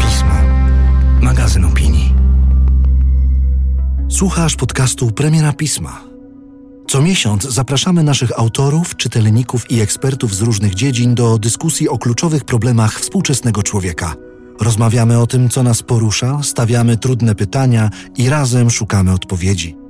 Pismo. 0.00 0.34
Magazyn 1.20 1.64
opinii. 1.64 2.14
Słuchasz 4.08 4.56
podcastu 4.56 5.10
Premiera 5.10 5.52
Pisma. 5.52 6.00
Co 6.88 7.02
miesiąc 7.02 7.42
zapraszamy 7.42 8.02
naszych 8.02 8.38
autorów, 8.38 8.96
czytelników 8.96 9.70
i 9.70 9.80
ekspertów 9.80 10.34
z 10.34 10.40
różnych 10.40 10.74
dziedzin 10.74 11.14
do 11.14 11.38
dyskusji 11.38 11.88
o 11.88 11.98
kluczowych 11.98 12.44
problemach 12.44 13.00
współczesnego 13.00 13.62
człowieka. 13.62 14.14
Rozmawiamy 14.60 15.18
o 15.18 15.26
tym, 15.26 15.48
co 15.48 15.62
nas 15.62 15.82
porusza, 15.82 16.42
stawiamy 16.42 16.96
trudne 16.96 17.34
pytania 17.34 17.90
i 18.16 18.28
razem 18.28 18.70
szukamy 18.70 19.12
odpowiedzi. 19.12 19.83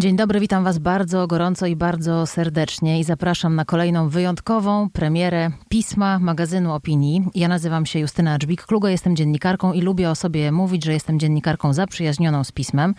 Dzień 0.00 0.16
dobry, 0.16 0.40
witam 0.40 0.64
Was 0.64 0.78
bardzo 0.78 1.26
gorąco 1.26 1.66
i 1.66 1.76
bardzo 1.76 2.26
serdecznie 2.26 3.00
i 3.00 3.04
zapraszam 3.04 3.54
na 3.54 3.64
kolejną 3.64 4.08
wyjątkową 4.08 4.90
premierę 4.90 5.50
pisma 5.68 6.18
magazynu 6.18 6.74
opinii. 6.74 7.24
Ja 7.34 7.48
nazywam 7.48 7.86
się 7.86 7.98
Justyna 7.98 8.38
Dżbik-Klugo, 8.38 8.88
jestem 8.88 9.16
dziennikarką 9.16 9.72
i 9.72 9.80
lubię 9.80 10.10
o 10.10 10.14
sobie 10.14 10.52
mówić, 10.52 10.84
że 10.84 10.92
jestem 10.92 11.18
dziennikarką 11.18 11.72
zaprzyjaźnioną 11.72 12.44
z 12.44 12.52
pismem. 12.52 12.94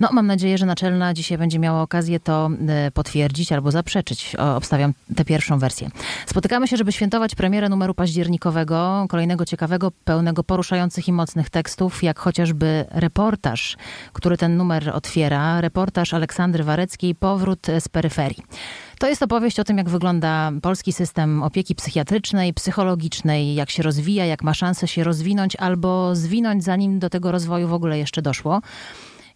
No, 0.00 0.08
mam 0.12 0.26
nadzieję, 0.26 0.58
że 0.58 0.66
naczelna 0.66 1.14
dzisiaj 1.14 1.38
będzie 1.38 1.58
miała 1.58 1.82
okazję 1.82 2.20
to 2.20 2.50
e, 2.68 2.90
potwierdzić 2.90 3.52
albo 3.52 3.70
zaprzeczyć. 3.70 4.36
Obstawiam 4.36 4.92
tę 5.16 5.24
pierwszą 5.24 5.58
wersję. 5.58 5.90
Spotykamy 6.26 6.68
się, 6.68 6.76
żeby 6.76 6.92
świętować 6.92 7.34
premierę 7.34 7.68
numeru 7.68 7.94
październikowego, 7.94 9.06
kolejnego 9.08 9.44
ciekawego, 9.44 9.90
pełnego 10.04 10.44
poruszających 10.44 11.08
i 11.08 11.12
mocnych 11.12 11.50
tekstów, 11.50 12.02
jak 12.02 12.18
chociażby 12.18 12.84
reportaż, 12.90 13.76
który 14.12 14.36
ten 14.36 14.56
numer 14.56 14.90
otwiera. 14.94 15.60
Reportaż 15.60 16.14
ale 16.14 16.29
Aleksandry 16.30 16.64
Wareckiej 16.64 17.14
Powrót 17.14 17.66
z 17.80 17.88
peryferii. 17.88 18.42
To 18.98 19.08
jest 19.08 19.22
opowieść 19.22 19.60
o 19.60 19.64
tym, 19.64 19.78
jak 19.78 19.88
wygląda 19.88 20.52
polski 20.62 20.92
system 20.92 21.42
opieki 21.42 21.74
psychiatrycznej, 21.74 22.54
psychologicznej, 22.54 23.54
jak 23.54 23.70
się 23.70 23.82
rozwija, 23.82 24.24
jak 24.24 24.42
ma 24.42 24.54
szansę 24.54 24.88
się 24.88 25.04
rozwinąć 25.04 25.56
albo 25.56 26.16
zwinąć, 26.16 26.64
zanim 26.64 26.98
do 26.98 27.10
tego 27.10 27.32
rozwoju 27.32 27.68
w 27.68 27.72
ogóle 27.72 27.98
jeszcze 27.98 28.22
doszło. 28.22 28.60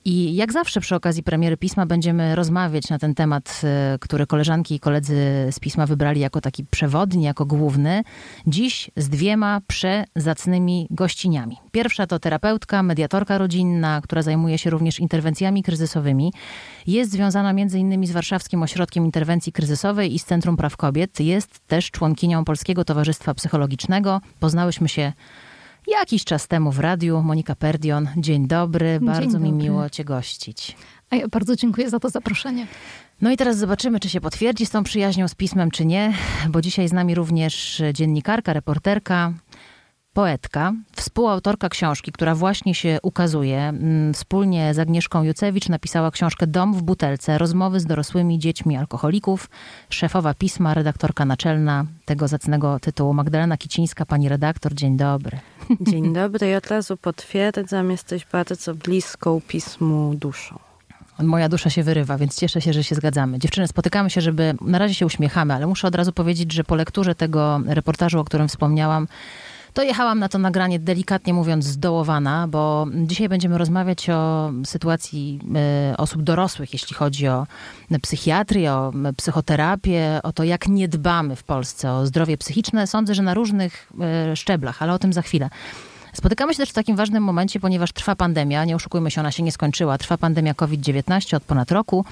I 0.06 0.34
jak 0.34 0.52
zawsze 0.52 0.80
przy 0.80 0.94
okazji 0.94 1.22
premiery 1.22 1.56
pisma 1.56 1.86
będziemy 1.86 2.34
rozmawiać 2.34 2.90
na 2.90 2.98
ten 2.98 3.14
temat, 3.14 3.60
e, 3.64 3.98
który 4.00 4.26
koleżanki 4.26 4.74
i 4.74 4.80
koledzy 4.80 5.14
z 5.50 5.60
pisma 5.60 5.86
wybrali 5.86 6.20
jako 6.20 6.40
taki 6.40 6.64
przewodni, 6.64 7.24
jako 7.24 7.46
główny. 7.46 8.02
Dziś 8.46 8.90
z 8.96 9.08
dwiema 9.08 9.60
przezacnymi 9.66 10.86
gościniami. 10.90 11.56
Pierwsza 11.72 12.06
to 12.06 12.18
terapeutka, 12.18 12.82
mediatorka 12.82 13.38
rodzinna, 13.38 14.00
która 14.00 14.22
zajmuje 14.22 14.58
się 14.58 14.70
również 14.70 15.00
interwencjami 15.00 15.62
kryzysowymi. 15.62 16.32
Jest 16.86 17.10
związana 17.10 17.54
innymi 17.74 18.06
z 18.06 18.12
Warszawskim 18.12 18.62
Ośrodkiem 18.62 19.04
Interwencji 19.04 19.52
Kryzysowej 19.52 20.14
i 20.14 20.18
z 20.18 20.24
Centrum 20.24 20.56
Praw 20.56 20.76
Kobiet. 20.76 21.20
Jest 21.20 21.60
też 21.66 21.90
członkinią 21.90 22.44
Polskiego 22.44 22.84
Towarzystwa 22.84 23.34
Psychologicznego. 23.34 24.20
Poznałyśmy 24.40 24.88
się 24.88 25.12
jakiś 25.86 26.24
czas 26.24 26.48
temu 26.48 26.72
w 26.72 26.78
radiu. 26.78 27.22
Monika 27.22 27.54
Perdion, 27.54 28.08
dzień 28.16 28.46
dobry, 28.46 28.98
dzień 28.98 29.06
bardzo 29.06 29.32
dobry. 29.38 29.40
mi 29.40 29.52
miło 29.52 29.90
Cię 29.90 30.04
gościć. 30.04 30.76
A 31.10 31.16
ja 31.16 31.28
bardzo 31.28 31.56
dziękuję 31.56 31.90
za 31.90 32.00
to 32.00 32.08
zaproszenie. 32.10 32.66
No 33.20 33.30
i 33.30 33.36
teraz 33.36 33.58
zobaczymy, 33.58 34.00
czy 34.00 34.08
się 34.08 34.20
potwierdzi 34.20 34.66
z 34.66 34.70
tą 34.70 34.84
przyjaźnią 34.84 35.28
z 35.28 35.34
pismem, 35.34 35.70
czy 35.70 35.84
nie, 35.86 36.12
bo 36.48 36.60
dzisiaj 36.60 36.88
z 36.88 36.92
nami 36.92 37.14
również 37.14 37.82
dziennikarka, 37.94 38.52
reporterka, 38.52 39.32
poetka, 40.14 40.72
współautorka 40.92 41.68
książki, 41.68 42.12
która 42.12 42.34
właśnie 42.34 42.74
się 42.74 42.98
ukazuje. 43.02 43.58
Mm, 43.60 44.14
Wspólnie 44.14 44.74
z 44.74 44.78
Agnieszką 44.78 45.22
Jucewicz 45.22 45.68
napisała 45.68 46.10
książkę 46.10 46.46
Dom 46.46 46.74
w 46.74 46.82
butelce. 46.82 47.38
Rozmowy 47.38 47.80
z 47.80 47.86
dorosłymi 47.86 48.38
dziećmi 48.38 48.76
alkoholików. 48.76 49.50
Szefowa 49.90 50.34
pisma, 50.34 50.74
redaktorka 50.74 51.24
naczelna 51.24 51.84
tego 52.04 52.28
zacnego 52.28 52.80
tytułu 52.80 53.14
Magdalena 53.14 53.56
Kicińska. 53.56 54.06
Pani 54.06 54.28
redaktor, 54.28 54.74
dzień 54.74 54.96
dobry. 54.96 55.38
Dzień 55.90 56.12
dobry 56.12 56.50
i 56.50 56.54
od 56.54 56.66
razu 56.66 56.96
potwierdzam, 56.96 57.90
jesteś 57.90 58.26
bardzo 58.32 58.74
bliską 58.74 59.40
pismu 59.48 60.14
duszą. 60.14 60.58
Moja 61.22 61.48
dusza 61.48 61.70
się 61.70 61.82
wyrywa, 61.82 62.18
więc 62.18 62.38
cieszę 62.38 62.60
się, 62.60 62.72
że 62.72 62.84
się 62.84 62.94
zgadzamy. 62.94 63.38
Dziewczyny, 63.38 63.68
spotykamy 63.68 64.10
się, 64.10 64.20
żeby. 64.20 64.54
Na 64.60 64.78
razie 64.78 64.94
się 64.94 65.06
uśmiechamy, 65.06 65.54
ale 65.54 65.66
muszę 65.66 65.88
od 65.88 65.94
razu 65.94 66.12
powiedzieć, 66.12 66.52
że 66.52 66.64
po 66.64 66.74
lekturze 66.74 67.14
tego 67.14 67.60
reportażu, 67.66 68.20
o 68.20 68.24
którym 68.24 68.48
wspomniałam, 68.48 69.08
to 69.74 69.82
jechałam 69.82 70.18
na 70.18 70.28
to 70.28 70.38
nagranie 70.38 70.78
delikatnie 70.78 71.34
mówiąc 71.34 71.64
zdołowana, 71.64 72.48
bo 72.48 72.86
dzisiaj 72.94 73.28
będziemy 73.28 73.58
rozmawiać 73.58 74.10
o 74.10 74.52
sytuacji 74.64 75.40
y, 75.92 75.96
osób 75.96 76.22
dorosłych, 76.22 76.72
jeśli 76.72 76.96
chodzi 76.96 77.28
o 77.28 77.46
psychiatrię, 78.02 78.72
o 78.72 78.92
psychoterapię, 79.16 80.20
o 80.22 80.32
to, 80.32 80.44
jak 80.44 80.68
nie 80.68 80.88
dbamy 80.88 81.36
w 81.36 81.44
Polsce 81.44 81.92
o 81.92 82.06
zdrowie 82.06 82.38
psychiczne. 82.38 82.86
Sądzę, 82.86 83.14
że 83.14 83.22
na 83.22 83.34
różnych 83.34 83.92
y, 84.32 84.36
szczeblach, 84.36 84.82
ale 84.82 84.92
o 84.92 84.98
tym 84.98 85.12
za 85.12 85.22
chwilę. 85.22 85.50
Spotykamy 86.14 86.54
się 86.54 86.58
też 86.58 86.70
w 86.70 86.72
takim 86.72 86.96
ważnym 86.96 87.22
momencie, 87.22 87.60
ponieważ 87.60 87.92
trwa 87.92 88.16
pandemia, 88.16 88.64
nie 88.64 88.76
oszukujmy 88.76 89.10
się, 89.10 89.20
ona 89.20 89.32
się 89.32 89.42
nie 89.42 89.52
skończyła. 89.52 89.98
Trwa 89.98 90.18
pandemia 90.18 90.54
COVID-19 90.54 91.36
od 91.36 91.42
ponad 91.42 91.72
roku 91.72 92.04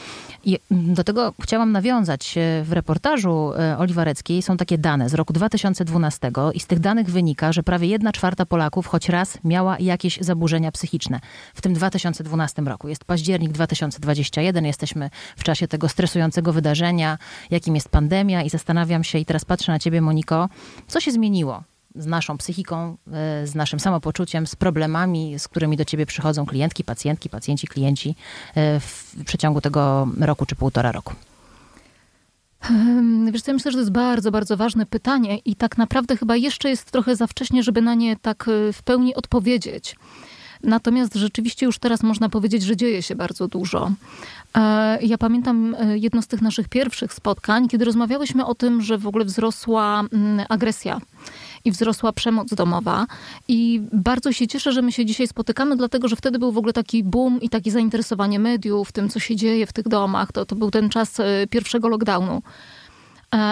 i 0.44 0.58
do 0.70 1.04
tego 1.04 1.32
chciałam 1.42 1.72
nawiązać. 1.72 2.34
W 2.62 2.72
reportażu 2.72 3.52
Oli 3.78 3.94
Wareckiej 3.94 4.42
są 4.42 4.56
takie 4.56 4.78
dane 4.78 5.08
z 5.08 5.14
roku 5.14 5.32
2012 5.32 6.30
i 6.54 6.60
z 6.60 6.66
tych 6.66 6.78
danych 6.78 7.10
wynika, 7.10 7.52
że 7.52 7.62
prawie 7.62 7.88
jedna 7.88 8.12
czwarta 8.12 8.46
Polaków 8.46 8.86
choć 8.86 9.08
raz 9.08 9.38
miała 9.44 9.78
jakieś 9.78 10.18
zaburzenia 10.20 10.72
psychiczne. 10.72 11.20
W 11.54 11.60
tym 11.60 11.74
2012 11.74 12.62
roku. 12.62 12.88
Jest 12.88 13.04
październik 13.04 13.52
2021, 13.52 14.64
jesteśmy 14.64 15.10
w 15.36 15.44
czasie 15.44 15.68
tego 15.68 15.88
stresującego 15.88 16.52
wydarzenia, 16.52 17.18
jakim 17.50 17.74
jest 17.74 17.88
pandemia 17.88 18.42
i 18.42 18.50
zastanawiam 18.50 19.04
się 19.04 19.18
i 19.18 19.24
teraz 19.24 19.44
patrzę 19.44 19.72
na 19.72 19.78
ciebie 19.78 20.00
Moniko, 20.00 20.48
co 20.86 21.00
się 21.00 21.12
zmieniło 21.12 21.62
z 21.94 22.06
naszą 22.06 22.38
psychiką, 22.38 22.96
z 23.44 23.54
naszym 23.54 23.80
samopoczuciem, 23.80 24.46
z 24.46 24.56
problemami, 24.56 25.38
z 25.38 25.48
którymi 25.48 25.76
do 25.76 25.84
ciebie 25.84 26.06
przychodzą 26.06 26.46
klientki, 26.46 26.84
pacjentki, 26.84 27.28
pacjenci, 27.28 27.66
klienci 27.66 28.14
w 28.56 29.24
przeciągu 29.26 29.60
tego 29.60 30.08
roku 30.20 30.46
czy 30.46 30.54
półtora 30.54 30.92
roku? 30.92 31.14
Wiesz 33.32 33.42
ja 33.46 33.54
myślę, 33.54 33.70
że 33.70 33.76
to 33.76 33.80
jest 33.80 33.92
bardzo, 33.92 34.30
bardzo 34.30 34.56
ważne 34.56 34.86
pytanie 34.86 35.38
i 35.38 35.56
tak 35.56 35.78
naprawdę 35.78 36.16
chyba 36.16 36.36
jeszcze 36.36 36.68
jest 36.70 36.90
trochę 36.90 37.16
za 37.16 37.26
wcześnie, 37.26 37.62
żeby 37.62 37.82
na 37.82 37.94
nie 37.94 38.16
tak 38.16 38.50
w 38.72 38.82
pełni 38.82 39.14
odpowiedzieć. 39.14 39.96
Natomiast 40.62 41.14
rzeczywiście 41.14 41.66
już 41.66 41.78
teraz 41.78 42.02
można 42.02 42.28
powiedzieć, 42.28 42.62
że 42.62 42.76
dzieje 42.76 43.02
się 43.02 43.14
bardzo 43.14 43.48
dużo. 43.48 43.90
Ja 45.00 45.18
pamiętam 45.18 45.76
jedno 45.94 46.22
z 46.22 46.26
tych 46.26 46.42
naszych 46.42 46.68
pierwszych 46.68 47.14
spotkań, 47.14 47.68
kiedy 47.68 47.84
rozmawiałyśmy 47.84 48.46
o 48.46 48.54
tym, 48.54 48.82
że 48.82 48.98
w 48.98 49.06
ogóle 49.06 49.24
wzrosła 49.24 50.02
agresja 50.48 51.00
i 51.64 51.70
wzrosła 51.70 52.12
przemoc 52.12 52.54
domowa. 52.54 53.06
I 53.48 53.82
bardzo 53.92 54.32
się 54.32 54.46
cieszę, 54.46 54.72
że 54.72 54.82
my 54.82 54.92
się 54.92 55.04
dzisiaj 55.04 55.28
spotykamy, 55.28 55.76
dlatego 55.76 56.08
że 56.08 56.16
wtedy 56.16 56.38
był 56.38 56.52
w 56.52 56.58
ogóle 56.58 56.72
taki 56.72 57.04
boom 57.04 57.40
i 57.40 57.48
takie 57.48 57.70
zainteresowanie 57.70 58.38
mediów 58.38 58.92
tym, 58.92 59.08
co 59.08 59.20
się 59.20 59.36
dzieje 59.36 59.66
w 59.66 59.72
tych 59.72 59.88
domach. 59.88 60.32
To, 60.32 60.46
to 60.46 60.56
był 60.56 60.70
ten 60.70 60.88
czas 60.88 61.16
pierwszego 61.50 61.88
lockdownu. 61.88 62.42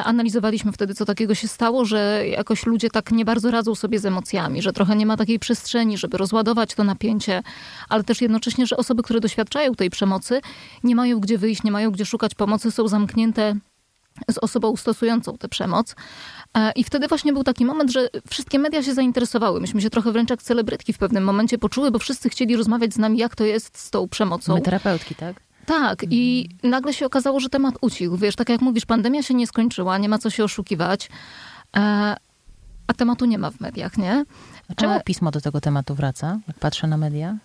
Analizowaliśmy 0.04 0.72
wtedy, 0.72 0.94
co 0.94 1.04
takiego 1.04 1.34
się 1.34 1.48
stało, 1.48 1.84
że 1.84 2.25
jakoś 2.28 2.66
ludzie 2.66 2.91
tak 2.91 3.12
nie 3.12 3.25
bardzo 3.25 3.50
radzą 3.50 3.75
sobie 3.75 3.98
z 3.98 4.06
emocjami, 4.06 4.62
że 4.62 4.72
trochę 4.72 4.97
nie 4.97 5.06
ma 5.06 5.16
takiej 5.16 5.38
przestrzeni, 5.38 5.98
żeby 5.98 6.19
rozładować 6.19 6.75
to 6.75 6.84
napięcie, 6.84 7.42
ale 7.88 8.04
też 8.04 8.21
jednocześnie, 8.21 8.66
że 8.66 8.77
osoby, 8.77 9.03
które 9.03 9.21
doświadczają 9.21 9.75
tej 9.75 9.91
przemocy, 9.91 10.41
nie 10.84 10.94
mają 10.94 11.21
gdzie 11.21 11.38
wyjść, 11.38 11.62
nie 11.62 11.71
mają 11.71 11.91
gdzie 11.91 12.04
szukać 12.04 12.34
pomocy, 12.34 12.71
są 12.71 12.88
zamknięte 12.88 13.56
z 14.31 14.38
osobą 14.38 14.76
stosującą 14.76 15.38
tę 15.38 15.48
przemoc. 15.48 15.94
I 16.76 16.84
wtedy 16.84 17.09
właśnie 17.09 17.32
był 17.32 17.44
taki 17.44 17.65
moment, 17.65 17.91
że 17.91 18.09
wszystkie 18.31 18.59
media 18.59 18.82
się 18.82 18.94
zainteresowały. 18.94 19.60
Myśmy 19.60 19.81
się 19.81 19.91
trochę 19.91 20.12
wręcz 20.12 20.31
jak 20.31 20.43
celebrytki 20.43 20.93
w 20.93 20.98
pewnym 20.98 21.25
momencie 21.25 21.59
poczuły, 21.59 21.91
bo 21.91 21.98
wszyscy 21.98 22.28
chcieli 22.28 22.56
rozmawiać 22.56 22.94
z 22.94 22.98
nami, 22.98 23.19
jak 23.19 23.37
to 23.37 23.44
jest 23.44 23.78
z 23.78 23.91
tą 23.91 24.09
przemocą. 24.09 24.54
My 24.54 24.60
terapeutki, 24.60 25.15
tak? 25.15 25.41
Tak, 25.66 26.04
i 26.10 26.48
nagle 26.62 26.94
się 26.94 27.06
okazało, 27.06 27.41
że 27.41 27.48
temat 27.48 27.75
ucichł. 27.81 28.16
Wiesz, 28.16 28.36
tak 28.36 28.48
jak 28.48 28.60
mówisz, 28.60 28.86
pandemia 28.86 29.22
się 29.22 29.34
nie 29.34 29.47
skończyła, 29.47 29.98
nie 29.98 30.09
ma 30.09 30.18
co 30.18 30.30
się 30.30 30.45
oszukiwać, 30.45 31.09
a 32.86 32.95
tematu 32.97 33.24
nie 33.24 33.39
ma 33.39 33.51
w 33.51 33.60
mediach, 33.60 33.98
nie? 33.98 34.24
A 34.68 34.74
czemu 34.74 35.01
pismo 35.04 35.30
do 35.30 35.41
tego 35.41 35.60
tematu 35.60 35.95
wraca, 35.95 36.39
jak 36.48 36.59
patrzę 36.59 36.86
na 36.86 36.97
media? 36.97 37.36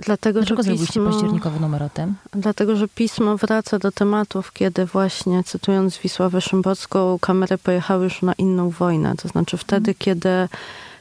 Dlatego, 0.00 0.40
Dlaczego 0.40 0.62
że 0.62 0.72
pismo, 0.72 1.10
październikowy 1.10 1.60
numer 1.60 1.82
o 1.82 1.88
tym? 1.88 2.14
Dlatego, 2.32 2.76
że 2.76 2.88
pismo 2.88 3.36
wraca 3.36 3.78
do 3.78 3.92
tematów, 3.92 4.52
kiedy 4.52 4.86
właśnie, 4.86 5.44
cytując 5.44 5.98
Wisławę 5.98 6.40
Szymborską, 6.40 7.18
kamery 7.20 7.58
pojechały 7.58 8.04
już 8.04 8.22
na 8.22 8.32
inną 8.32 8.70
wojnę. 8.70 9.14
To 9.16 9.28
znaczy 9.28 9.56
wtedy, 9.56 9.94
kiedy 9.94 10.48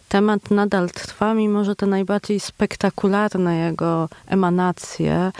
temat 0.09 0.51
nadal 0.51 0.89
trwa, 0.89 1.33
mimo 1.33 1.63
że 1.63 1.75
te 1.75 1.85
najbardziej 1.85 2.39
spektakularne 2.39 3.57
jego 3.57 4.09
emanacje 4.27 5.31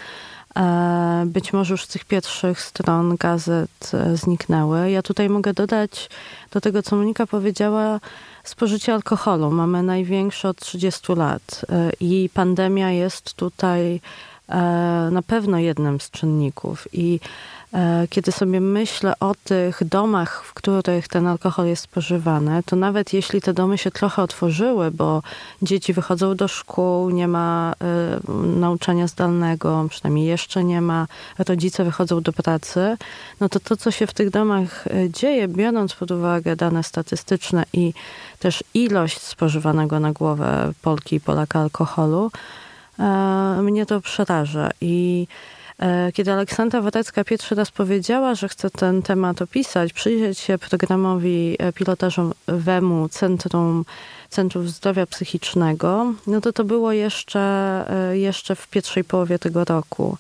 e, 0.56 1.24
być 1.26 1.54
może 1.54 1.74
już 1.74 1.84
z 1.84 1.88
tych 1.88 2.06
pierwszych 2.06 2.62
stron 2.62 3.16
gazet 3.16 3.92
e, 3.94 4.18
zniknęły. 4.18 4.92
Ja 4.92 5.02
tutaj 5.02 5.30
mogę 5.30 5.54
dodać 5.54 6.10
do 6.52 6.62
tego, 6.62 6.84
co 6.84 6.96
Monika 6.96 7.28
powiedziała, 7.28 8.00
spożycie 8.44 8.94
alkoholu. 8.94 9.52
Mamy 9.52 9.84
największe 9.84 10.50
od 10.50 10.58
30 10.58 11.14
lat 11.14 11.66
e, 11.70 11.92
i 12.00 12.30
pandemia 12.34 12.92
jest 12.92 13.34
tutaj 13.34 14.02
na 15.12 15.22
pewno 15.28 15.60
jednym 15.60 16.00
z 16.00 16.12
czynników. 16.12 16.88
I 16.94 17.20
E, 17.20 17.59
kiedy 18.10 18.32
sobie 18.32 18.62
myślę 18.62 19.14
o 19.20 19.36
tych 19.44 19.84
domach, 19.84 20.44
w 20.46 20.54
których 20.54 21.08
ten 21.08 21.28
alkohol 21.28 21.68
jest 21.68 21.84
spożywany, 21.84 22.64
to 22.66 22.76
nawet 22.76 23.14
jeśli 23.14 23.42
te 23.42 23.54
domy 23.54 23.78
się 23.78 23.92
trochę 23.92 24.22
otworzyły, 24.22 24.92
bo 24.92 25.22
dzieci 25.62 25.94
wychodzą 25.94 26.36
do 26.36 26.48
szkół, 26.48 27.10
nie 27.10 27.28
ma 27.28 27.74
y, 27.74 28.32
nauczania 28.60 29.08
zdalnego, 29.08 29.86
przynajmniej 29.90 30.26
jeszcze 30.26 30.64
nie 30.64 30.82
ma, 30.82 31.08
rodzice 31.48 31.84
wychodzą 31.84 32.22
do 32.22 32.34
pracy, 32.34 32.98
no 33.40 33.50
to 33.50 33.60
to, 33.60 33.78
co 33.78 33.92
się 33.92 34.08
w 34.08 34.14
tych 34.14 34.30
domach 34.30 34.88
e, 34.88 35.10
dzieje, 35.10 35.48
biorąc 35.48 35.94
pod 35.94 36.12
uwagę 36.12 36.56
dane 36.56 36.84
statystyczne 36.84 37.64
i 37.74 37.94
też 38.40 38.64
ilość 38.74 39.22
spożywanego 39.22 40.00
na 40.00 40.12
głowę 40.12 40.72
Polki 40.82 41.16
i 41.16 41.22
Polaka 41.22 41.60
alkoholu, 41.60 42.32
y, 43.00 43.62
mnie 43.62 43.86
to 43.86 44.02
przeraża. 44.02 44.70
I 44.82 45.28
E, 45.28 45.59
kiedy 46.14 46.32
Aleksandra 46.32 46.82
Wodecka 46.82 47.24
pierwszy 47.24 47.56
raz 47.56 47.72
powiedziała, 47.72 48.36
że 48.36 48.50
chce 48.50 48.70
ten 48.70 49.02
temat 49.02 49.42
opisać, 49.42 49.94
przyjrzeć 49.94 50.40
się 50.40 50.58
programowi 50.58 51.56
e, 51.60 51.74
pilotażowemu 51.74 53.10
Centrum 53.10 53.86
Centrów 54.30 54.70
Zdrowia 54.70 55.06
Psychicznego, 55.06 56.14
no 56.28 56.42
to 56.42 56.54
to 56.54 56.64
było 56.64 56.92
jeszcze, 56.92 57.40
e, 58.12 58.18
jeszcze 58.18 58.56
w 58.56 58.68
pierwszej 58.68 59.04
połowie 59.04 59.40
tego 59.40 59.66
roku. 59.66 60.18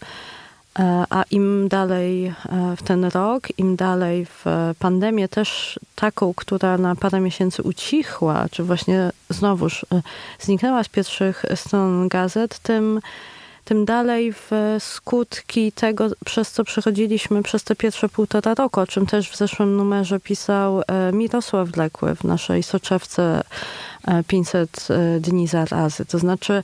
A 1.10 1.24
im 1.32 1.68
dalej 1.70 2.34
w 2.78 2.84
ten 2.84 3.06
rok, 3.06 3.48
im 3.58 3.76
dalej 3.76 4.26
w 4.26 4.46
pandemię, 4.80 5.28
też 5.28 5.80
taką, 5.96 6.34
która 6.34 6.78
na 6.78 6.96
parę 6.96 7.20
miesięcy 7.20 7.64
ucichła, 7.64 8.46
czy 8.52 8.64
właśnie 8.64 9.10
znowuż 9.30 9.86
zniknęła 10.40 10.84
z 10.84 10.90
pierwszych 10.90 11.46
stron 11.56 12.08
gazet, 12.08 12.60
tym 12.60 13.02
tym 13.70 13.86
dalej 13.86 14.34
w 14.34 14.52
skutki 14.80 15.72
tego, 15.72 16.08
przez 16.26 16.52
co 16.52 16.64
przechodziliśmy 16.64 17.44
przez 17.44 17.64
te 17.64 17.76
pierwsze 17.76 18.10
półtora 18.10 18.54
roku, 18.54 18.80
o 18.80 18.88
czym 18.88 19.06
też 19.06 19.30
w 19.30 19.38
zeszłym 19.38 19.78
numerze 19.78 20.20
pisał 20.20 20.82
e, 20.82 21.12
Mirosław 21.14 21.70
Wlekły 21.70 22.16
w 22.16 22.24
naszej 22.24 22.64
soczewce 22.64 23.44
500 24.28 24.88
e, 24.90 24.96
e, 24.96 25.20
dni 25.20 25.48
zarazy. 25.48 26.06
To 26.06 26.20
znaczy 26.20 26.64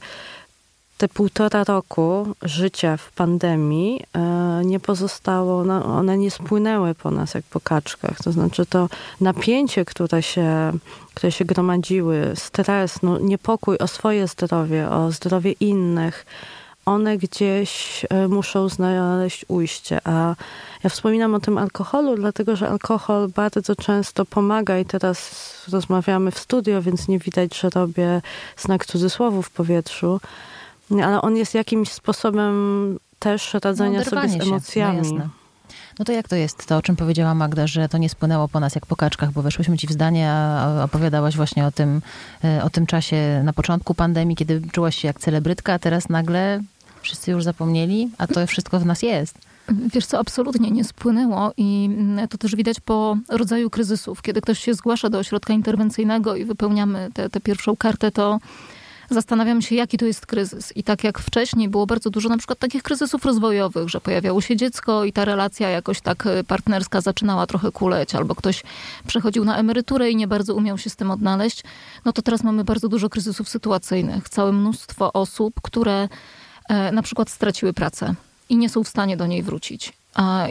te 0.98 1.07
półtora 1.07 1.63
roku 1.63 2.28
życia 2.42 2.98
w 2.98 3.12
pandemii 3.12 4.04
nie 4.63 4.80
pozostało, 4.80 5.60
one 5.84 6.18
nie 6.18 6.31
spłynęły 6.31 6.96
po 6.96 7.12
nas 7.12 7.34
jak 7.34 7.44
po 7.44 7.60
kaczkach. 7.60 8.18
To 8.24 8.31
znaczy 8.31 8.66
to 8.66 8.90
napięcie, 9.22 9.86
które 9.86 10.24
się, 10.24 10.72
które 11.13 11.31
się 11.31 11.46
gromadziły, 11.46 12.31
stres, 12.36 13.02
no, 13.04 13.19
niepokój 13.19 13.78
o 13.78 13.88
swoje 13.88 14.28
zdrowie, 14.28 14.90
o 14.90 15.12
zdrowie 15.12 15.52
innych, 15.52 16.25
one 16.86 17.18
gdzieś 17.18 18.06
e, 18.10 18.28
muszą 18.28 18.70
znaleźć 18.70 19.46
ujście. 19.48 20.00
A 20.04 20.36
ja 20.84 20.90
wspominam 20.90 21.34
o 21.34 21.40
tym 21.40 21.58
alkoholu, 21.58 22.16
dlatego 22.16 22.56
że 22.56 22.70
alkohol 22.70 23.30
bardzo 23.36 23.76
często 23.76 24.26
pomaga 24.26 24.80
i 24.80 24.86
teraz 24.86 25.32
rozmawiamy 25.72 26.32
w 26.32 26.40
studio, 26.40 26.82
więc 26.82 27.08
nie 27.08 27.20
widać, 27.20 27.60
że 27.60 27.70
robię 27.70 28.22
znak 28.58 28.86
cudzysłowu 28.86 29.42
w 29.42 29.50
powietrzu, 29.50 30.20
ale 31.04 31.22
on 31.22 31.38
jest 31.38 31.54
jakimś 31.54 31.92
sposobem 31.92 32.56
też 33.20 33.54
radzenia 33.54 34.00
no, 34.00 34.06
sobie 34.06 34.30
z 34.30 34.42
emocjami. 34.42 35.14
No, 35.14 35.30
no 36.00 36.06
to 36.06 36.12
jak 36.12 36.28
to 36.28 36.36
jest, 36.36 36.66
to 36.66 36.78
o 36.78 36.81
czym 36.81 36.96
powiedziała 36.96 37.36
Magda, 37.36 37.68
że 37.68 37.90
to 37.90 37.98
nie 37.98 38.10
spłynęło 38.10 38.48
po 38.48 38.60
nas 38.60 38.76
jak 38.76 38.86
po 38.86 38.96
kaczkach, 38.96 39.31
bo 39.31 39.42
weszłyśmy 39.42 39.78
ci 39.78 39.88
w 39.88 39.92
zdanie, 39.92 40.31
a 40.31 40.84
opowiadałaś 40.84 41.36
właśnie 41.36 41.66
o 41.66 41.72
tym, 41.72 42.02
e, 42.44 42.64
o 42.64 42.70
tym 42.70 42.86
czasie 42.86 43.42
na 43.44 43.54
początku 43.54 43.94
pandemii, 43.94 44.36
kiedy 44.36 44.62
czułaś 44.72 44.96
się 44.96 45.08
jak 45.08 45.20
celebrytka, 45.20 45.74
a 45.74 45.80
teraz 45.80 46.10
nagle 46.10 46.62
wszyscy 47.06 47.31
już 47.31 47.44
zapomnieli, 47.44 48.10
a 48.18 48.28
to 48.28 48.48
wszystko 48.48 48.80
w 48.80 48.86
nas 48.86 49.02
jest. 49.02 49.38
Wiesz 49.69 50.06
co, 50.06 50.19
absolutnie 50.19 50.72
nie 50.72 50.84
spłynęło 50.84 51.52
i 51.57 51.90
to 52.30 52.38
też 52.38 52.56
widać 52.56 52.80
po 52.80 53.18
rodzaju 53.30 53.69
kryzysów. 53.69 54.22
Kiedy 54.22 54.42
ktoś 54.42 54.60
się 54.60 54.74
zgłasza 54.74 55.10
do 55.10 55.19
ośrodka 55.19 55.54
interwencyjnego 55.54 56.36
i 56.36 56.46
wypełniamy 56.46 57.10
tę 57.31 57.40
pierwszą 57.40 57.75
kartę, 57.75 58.12
to 58.12 58.40
zastanawiam 59.10 59.62
się, 59.62 59.75
jaki 59.75 59.98
to 59.98 60.06
jest 60.06 60.25
kryzys. 60.25 60.78
I 60.78 60.84
tak 60.84 61.04
jak 61.04 61.19
wcześniej 61.19 61.69
było 61.69 61.86
bardzo 61.86 62.10
dużo 62.10 62.30
na 62.30 62.38
przykład 62.38 62.60
takich 62.60 62.84
kryzysów 62.84 63.25
rozwojowych, 63.25 63.90
że 63.90 64.02
pojawiało 64.02 64.42
się 64.42 64.56
dziecko 64.56 65.04
i 65.04 65.13
ta 65.13 65.25
relacja 65.25 65.69
jakoś 65.69 66.02
tak 66.02 66.28
e, 66.28 66.44
partnerska 66.44 67.02
zaczynała 67.02 67.48
trochę 67.48 67.72
kuleć, 67.72 68.16
albo 68.16 68.36
ktoś 68.36 68.63
przechodził 69.07 69.46
na 69.46 69.57
emeryturę 69.57 70.12
i 70.12 70.16
nie 70.16 70.28
bardzo 70.28 70.56
umiał 70.56 70.78
się 70.78 70.90
z 70.90 70.96
tym 70.96 71.12
odnaleźć, 71.12 71.63
no 72.06 72.13
to 72.13 72.22
teraz 72.22 72.44
mamy 72.44 72.63
bardzo 72.63 72.90
dużo 72.90 73.10
kryzysów 73.10 73.50
sytuacyjnych. 73.50 74.30
Całe 74.30 74.52
mnóstwo 74.52 75.13
osób, 75.13 75.54
które 75.62 76.10
na 76.70 77.02
przykład 77.02 77.30
straciły 77.30 77.74
pracę 77.74 78.14
i 78.50 78.58
nie 78.58 78.70
są 78.70 78.84
w 78.84 78.88
stanie 78.88 79.18
do 79.18 79.28
niej 79.28 79.44
wrócić. 79.44 79.94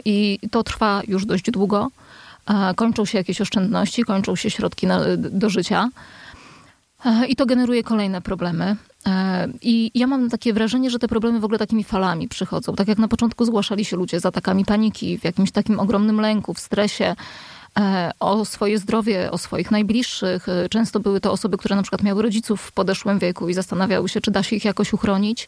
I 0.05 0.39
to 0.51 0.63
trwa 0.63 1.01
już 1.07 1.25
dość 1.25 1.51
długo. 1.51 1.87
Kończą 2.75 3.05
się 3.05 3.17
jakieś 3.17 3.41
oszczędności, 3.41 4.03
kończą 4.03 4.35
się 4.35 4.49
środki 4.49 4.87
na, 4.87 5.01
do 5.17 5.49
życia. 5.49 5.89
E, 7.05 7.25
I 7.27 7.35
to 7.35 7.45
generuje 7.45 7.83
kolejne 7.83 8.21
problemy. 8.21 8.75
E, 9.07 9.47
I 9.61 9.91
ja 9.95 10.07
mam 10.07 10.29
takie 10.29 10.53
wrażenie, 10.53 10.89
że 10.89 10.99
te 10.99 11.07
problemy 11.07 11.39
w 11.39 11.45
ogóle 11.45 11.59
takimi 11.59 11.83
falami 11.83 12.27
przychodzą. 12.27 12.75
Tak 12.75 12.87
jak 12.87 12.97
na 12.97 13.07
początku 13.07 13.45
zgłaszali 13.45 13.85
się 13.85 13.97
ludzie 13.97 14.19
z 14.19 14.25
atakami 14.25 14.65
paniki, 14.65 15.17
w 15.19 15.23
jakimś 15.23 15.51
takim 15.51 15.79
ogromnym 15.79 16.21
lęku, 16.21 16.53
w 16.53 16.59
stresie, 16.59 17.15
o 18.19 18.45
swoje 18.45 18.77
zdrowie, 18.79 19.31
o 19.31 19.37
swoich 19.37 19.71
najbliższych. 19.71 20.47
Często 20.69 20.99
były 20.99 21.21
to 21.21 21.31
osoby, 21.31 21.57
które 21.57 21.75
na 21.75 21.81
przykład 21.81 22.03
miały 22.03 22.21
rodziców 22.21 22.61
w 22.61 22.71
podeszłym 22.71 23.19
wieku 23.19 23.49
i 23.49 23.53
zastanawiały 23.53 24.09
się, 24.09 24.21
czy 24.21 24.31
da 24.31 24.43
się 24.43 24.55
ich 24.55 24.65
jakoś 24.65 24.93
uchronić 24.93 25.47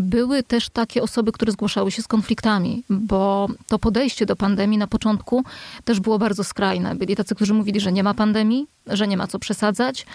były 0.00 0.42
też 0.42 0.68
takie 0.68 1.02
osoby, 1.02 1.32
które 1.32 1.52
zgłaszały 1.52 1.90
się 1.90 2.02
z 2.02 2.08
konfliktami, 2.08 2.84
bo 2.90 3.48
to 3.68 3.78
podejście 3.78 4.26
do 4.26 4.36
pandemii 4.36 4.78
na 4.78 4.86
początku 4.86 5.44
też 5.84 6.00
było 6.00 6.18
bardzo 6.18 6.44
skrajne. 6.44 6.94
Byli 6.94 7.16
tacy, 7.16 7.34
którzy 7.34 7.54
mówili, 7.54 7.80
że 7.80 7.92
nie 7.92 8.02
ma 8.02 8.14
pandemii, 8.14 8.66
że 8.86 9.08
nie 9.08 9.16
ma 9.16 9.26
co 9.26 9.38
przesadzać. 9.38 10.06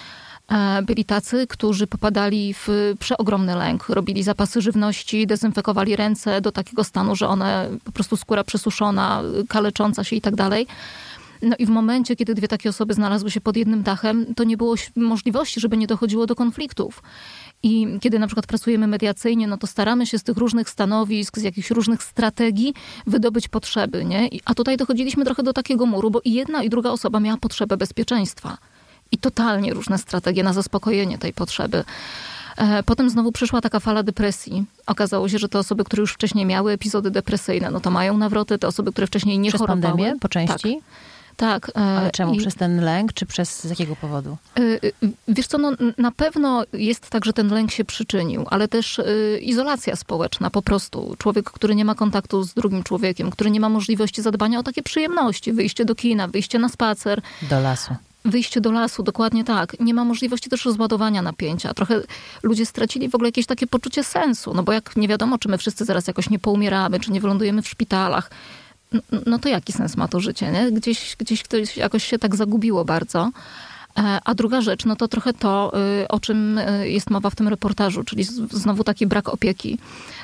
E, 0.52 0.82
byli 0.82 1.06
tacy, 1.06 1.48
którzy 1.48 1.88
popadali 1.88 2.54
w 2.54 2.68
przeogromny 3.00 3.56
lęk, 3.56 3.90
robili 3.90 4.24
zapasy 4.24 4.62
żywności, 4.62 5.28
dezynfekowali 5.28 5.96
ręce 5.96 6.42
do 6.42 6.52
takiego 6.52 6.84
stanu, 6.84 7.16
że 7.16 7.28
one 7.28 7.70
po 7.84 7.92
prostu 7.92 8.18
skóra 8.18 8.44
przesuszona, 8.44 9.22
kalecząca 9.50 10.04
się 10.04 10.16
i 10.16 10.22
tak 10.22 10.36
dalej. 10.36 10.68
No 11.42 11.56
i 11.60 11.66
w 11.66 11.70
momencie, 11.70 12.16
kiedy 12.16 12.36
dwie 12.36 12.48
takie 12.48 12.70
osoby 12.70 12.94
znalazły 12.94 13.32
się 13.32 13.42
pod 13.42 13.58
jednym 13.58 13.84
dachem, 13.84 14.36
to 14.36 14.44
nie 14.44 14.58
było 14.58 14.76
możliwości, 14.96 15.60
żeby 15.60 15.78
nie 15.78 15.88
dochodziło 15.88 16.26
do 16.26 16.36
konfliktów. 16.36 17.04
I 17.64 17.88
kiedy 18.02 18.20
na 18.20 18.28
przykład 18.28 18.48
pracujemy 18.48 18.88
mediacyjnie, 18.88 19.48
no 19.48 19.58
to 19.58 19.68
staramy 19.68 20.06
się 20.06 20.20
z 20.20 20.24
tych 20.24 20.38
różnych 20.38 20.70
stanowisk, 20.70 21.38
z 21.40 21.42
jakichś 21.44 21.72
różnych 21.72 22.04
strategii 22.04 22.74
wydobyć 23.08 23.48
potrzeby, 23.48 24.06
nie? 24.06 24.30
A 24.46 24.54
tutaj 24.54 24.78
dochodziliśmy 24.78 25.26
trochę 25.26 25.44
do 25.44 25.54
takiego 25.54 25.86
muru, 25.86 26.12
bo 26.12 26.22
i 26.26 26.34
jedna 26.34 26.64
i 26.64 26.70
druga 26.70 26.90
osoba 26.90 27.20
miała 27.20 27.38
potrzebę 27.38 27.78
bezpieczeństwa. 27.78 28.58
I 29.12 29.18
totalnie 29.18 29.74
różne 29.74 29.98
strategie 29.98 30.44
na 30.44 30.54
zaspokojenie 30.54 31.18
tej 31.18 31.34
potrzeby. 31.34 31.84
E, 32.58 32.84
potem 32.84 33.10
znowu 33.10 33.32
przyszła 33.32 33.62
taka 33.62 33.80
fala 33.80 34.04
depresji. 34.04 34.66
Okazało 34.88 35.30
się, 35.30 35.40
że 35.40 35.50
te 35.50 35.60
osoby, 35.60 35.84
które 35.84 36.02
już 36.02 36.14
wcześniej 36.14 36.46
miały 36.46 36.72
epizody 36.72 37.12
depresyjne, 37.12 37.72
no 37.72 37.80
to 37.80 37.92
mają 37.92 38.18
nawroty. 38.18 38.58
Te 38.58 38.68
osoby, 38.68 38.92
które 38.92 39.08
wcześniej 39.08 39.40
nie 39.40 39.50
Przez 39.50 39.62
chorowały. 39.62 39.82
pandemię 39.82 40.20
po 40.20 40.30
części? 40.30 40.76
Tak. 40.76 41.09
Tak. 41.40 41.70
E, 41.70 41.82
Ale 41.82 42.12
czemu? 42.12 42.34
I... 42.34 42.38
Przez 42.38 42.56
ten 42.56 42.82
lęk, 42.82 43.14
czy 43.14 43.26
przez 43.26 43.64
z 43.64 43.70
jakiego 43.70 43.96
powodu? 43.96 44.38
E, 44.58 44.62
e, 44.62 45.10
wiesz 45.28 45.48
co, 45.48 45.58
no, 45.58 45.72
na 45.98 46.12
pewno 46.12 46.64
jest 46.74 47.10
tak, 47.10 47.26
że 47.26 47.34
ten 47.34 47.48
lęk 47.48 47.72
się 47.72 47.86
przyczynił, 47.86 48.46
ale 48.50 48.68
też 48.68 49.02
izolacja 49.42 49.96
społeczna 49.96 50.50
po 50.50 50.62
prostu. 50.62 51.16
Człowiek, 51.18 51.52
który 51.52 51.76
nie 51.76 51.86
ma 51.86 51.96
kontaktu 51.96 52.44
z 52.44 52.54
drugim 52.54 52.84
człowiekiem, 52.84 53.32
który 53.32 53.52
nie 53.52 53.60
ma 53.60 53.70
możliwości 53.70 54.22
zadbania 54.22 54.60
o 54.60 54.64
takie 54.64 54.84
przyjemności, 54.84 55.54
wyjście 55.54 55.86
do 55.86 55.96
kina, 55.96 56.28
wyjście 56.28 56.60
na 56.60 56.70
spacer. 56.70 57.22
Do 57.50 57.60
lasu 57.60 57.96
wyjście 58.26 58.62
do 58.62 58.72
lasu, 58.72 59.04
dokładnie 59.04 59.44
tak. 59.44 59.80
Nie 59.80 59.94
ma 59.94 60.06
możliwości 60.06 60.50
też 60.50 60.66
rozładowania 60.66 61.22
napięcia. 61.22 61.74
Trochę 61.74 62.02
ludzie 62.44 62.66
stracili 62.66 63.10
w 63.10 63.16
ogóle 63.16 63.28
jakieś 63.28 63.46
takie 63.46 63.68
poczucie 63.68 64.04
sensu, 64.04 64.54
no 64.54 64.64
bo 64.64 64.74
jak 64.74 64.96
nie 64.96 65.08
wiadomo, 65.08 65.38
czy 65.38 65.50
my 65.50 65.58
wszyscy 65.58 65.86
zaraz 65.86 66.08
jakoś 66.08 66.30
nie 66.30 66.40
poumieramy, 66.40 67.00
czy 67.00 67.12
nie 67.12 67.22
wylądujemy 67.22 67.62
w 67.62 67.68
szpitalach, 67.68 68.30
no 69.26 69.40
to 69.40 69.50
jaki 69.50 69.74
sens 69.74 69.98
ma 69.98 70.08
to 70.08 70.20
życie, 70.20 70.52
nie? 70.52 70.72
Gdzieś, 70.72 71.16
gdzieś 71.20 71.44
ktoś 71.44 71.78
jakoś 71.78 72.04
się 72.04 72.20
tak 72.20 72.36
zagubiło 72.36 72.86
bardzo. 72.86 73.32
E, 73.98 74.20
a 74.26 74.36
druga 74.36 74.62
rzecz, 74.62 74.86
no 74.86 74.96
to 74.96 75.08
trochę 75.08 75.34
to, 75.34 75.72
y, 76.04 76.08
o 76.08 76.20
czym 76.20 76.58
y, 76.58 76.90
jest 76.90 77.10
mowa 77.10 77.30
w 77.30 77.36
tym 77.36 77.48
reportażu, 77.48 78.04
czyli 78.04 78.24
znowu 78.52 78.84
taki 78.84 79.08
brak 79.08 79.30
opieki. 79.30 79.78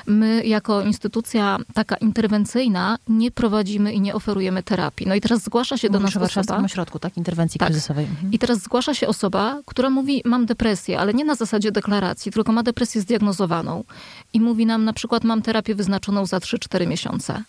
My 0.06 0.46
jako 0.46 0.82
instytucja 0.82 1.56
taka 1.74 1.96
interwencyjna 1.96 2.98
nie 3.08 3.30
prowadzimy 3.30 3.92
i 3.92 4.00
nie 4.00 4.14
oferujemy 4.14 4.62
terapii. 4.62 5.06
No 5.06 5.14
i 5.14 5.20
teraz 5.20 5.42
zgłasza 5.42 5.76
się 5.76 5.90
do 5.90 6.00
nas 6.00 6.16
osoba... 6.16 6.60
W 6.60 6.64
ośrodku, 6.64 6.98
tak? 6.98 7.16
Interwencji 7.16 7.58
tak. 7.58 7.68
kryzysowej. 7.68 8.04
Mhm. 8.04 8.32
I 8.32 8.38
teraz 8.38 8.58
zgłasza 8.58 8.94
się 8.94 9.08
osoba, 9.08 9.60
która 9.66 9.90
mówi, 9.90 10.22
mam 10.24 10.46
depresję, 10.46 11.00
ale 11.00 11.14
nie 11.14 11.24
na 11.24 11.34
zasadzie 11.34 11.72
deklaracji, 11.72 12.32
tylko 12.32 12.52
ma 12.52 12.62
depresję 12.62 13.00
zdiagnozowaną. 13.00 13.84
I 14.32 14.40
mówi 14.40 14.66
nam 14.66 14.84
na 14.84 14.92
przykład, 14.92 15.24
mam 15.24 15.42
terapię 15.42 15.74
wyznaczoną 15.74 16.26
za 16.26 16.38
3-4 16.38 16.86
miesiące 16.86 17.42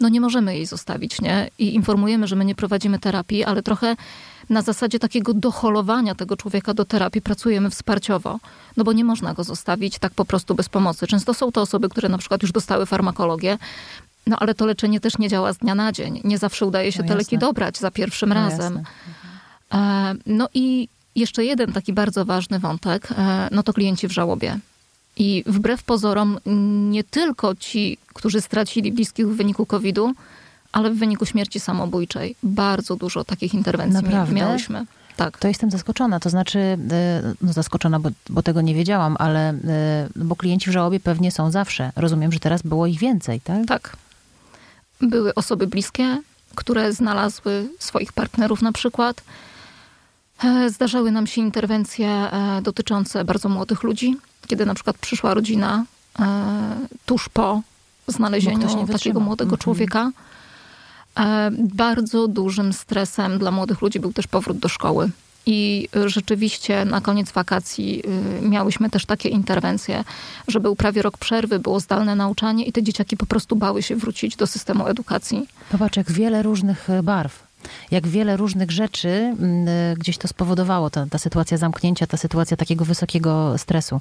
no 0.00 0.08
nie 0.08 0.20
możemy 0.20 0.54
jej 0.56 0.66
zostawić, 0.66 1.20
nie? 1.20 1.50
I 1.58 1.74
informujemy, 1.74 2.26
że 2.26 2.36
my 2.36 2.44
nie 2.44 2.54
prowadzimy 2.54 2.98
terapii, 2.98 3.44
ale 3.44 3.62
trochę 3.62 3.96
na 4.50 4.62
zasadzie 4.62 4.98
takiego 4.98 5.34
doholowania 5.34 6.14
tego 6.14 6.36
człowieka 6.36 6.74
do 6.74 6.84
terapii 6.84 7.22
pracujemy 7.22 7.70
wsparciowo, 7.70 8.38
no 8.76 8.84
bo 8.84 8.92
nie 8.92 9.04
można 9.04 9.34
go 9.34 9.44
zostawić 9.44 9.98
tak 9.98 10.12
po 10.14 10.24
prostu 10.24 10.54
bez 10.54 10.68
pomocy. 10.68 11.06
Często 11.06 11.34
są 11.34 11.52
to 11.52 11.60
osoby, 11.62 11.88
które 11.88 12.08
na 12.08 12.18
przykład 12.18 12.42
już 12.42 12.52
dostały 12.52 12.86
farmakologię, 12.86 13.58
no 14.26 14.36
ale 14.40 14.54
to 14.54 14.66
leczenie 14.66 15.00
też 15.00 15.18
nie 15.18 15.28
działa 15.28 15.52
z 15.52 15.58
dnia 15.58 15.74
na 15.74 15.92
dzień. 15.92 16.20
Nie 16.24 16.38
zawsze 16.38 16.66
udaje 16.66 16.92
się 16.92 17.02
No 17.02 17.08
te 17.08 17.14
leki 17.14 17.38
dobrać 17.38 17.78
za 17.78 17.90
pierwszym 17.90 18.28
No 18.28 18.34
razem. 18.34 18.60
jasne. 18.60 18.82
E, 19.72 20.14
No 20.26 20.48
i 20.54 20.88
jeszcze 21.16 21.44
jeden 21.44 21.72
taki 21.72 21.92
bardzo 21.92 22.24
ważny 22.24 22.58
wątek, 22.58 23.08
e, 23.18 23.48
no 23.52 23.62
to 23.62 23.72
klienci 23.72 24.08
w 24.08 24.12
żałobie. 24.12 24.58
I 25.16 25.44
wbrew 25.46 25.82
pozorom, 25.82 26.38
nie 26.90 27.04
tylko 27.04 27.54
ci, 27.54 27.98
którzy 28.14 28.40
stracili 28.40 28.92
bliskich 28.92 29.28
w 29.28 29.36
wyniku 29.36 29.66
COVID-u, 29.66 30.14
ale 30.72 30.90
w 30.90 30.98
wyniku 30.98 31.26
śmierci 31.26 31.60
samobójczej. 31.60 32.36
Bardzo 32.42 32.96
dużo 32.96 33.24
takich 33.24 33.54
interwencji 33.54 34.02
Naprawdę? 34.02 34.34
miałyśmy. 34.34 34.86
Tak. 35.16 35.38
To 35.38 35.48
jestem 35.48 35.70
zaskoczona, 35.70 36.20
to 36.20 36.30
znaczy, 36.30 36.58
y, 36.58 36.76
no 37.42 37.52
zaskoczona, 37.52 38.00
bo, 38.00 38.10
bo 38.28 38.42
tego 38.42 38.60
nie 38.60 38.74
wiedziałam, 38.74 39.16
ale 39.18 39.54
no 40.16 40.24
bo 40.24 40.36
klienci 40.36 40.70
w 40.70 40.72
żałobie 40.72 41.00
pewnie 41.00 41.32
są 41.32 41.50
zawsze. 41.50 41.92
Rozumiem, 41.96 42.32
że 42.32 42.40
teraz 42.40 42.62
było 42.62 42.86
ich 42.86 42.98
więcej, 42.98 43.40
tak? 43.40 43.66
Tak. 43.66 43.96
Były 45.00 45.34
osoby 45.34 45.66
bliskie, 45.66 46.22
które 46.54 46.92
znalazły 46.92 47.68
swoich 47.78 48.12
partnerów 48.12 48.62
na 48.62 48.72
przykład. 48.72 49.22
E, 50.44 50.70
Zdarzały 50.70 51.10
nam 51.10 51.26
się 51.26 51.40
interwencje 51.40 52.08
e, 52.08 52.62
dotyczące 52.62 53.24
bardzo 53.24 53.48
młodych 53.48 53.82
ludzi, 53.82 54.16
kiedy 54.46 54.66
na 54.66 54.74
przykład 54.74 54.98
przyszła 54.98 55.34
rodzina 55.34 55.84
e, 56.20 56.24
tuż 57.06 57.28
po 57.28 57.60
znalezieniu 58.06 58.86
takiego 58.92 59.20
młodego 59.20 59.48
Mhm. 59.50 59.58
człowieka. 59.62 60.10
E, 61.18 61.50
Bardzo 61.58 62.28
dużym 62.28 62.72
stresem 62.72 63.38
dla 63.38 63.50
młodych 63.50 63.80
ludzi 63.82 64.00
był 64.00 64.12
też 64.12 64.26
powrót 64.26 64.58
do 64.58 64.68
szkoły. 64.68 65.10
I 65.46 65.88
rzeczywiście 66.06 66.84
na 66.84 67.00
koniec 67.00 67.32
wakacji 67.32 68.02
y, 68.44 68.48
miałyśmy 68.48 68.90
też 68.90 69.06
takie 69.06 69.28
interwencje, 69.28 70.04
że 70.48 70.60
był 70.60 70.76
prawie 70.76 71.02
rok 71.02 71.18
przerwy, 71.18 71.58
było 71.58 71.80
zdalne 71.80 72.16
nauczanie 72.16 72.64
i 72.64 72.72
te 72.72 72.82
dzieciaki 72.82 73.16
po 73.16 73.26
prostu 73.26 73.56
bały 73.56 73.82
się 73.82 73.96
wrócić 73.96 74.36
do 74.36 74.46
systemu 74.46 74.86
edukacji. 74.86 75.48
Popatrz, 75.70 75.96
jak 75.96 76.12
wiele 76.12 76.42
różnych 76.42 76.88
barw. 77.02 77.42
Jak 77.90 78.08
wiele 78.08 78.36
różnych 78.36 78.70
rzeczy 78.70 79.08
mm, 79.08 79.68
e, 79.68 79.94
gdzieś 79.98 80.18
to 80.18 80.28
spowodowało, 80.28 80.90
ta, 80.90 81.06
ta 81.10 81.18
sytuacja 81.18 81.56
zamknięcia, 81.56 82.06
ta 82.06 82.16
sytuacja 82.16 82.56
takiego 82.56 82.84
wysokiego 82.84 83.58
stresu. 83.58 84.00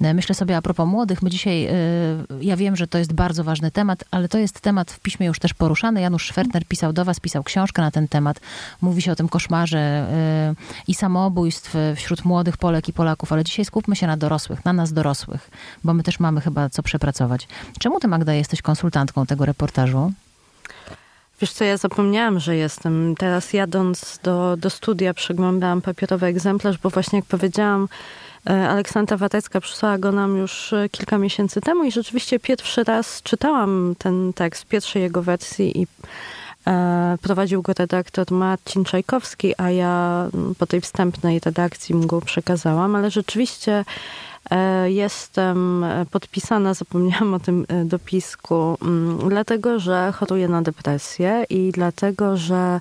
E, 0.00 0.14
Myślę 0.14 0.34
sobie 0.34 0.56
a 0.56 0.62
propos 0.62 0.88
młodych, 0.88 1.22
my 1.22 1.30
dzisiaj, 1.30 1.64
e, 1.64 1.72
ja 2.40 2.56
wiem, 2.56 2.76
że 2.76 2.86
to 2.86 2.98
jest 2.98 3.12
bardzo 3.12 3.44
ważny 3.44 3.70
temat, 3.70 4.04
ale 4.10 4.28
to 4.28 4.38
jest 4.38 4.60
temat 4.60 4.90
w 4.90 5.00
piśmie 5.00 5.26
już 5.26 5.38
też 5.38 5.54
poruszany. 5.54 6.00
Janusz 6.00 6.24
Szwertner 6.24 6.64
pisał 6.64 6.92
do 6.92 7.04
was, 7.04 7.20
pisał 7.20 7.42
książkę 7.42 7.82
na 7.82 7.90
ten 7.90 8.08
temat. 8.08 8.40
Mówi 8.80 9.02
się 9.02 9.12
o 9.12 9.16
tym 9.16 9.28
koszmarze 9.28 10.06
i 10.88 10.94
samobójstw 10.94 11.74
wśród 11.96 12.24
młodych 12.24 12.56
Polek 12.56 12.88
i 12.88 12.92
Polaków, 12.92 13.32
ale 13.32 13.44
dzisiaj 13.44 13.64
skupmy 13.64 13.96
się 13.96 14.06
na 14.06 14.16
dorosłych, 14.16 14.64
na 14.64 14.72
nas 14.72 14.92
dorosłych, 14.92 15.50
bo 15.84 15.94
my 15.94 16.02
też 16.02 16.20
mamy 16.20 16.40
chyba 16.40 16.68
co 16.68 16.82
przepracować. 16.82 17.48
Czemu 17.78 18.00
ty, 18.00 18.08
Magda, 18.08 18.34
jesteś 18.34 18.62
konsultantką 18.62 19.26
tego 19.26 19.46
reportażu? 19.46 20.12
Wiesz 21.40 21.52
co, 21.52 21.64
ja 21.64 21.76
zapomniałam, 21.76 22.40
że 22.40 22.56
jestem. 22.56 23.14
Teraz 23.18 23.52
jadąc 23.52 24.20
do, 24.22 24.56
do 24.56 24.70
studia 24.70 25.14
przeglądałam 25.14 25.82
papierowy 25.82 26.26
egzemplarz, 26.26 26.78
bo 26.78 26.90
właśnie 26.90 27.18
jak 27.18 27.26
powiedziałam, 27.26 27.88
e, 28.50 28.68
Aleksandra 28.68 29.16
Watecka 29.16 29.60
przysłała 29.60 29.98
go 29.98 30.12
nam 30.12 30.36
już 30.36 30.72
e, 30.72 30.88
kilka 30.88 31.18
miesięcy 31.18 31.60
temu 31.60 31.84
i 31.84 31.92
rzeczywiście 31.92 32.38
pierwszy 32.38 32.84
raz 32.84 33.22
czytałam 33.22 33.94
ten 33.98 34.32
tekst 34.32 34.66
pierwszej 34.66 35.02
jego 35.02 35.22
wersji 35.22 35.82
i 35.82 35.86
e, 36.66 37.18
prowadził 37.22 37.62
go 37.62 37.72
redaktor 37.78 38.32
Marcin 38.32 38.84
Czajkowski, 38.84 39.54
a 39.58 39.70
ja 39.70 40.26
mm, 40.34 40.54
po 40.54 40.66
tej 40.66 40.80
wstępnej 40.80 41.40
redakcji 41.44 41.94
mu 41.94 42.06
go 42.06 42.20
przekazałam, 42.20 42.96
ale 42.96 43.10
rzeczywiście 43.10 43.84
jestem 44.84 45.84
e, 45.84 46.06
podpisana, 46.10 46.74
zapomniałam 46.74 47.34
o 47.34 47.40
tym 47.40 47.66
e, 47.68 47.84
dopisku, 47.84 48.78
mm, 48.82 49.28
dlatego, 49.28 49.78
że 49.78 50.12
choruję 50.12 50.48
na 50.48 50.62
depresję 50.62 51.44
i 51.50 51.72
dlatego, 51.72 52.36
że 52.36 52.80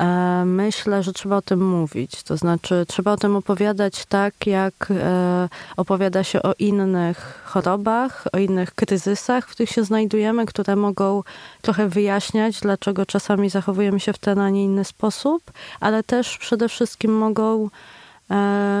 e, 0.00 0.42
myślę, 0.44 1.02
że 1.02 1.12
trzeba 1.12 1.36
o 1.36 1.42
tym 1.42 1.68
mówić. 1.68 2.22
To 2.22 2.36
znaczy, 2.36 2.84
trzeba 2.88 3.12
o 3.12 3.16
tym 3.16 3.36
opowiadać 3.36 4.06
tak, 4.06 4.46
jak 4.46 4.74
e, 4.90 5.48
opowiada 5.76 6.24
się 6.24 6.42
o 6.42 6.52
innych 6.58 7.42
chorobach, 7.44 8.24
o 8.32 8.38
innych 8.38 8.74
kryzysach, 8.74 9.48
w 9.48 9.50
których 9.50 9.70
się 9.70 9.84
znajdujemy, 9.84 10.46
które 10.46 10.76
mogą 10.76 11.22
trochę 11.62 11.88
wyjaśniać, 11.88 12.60
dlaczego 12.60 13.06
czasami 13.06 13.50
zachowujemy 13.50 14.00
się 14.00 14.12
w 14.12 14.18
ten, 14.18 14.38
a 14.38 14.50
nie 14.50 14.64
inny 14.64 14.84
sposób, 14.84 15.52
ale 15.80 16.02
też 16.02 16.38
przede 16.38 16.68
wszystkim 16.68 17.12
mogą 17.18 17.64
e, 17.64 17.93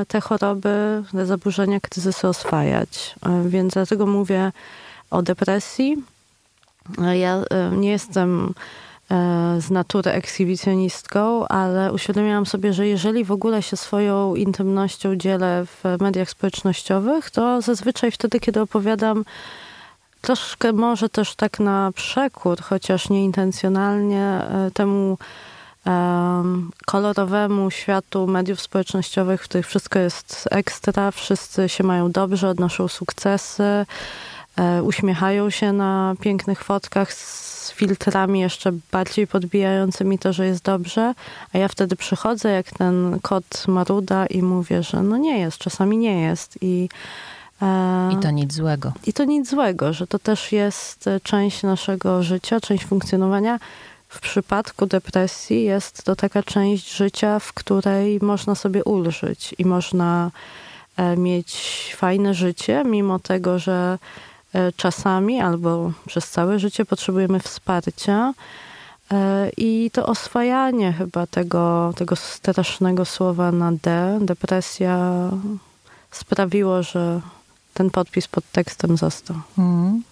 te 0.08 0.20
choroby, 0.20 1.02
te 1.12 1.26
zaburzenia, 1.26 1.80
kryzysy 1.80 2.28
oswajać. 2.28 3.14
E, 3.26 3.48
Więc 3.48 3.74
dlatego 3.74 4.06
mówię 4.06 4.52
o 5.10 5.22
depresji. 5.22 5.96
E, 7.02 7.18
Ja 7.18 7.36
e, 7.50 7.70
nie 7.76 7.90
jestem 7.90 8.54
e, 9.10 9.56
z 9.60 9.70
natury 9.70 10.10
ekshibicjonistką, 10.10 11.48
ale 11.48 11.92
uświadomiłam 11.92 12.46
sobie, 12.46 12.72
że 12.72 12.86
jeżeli 12.86 13.24
w 13.24 13.32
ogóle 13.32 13.62
się 13.62 13.76
swoją 13.76 14.34
intymnością 14.34 15.16
dzielę 15.16 15.66
w 15.66 15.84
mediach 16.00 16.30
społecznościowych, 16.30 17.30
to 17.30 17.60
zazwyczaj 17.60 18.10
wtedy, 18.10 18.40
kiedy 18.40 18.60
opowiadam 18.60 19.24
troszkę 20.20 20.72
może 20.72 21.08
też 21.08 21.34
tak 21.34 21.60
na 21.60 21.92
przekór, 21.94 22.60
chociaż 22.62 23.10
nieintencjonalnie 23.10 24.22
e, 24.22 24.70
temu 24.74 25.10
em, 25.10 25.16
kolorowemu 26.86 27.70
światu 27.70 28.26
mediów 28.26 28.60
społecznościowych, 28.60 29.40
w 29.40 29.44
których 29.44 29.66
wszystko 29.66 29.98
jest 29.98 30.48
ekstra, 30.50 31.10
wszyscy 31.10 31.68
się 31.68 31.84
mają 31.84 32.12
dobrze, 32.12 32.48
odnoszą 32.48 32.88
sukcesy, 32.88 33.86
e, 34.56 34.82
uśmiechają 34.82 35.50
się 35.50 35.72
na 35.72 36.14
pięknych 36.20 36.64
fotkach 36.64 37.12
z 37.12 37.72
filtrami 37.72 38.40
jeszcze 38.40 38.72
bardziej 38.92 39.26
podbijającymi 39.26 40.18
to, 40.18 40.32
że 40.32 40.46
jest 40.46 40.64
dobrze, 40.64 41.14
a 41.52 41.58
ja 41.58 41.68
wtedy 41.68 41.96
przychodzę 41.96 42.50
jak 42.50 42.70
ten 42.70 43.18
kot 43.22 43.64
Maruda 43.68 44.26
i 44.26 44.42
mówię, 44.42 44.82
że 44.82 45.02
no 45.02 45.16
nie 45.16 45.38
jest, 45.38 45.58
czasami 45.58 45.98
nie 45.98 46.20
jest 46.20 46.58
i 46.60 46.88
e, 47.62 48.10
I 48.12 48.22
to 48.22 48.30
nic 48.30 48.54
złego. 48.54 48.92
i 49.06 49.12
to 49.12 49.24
nic 49.24 49.50
złego, 49.50 49.92
że 49.92 50.06
to 50.06 50.18
też 50.18 50.52
jest 50.52 51.10
część 51.22 51.62
naszego 51.62 52.22
życia, 52.22 52.60
część 52.60 52.84
funkcjonowania. 52.84 53.58
W 54.14 54.20
przypadku 54.20 54.86
depresji 54.86 55.64
jest 55.64 56.02
to 56.02 56.16
taka 56.16 56.42
część 56.42 56.96
życia, 56.96 57.38
w 57.38 57.52
której 57.52 58.18
można 58.22 58.54
sobie 58.54 58.84
ulżyć 58.84 59.54
i 59.58 59.64
można 59.64 60.30
e, 60.96 61.16
mieć 61.16 61.52
fajne 61.96 62.34
życie, 62.34 62.82
mimo 62.84 63.18
tego, 63.18 63.58
że 63.58 63.98
e, 64.52 64.72
czasami 64.72 65.40
albo 65.40 65.92
przez 66.06 66.30
całe 66.30 66.58
życie 66.58 66.84
potrzebujemy 66.84 67.40
wsparcia. 67.40 68.34
E, 69.12 69.50
I 69.56 69.90
to 69.92 70.06
oswajanie 70.06 70.92
chyba 70.92 71.26
tego, 71.26 71.92
tego 71.96 72.16
strasznego 72.16 73.04
słowa 73.04 73.52
na 73.52 73.72
D, 73.72 74.18
depresja, 74.22 75.30
sprawiło, 76.10 76.82
że 76.82 77.20
ten 77.74 77.90
podpis 77.90 78.28
pod 78.28 78.44
tekstem 78.52 78.96
został. 78.96 79.36
Mhm. 79.58 80.02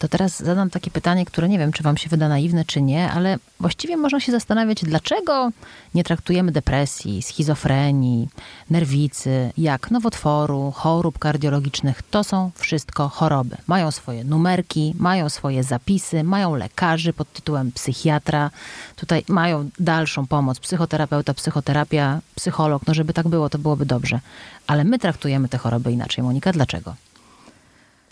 To 0.00 0.08
teraz 0.08 0.42
zadam 0.42 0.70
takie 0.70 0.90
pytanie, 0.90 1.24
które 1.24 1.48
nie 1.48 1.58
wiem, 1.58 1.72
czy 1.72 1.82
wam 1.82 1.96
się 1.96 2.08
wyda 2.08 2.28
naiwne, 2.28 2.64
czy 2.64 2.82
nie, 2.82 3.10
ale 3.10 3.38
właściwie 3.60 3.96
można 3.96 4.20
się 4.20 4.32
zastanawiać, 4.32 4.84
dlaczego 4.84 5.50
nie 5.94 6.04
traktujemy 6.04 6.52
depresji, 6.52 7.22
schizofrenii, 7.22 8.28
nerwicy, 8.70 9.52
jak 9.58 9.90
nowotworu, 9.90 10.72
chorób 10.76 11.18
kardiologicznych. 11.18 12.02
To 12.10 12.24
są 12.24 12.50
wszystko 12.54 13.08
choroby. 13.08 13.56
Mają 13.66 13.90
swoje 13.90 14.24
numerki, 14.24 14.94
mają 14.98 15.28
swoje 15.28 15.64
zapisy, 15.64 16.24
mają 16.24 16.54
lekarzy 16.54 17.12
pod 17.12 17.32
tytułem 17.32 17.72
psychiatra. 17.72 18.50
Tutaj 18.96 19.24
mają 19.28 19.70
dalszą 19.78 20.26
pomoc, 20.26 20.60
psychoterapeuta, 20.60 21.34
psychoterapia, 21.34 22.20
psycholog. 22.34 22.86
No 22.86 22.94
żeby 22.94 23.12
tak 23.12 23.28
było, 23.28 23.48
to 23.48 23.58
byłoby 23.58 23.86
dobrze. 23.86 24.20
Ale 24.66 24.84
my 24.84 24.98
traktujemy 24.98 25.48
te 25.48 25.58
choroby 25.58 25.92
inaczej. 25.92 26.24
Monika, 26.24 26.52
dlaczego? 26.52 26.94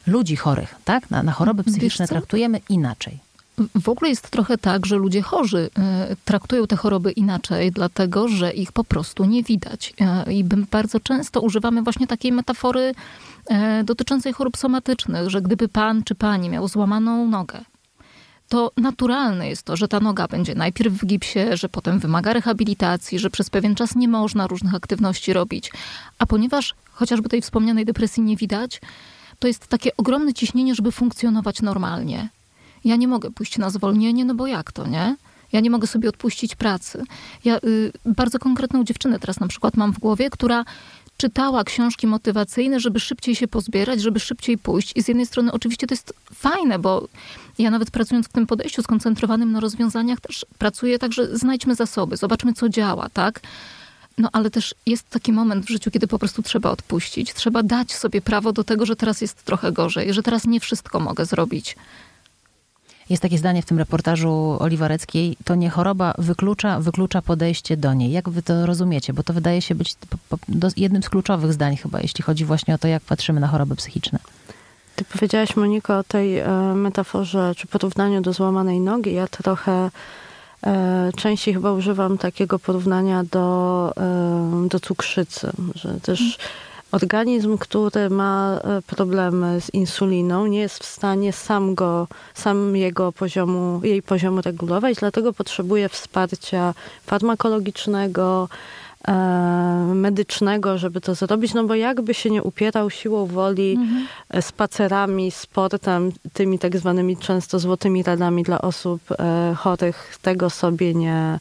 Ludzi 0.06 0.36
chorych, 0.36 0.74
tak? 0.84 1.10
Na, 1.10 1.22
na 1.22 1.32
choroby 1.32 1.62
Wiesz 1.62 1.72
psychiczne 1.72 2.08
traktujemy 2.08 2.60
inaczej. 2.68 3.18
W 3.74 3.88
ogóle 3.88 4.10
jest 4.10 4.30
trochę 4.30 4.58
tak, 4.58 4.86
że 4.86 4.96
ludzie 4.96 5.22
chorzy 5.22 5.70
e, 5.78 6.16
traktują 6.24 6.66
te 6.66 6.76
choroby 6.76 7.12
inaczej, 7.12 7.72
dlatego 7.72 8.28
że 8.28 8.52
ich 8.52 8.72
po 8.72 8.84
prostu 8.84 9.24
nie 9.24 9.42
widać. 9.42 9.94
E, 10.00 10.32
I 10.32 10.44
bardzo 10.44 11.00
często 11.00 11.40
używamy 11.40 11.82
właśnie 11.82 12.06
takiej 12.06 12.32
metafory 12.32 12.94
e, 13.46 13.84
dotyczącej 13.84 14.32
chorób 14.32 14.56
somatycznych, 14.56 15.30
że 15.30 15.42
gdyby 15.42 15.68
pan 15.68 16.02
czy 16.02 16.14
pani 16.14 16.50
miał 16.50 16.68
złamaną 16.68 17.28
nogę, 17.28 17.60
to 18.48 18.72
naturalne 18.76 19.48
jest 19.48 19.62
to, 19.62 19.76
że 19.76 19.88
ta 19.88 20.00
noga 20.00 20.28
będzie 20.28 20.54
najpierw 20.54 20.94
w 20.94 21.06
gipsie, 21.06 21.40
że 21.52 21.68
potem 21.68 21.98
wymaga 21.98 22.32
rehabilitacji, 22.32 23.18
że 23.18 23.30
przez 23.30 23.50
pewien 23.50 23.74
czas 23.74 23.96
nie 23.96 24.08
można 24.08 24.46
różnych 24.46 24.74
aktywności 24.74 25.32
robić. 25.32 25.72
A 26.18 26.26
ponieważ 26.26 26.74
chociażby 26.92 27.28
tej 27.28 27.42
wspomnianej 27.42 27.84
depresji 27.84 28.22
nie 28.22 28.36
widać, 28.36 28.80
to 29.38 29.48
jest 29.48 29.66
takie 29.66 29.96
ogromne 29.96 30.34
ciśnienie, 30.34 30.74
żeby 30.74 30.92
funkcjonować 30.92 31.62
normalnie. 31.62 32.28
Ja 32.84 32.96
nie 32.96 33.08
mogę 33.08 33.30
pójść 33.30 33.58
na 33.58 33.70
zwolnienie, 33.70 34.24
no 34.24 34.34
bo 34.34 34.46
jak 34.46 34.72
to, 34.72 34.86
nie? 34.86 35.16
Ja 35.52 35.60
nie 35.60 35.70
mogę 35.70 35.86
sobie 35.86 36.08
odpuścić 36.08 36.54
pracy. 36.54 37.02
Ja 37.44 37.56
y, 37.56 37.92
bardzo 38.06 38.38
konkretną 38.38 38.84
dziewczynę 38.84 39.18
teraz 39.18 39.40
na 39.40 39.48
przykład 39.48 39.76
mam 39.76 39.92
w 39.92 39.98
głowie, 39.98 40.30
która 40.30 40.64
czytała 41.16 41.64
książki 41.64 42.06
motywacyjne, 42.06 42.80
żeby 42.80 43.00
szybciej 43.00 43.34
się 43.34 43.48
pozbierać, 43.48 44.02
żeby 44.02 44.20
szybciej 44.20 44.58
pójść. 44.58 44.92
I 44.96 45.02
z 45.02 45.08
jednej 45.08 45.26
strony 45.26 45.52
oczywiście 45.52 45.86
to 45.86 45.94
jest 45.94 46.14
fajne, 46.34 46.78
bo 46.78 47.08
ja 47.58 47.70
nawet 47.70 47.90
pracując 47.90 48.26
w 48.28 48.32
tym 48.32 48.46
podejściu 48.46 48.82
skoncentrowanym 48.82 49.52
na 49.52 49.60
rozwiązaniach, 49.60 50.20
też 50.20 50.46
pracuję 50.58 50.98
tak, 50.98 51.12
że 51.12 51.36
znajdźmy 51.36 51.74
zasoby, 51.74 52.16
zobaczmy 52.16 52.52
co 52.52 52.68
działa, 52.68 53.08
tak? 53.08 53.40
No 54.18 54.28
ale 54.32 54.50
też 54.50 54.74
jest 54.86 55.10
taki 55.10 55.32
moment 55.32 55.66
w 55.66 55.68
życiu, 55.68 55.90
kiedy 55.90 56.06
po 56.06 56.18
prostu 56.18 56.42
trzeba 56.42 56.70
odpuścić. 56.70 57.34
Trzeba 57.34 57.62
dać 57.62 57.92
sobie 57.92 58.20
prawo 58.20 58.52
do 58.52 58.64
tego, 58.64 58.86
że 58.86 58.96
teraz 58.96 59.20
jest 59.20 59.44
trochę 59.44 59.72
gorzej, 59.72 60.14
że 60.14 60.22
teraz 60.22 60.46
nie 60.46 60.60
wszystko 60.60 61.00
mogę 61.00 61.26
zrobić. 61.26 61.76
Jest 63.10 63.22
takie 63.22 63.38
zdanie 63.38 63.62
w 63.62 63.66
tym 63.66 63.78
reportażu 63.78 64.56
Oliwareckiej, 64.58 65.36
to 65.44 65.54
nie 65.54 65.70
choroba 65.70 66.14
wyklucza, 66.18 66.80
wyklucza 66.80 67.22
podejście 67.22 67.76
do 67.76 67.94
niej. 67.94 68.12
Jak 68.12 68.28
wy 68.28 68.42
to 68.42 68.66
rozumiecie? 68.66 69.12
Bo 69.12 69.22
to 69.22 69.32
wydaje 69.32 69.62
się 69.62 69.74
być 69.74 69.94
jednym 70.76 71.02
z 71.02 71.08
kluczowych 71.08 71.52
zdań 71.52 71.76
chyba, 71.76 72.00
jeśli 72.00 72.24
chodzi 72.24 72.44
właśnie 72.44 72.74
o 72.74 72.78
to, 72.78 72.88
jak 72.88 73.02
patrzymy 73.02 73.40
na 73.40 73.48
choroby 73.48 73.76
psychiczne. 73.76 74.18
Ty 74.96 75.04
powiedziałaś, 75.04 75.56
Monika, 75.56 75.98
o 75.98 76.04
tej 76.04 76.38
e, 76.38 76.48
metaforze 76.74 77.54
czy 77.56 77.66
porównaniu 77.66 78.20
do 78.20 78.32
złamanej 78.32 78.80
nogi. 78.80 79.12
Ja 79.14 79.26
trochę 79.28 79.90
częściej 81.16 81.54
chyba 81.54 81.72
używam 81.72 82.18
takiego 82.18 82.58
porównania 82.58 83.24
do, 83.24 83.92
e, 83.96 84.68
do 84.68 84.80
cukrzycy, 84.80 85.50
że 85.74 86.00
też 86.00 86.38
organizm, 86.92 87.58
który 87.58 88.10
ma 88.10 88.60
e, 88.64 88.82
problemy 88.82 89.60
z 89.60 89.74
insuliną, 89.74 90.46
nie 90.46 90.58
jest 90.60 90.78
w 90.78 90.86
stanie 90.86 91.32
sam 91.32 91.74
go, 91.74 92.08
sam 92.34 92.76
jego 92.76 93.12
poziomu, 93.12 93.80
jej 93.82 94.02
poziomu 94.02 94.40
regulować, 94.40 94.96
dlatego 94.96 95.32
potrzebuje 95.32 95.88
wsparcia 95.88 96.74
farmakologicznego, 97.06 98.48
e, 98.50 98.83
medycznego, 99.94 100.78
żeby 100.78 101.00
to 101.00 101.14
zrobić, 101.14 101.54
no 101.54 101.64
bo 101.64 101.74
jakby 101.74 102.14
się 102.14 102.30
nie 102.30 102.42
upierał 102.42 102.90
siłą 102.90 103.26
woli 103.26 103.72
mhm. 103.72 104.06
E, 104.30 104.42
spacerami, 104.42 105.30
sportem, 105.30 106.12
tymi 106.32 106.58
tak 106.58 106.78
zwanymi 106.78 107.16
często 107.16 107.58
złotymi 107.58 108.02
radami 108.02 108.42
dla 108.42 108.60
osób 108.60 109.00
chorych, 109.56 110.18
tego 110.22 110.50
sobie 110.50 110.94
nie, 110.94 111.38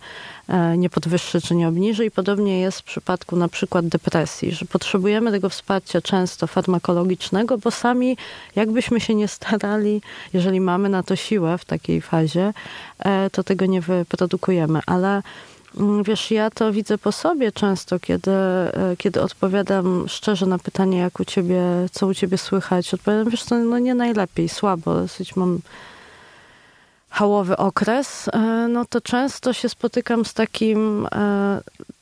E, 0.48 0.78
nie 0.78 0.90
podwyższy 0.90 1.42
czy 1.42 1.56
nie 1.56 1.68
obniży. 1.68 2.06
I 2.06 2.12
podobnie 2.12 2.60
jest 2.60 2.80
w 2.80 2.84
przypadku 2.84 3.36
na 3.36 3.48
przykład 3.48 3.88
depresji, 3.88 4.52
że 4.52 4.66
potrzebujemy 4.66 5.32
tego 5.32 5.50
wsparcia 5.50 6.02
często 6.02 6.48
farmakologicznego, 6.48 7.58
bo 7.58 7.72
sami 7.72 8.18
jakbyśmy 8.56 9.00
się 9.00 9.16
nie 9.16 9.28
starali, 9.28 10.02
jeżeli 10.34 10.62
mamy 10.62 10.90
na 10.90 11.04
to 11.04 11.16
siłę 11.16 11.58
w 11.58 11.66
takiej 11.66 12.02
fazie, 12.02 12.54
e, 13.00 13.30
to 13.30 13.44
tego 13.44 13.66
nie 13.66 13.82
wyprodukujemy. 13.82 14.80
Ale 14.86 15.22
Wiesz, 16.06 16.32
ja 16.32 16.50
to 16.50 16.72
widzę 16.72 16.98
po 16.98 17.12
sobie 17.12 17.52
często, 17.52 18.00
kiedy, 18.00 18.32
e, 18.32 18.96
kiedy 18.98 19.22
odpowiadam 19.22 20.06
szczerze 20.08 20.46
na 20.46 20.60
pytanie, 20.60 20.98
jak 20.98 21.20
u 21.20 21.26
ciebie, 21.26 21.62
co 21.92 22.08
u 22.08 22.14
ciebie 22.14 22.38
słychać. 22.38 22.94
Odpowiadam, 22.94 23.30
wiesz, 23.30 23.44
to 23.44 23.56
no 23.56 23.80
nie 23.80 23.96
najlepiej, 23.96 24.50
słabo, 24.50 24.94
dosyć 24.94 25.36
mam 25.36 25.60
hałowy 27.14 27.58
okres, 27.58 28.30
e, 28.34 28.40
no 28.68 28.86
to 28.86 29.02
często 29.02 29.54
się 29.54 29.70
spotykam 29.70 30.26
z 30.26 30.34
takim 30.34 31.08
e, 31.12 31.62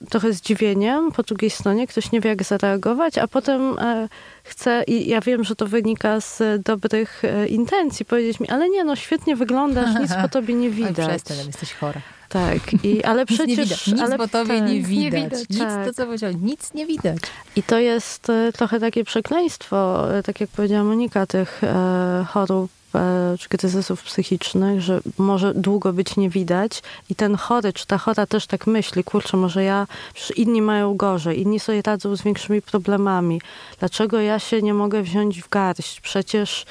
trochę 0.10 0.34
zdziwieniem 0.34 1.12
po 1.12 1.24
drugiej 1.24 1.50
stronie. 1.50 1.88
Ktoś 1.88 2.12
nie 2.12 2.22
wie, 2.22 2.30
jak 2.30 2.44
zareagować, 2.44 3.18
a 3.18 3.28
potem 3.28 3.80
e, 3.80 4.08
chce, 4.44 4.84
i 4.88 5.10
ja 5.10 5.22
wiem, 5.22 5.44
że 5.44 5.56
to 5.56 5.68
wynika 5.68 6.22
z 6.22 6.64
dobrych 6.64 7.24
intencji, 7.48 8.06
powiedzieć 8.06 8.40
mi, 8.40 8.50
ale 8.50 8.70
nie, 8.70 8.84
no 8.84 8.96
świetnie 8.96 9.36
wyglądasz, 9.36 10.00
nic 10.00 10.12
po 10.22 10.30
tobie 10.30 10.54
nie 10.54 10.70
widać. 10.80 11.00
Oj, 11.00 11.08
przestań, 11.08 11.38
jesteś 11.48 11.74
chora. 11.74 12.02
Tak, 12.32 12.84
i, 12.84 13.04
ale 13.10 13.26
przecież... 13.26 13.48
Nic, 13.48 13.58
nie 13.58 13.64
widać. 13.64 13.88
nic 13.88 14.02
ale, 14.02 14.18
po 14.18 14.28
tobie 14.28 14.60
tak, 14.60 14.70
nie, 14.70 14.82
widać. 14.82 15.14
nie 15.14 15.24
widać. 15.24 15.50
Nic, 15.50 15.60
tak. 15.60 15.88
to 15.88 15.94
co 15.94 16.06
powiedział, 16.06 16.32
nic 16.42 16.74
nie 16.74 16.86
widać. 16.86 17.18
I 17.56 17.64
to 17.64 17.80
jest 17.80 18.28
trochę 18.54 18.80
takie 18.80 19.04
przekleństwo, 19.04 20.08
tak 20.26 20.42
jak 20.42 20.50
powiedziała 20.50 20.84
Monika, 20.84 21.26
tych 21.26 21.64
e, 21.64 22.26
chorób 22.30 22.72
E, 22.96 23.36
czy 23.40 23.50
kryzysów 23.50 24.04
psychicznych, 24.04 24.82
że 24.82 25.00
może 25.18 25.54
długo 25.54 25.94
być 25.94 26.18
nie 26.18 26.30
widać 26.30 26.84
i 27.10 27.16
ten 27.16 27.36
chory, 27.36 27.74
czy 27.74 27.88
ta 27.88 27.98
chora 27.98 28.26
też 28.26 28.48
tak 28.48 28.68
myśli, 28.68 29.04
kurczę, 29.04 29.38
może 29.38 29.64
ja, 29.64 29.88
przecież 30.14 30.38
inni 30.38 30.62
mają 30.62 30.98
gorzej, 30.98 31.42
inni 31.42 31.60
sobie 31.60 31.82
radzą 31.82 32.16
z 32.16 32.22
większymi 32.22 32.62
problemami. 32.62 33.42
Dlaczego 33.80 34.20
ja 34.20 34.40
się 34.40 34.62
nie 34.62 34.74
mogę 34.74 35.02
wziąć 35.02 35.42
w 35.42 35.50
garść? 35.50 36.02
Przecież 36.02 36.66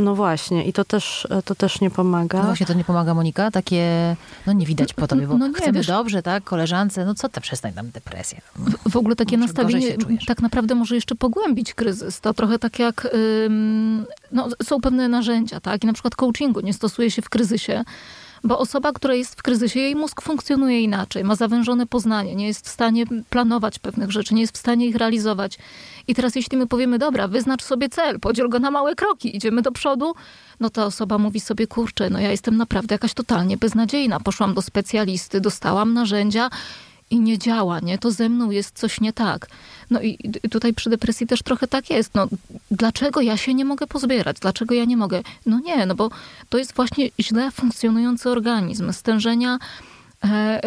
no 0.00 0.14
właśnie, 0.14 0.64
i 0.64 0.72
to 0.72 0.84
też, 0.84 1.28
to 1.44 1.54
też 1.54 1.80
nie 1.80 1.90
pomaga. 1.90 2.38
No 2.38 2.44
właśnie, 2.44 2.66
to 2.66 2.74
nie 2.74 2.84
pomaga, 2.84 3.14
Monika? 3.14 3.50
Takie, 3.50 4.16
no 4.46 4.52
nie 4.52 4.66
widać 4.66 4.94
po 4.94 5.06
tobie, 5.06 5.26
bo 5.26 5.38
no 5.38 5.48
nie, 5.48 5.54
chcemy 5.54 5.72
wiesz, 5.72 5.86
dobrze, 5.86 6.22
tak? 6.22 6.44
Koleżance, 6.44 7.04
no 7.04 7.14
co 7.14 7.28
te, 7.28 7.40
przestań 7.40 7.72
tam 7.72 7.90
depresję. 7.90 8.40
W, 8.56 8.90
w 8.90 8.96
ogóle 8.96 9.16
takie 9.16 9.38
Może 9.38 9.46
nastawienie 9.46 9.96
tak 10.26 10.42
naprawdę 10.42 10.74
może 10.74 10.94
jeszcze 10.94 11.14
pogłębić 11.14 11.74
kryzys. 11.74 12.20
To 12.20 12.34
trochę 12.34 12.58
tak 12.58 12.78
jak, 12.78 13.08
ym, 13.46 14.06
no 14.32 14.48
są 14.62 14.80
pewne 14.80 15.08
narzędzia, 15.08 15.60
tak? 15.60 15.84
I 15.84 15.86
na 15.86 15.92
przykład 15.92 16.16
coachingu 16.16 16.60
nie 16.60 16.72
stosuje 16.72 17.10
się 17.10 17.22
w 17.22 17.28
kryzysie, 17.28 17.84
bo 18.44 18.58
osoba, 18.58 18.92
która 18.92 19.14
jest 19.14 19.34
w 19.34 19.42
kryzysie, 19.42 19.80
jej 19.80 19.96
mózg 19.96 20.22
funkcjonuje 20.22 20.82
inaczej, 20.82 21.24
ma 21.24 21.34
zawężone 21.34 21.86
poznanie, 21.86 22.34
nie 22.34 22.46
jest 22.46 22.66
w 22.66 22.68
stanie 22.68 23.04
planować 23.30 23.78
pewnych 23.78 24.10
rzeczy, 24.10 24.34
nie 24.34 24.40
jest 24.40 24.54
w 24.54 24.60
stanie 24.60 24.86
ich 24.86 24.96
realizować. 24.96 25.58
I 26.10 26.14
teraz 26.14 26.34
jeśli 26.34 26.58
my 26.58 26.66
powiemy, 26.66 26.98
dobra, 26.98 27.28
wyznacz 27.28 27.62
sobie 27.62 27.88
cel, 27.88 28.20
podziel 28.20 28.48
go 28.48 28.58
na 28.58 28.70
małe 28.70 28.94
kroki, 28.94 29.36
idziemy 29.36 29.62
do 29.62 29.72
przodu, 29.72 30.14
no 30.60 30.70
ta 30.70 30.86
osoba 30.86 31.18
mówi 31.18 31.40
sobie, 31.40 31.66
kurczę, 31.66 32.10
no 32.10 32.18
ja 32.18 32.30
jestem 32.30 32.56
naprawdę 32.56 32.94
jakaś 32.94 33.14
totalnie 33.14 33.56
beznadziejna. 33.56 34.20
Poszłam 34.20 34.54
do 34.54 34.62
specjalisty, 34.62 35.40
dostałam 35.40 35.94
narzędzia 35.94 36.50
i 37.10 37.20
nie 37.20 37.38
działa, 37.38 37.80
nie? 37.80 37.98
To 37.98 38.10
ze 38.10 38.28
mną 38.28 38.50
jest 38.50 38.78
coś 38.78 39.00
nie 39.00 39.12
tak. 39.12 39.46
No 39.90 40.02
i 40.02 40.18
tutaj 40.50 40.74
przy 40.74 40.90
depresji 40.90 41.26
też 41.26 41.42
trochę 41.42 41.68
tak 41.68 41.90
jest. 41.90 42.14
No, 42.14 42.28
dlaczego 42.70 43.20
ja 43.20 43.36
się 43.36 43.54
nie 43.54 43.64
mogę 43.64 43.86
pozbierać? 43.86 44.36
Dlaczego 44.40 44.74
ja 44.74 44.84
nie 44.84 44.96
mogę? 44.96 45.22
No 45.46 45.60
nie, 45.60 45.86
no 45.86 45.94
bo 45.94 46.10
to 46.48 46.58
jest 46.58 46.74
właśnie 46.74 47.10
źle 47.20 47.50
funkcjonujący 47.50 48.30
organizm. 48.30 48.92
Stężenia 48.92 49.58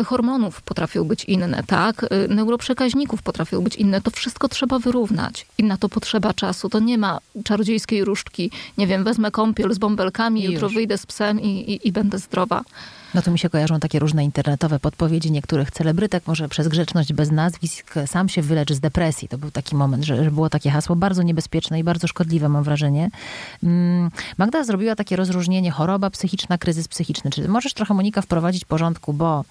hormonów 0.06 0.62
potrafią 0.62 1.04
być 1.04 1.26
inne, 1.26 1.64
tak? 1.68 2.04
E, 2.04 2.28
neuroprzekaźników 2.28 3.22
potrafią 3.22 3.62
być 3.62 3.76
inne. 3.76 4.02
To 4.02 4.12
wszystko 4.12 4.48
trzeba 4.48 4.80
wyrównać. 4.80 5.46
I 5.58 5.64
na 5.64 5.78
to 5.78 5.90
potrzeba 5.90 6.34
czasu. 6.34 6.70
To 6.70 6.80
nie 6.80 6.98
ma 6.98 7.20
czarodziejskiej 7.44 8.04
różdżki. 8.06 8.52
Nie 8.78 8.88
wiem, 8.88 9.04
wezmę 9.04 9.32
kąpiel 9.32 9.74
z 9.74 9.78
bąbelkami, 9.78 10.42
I 10.42 10.44
jutro 10.44 10.68
już. 10.68 10.76
wyjdę 10.76 10.98
z 10.98 11.06
psem 11.06 11.42
i, 11.42 11.48
i, 11.48 11.88
i 11.88 11.92
będę 11.92 12.18
zdrowa. 12.20 12.62
No 13.14 13.22
to 13.22 13.32
mi 13.32 13.40
się 13.40 13.50
kojarzą 13.50 13.80
takie 13.80 14.00
różne 14.00 14.24
internetowe 14.24 14.80
podpowiedzi 14.80 15.32
niektórych 15.32 15.72
celebrytek, 15.72 16.28
może 16.28 16.50
przez 16.50 16.68
grzeczność 16.68 17.14
bez 17.14 17.32
nazwisk 17.32 17.94
sam 18.06 18.30
się 18.30 18.42
wyleczy 18.42 18.76
z 18.76 18.80
depresji. 18.80 19.28
To 19.28 19.38
był 19.38 19.52
taki 19.52 19.76
moment, 19.76 20.04
że, 20.04 20.24
że 20.24 20.32
było 20.32 20.50
takie 20.50 20.70
hasło 20.70 20.96
bardzo 20.96 21.24
niebezpieczne 21.24 21.80
i 21.80 21.84
bardzo 21.84 22.08
szkodliwe, 22.08 22.50
mam 22.50 22.64
wrażenie. 22.64 23.10
Mm, 23.64 24.12
Magda 24.38 24.64
zrobiła 24.64 24.96
takie 24.96 25.16
rozróżnienie 25.16 25.72
choroba 25.72 26.10
psychiczna, 26.10 26.58
kryzys 26.58 26.88
psychiczny. 26.88 27.32
Czy 27.32 27.48
możesz 27.48 27.74
trochę, 27.74 27.94
Monika, 27.94 28.22
wprowadzić 28.22 28.66
porządku, 28.66 29.14
bo 29.14 29.46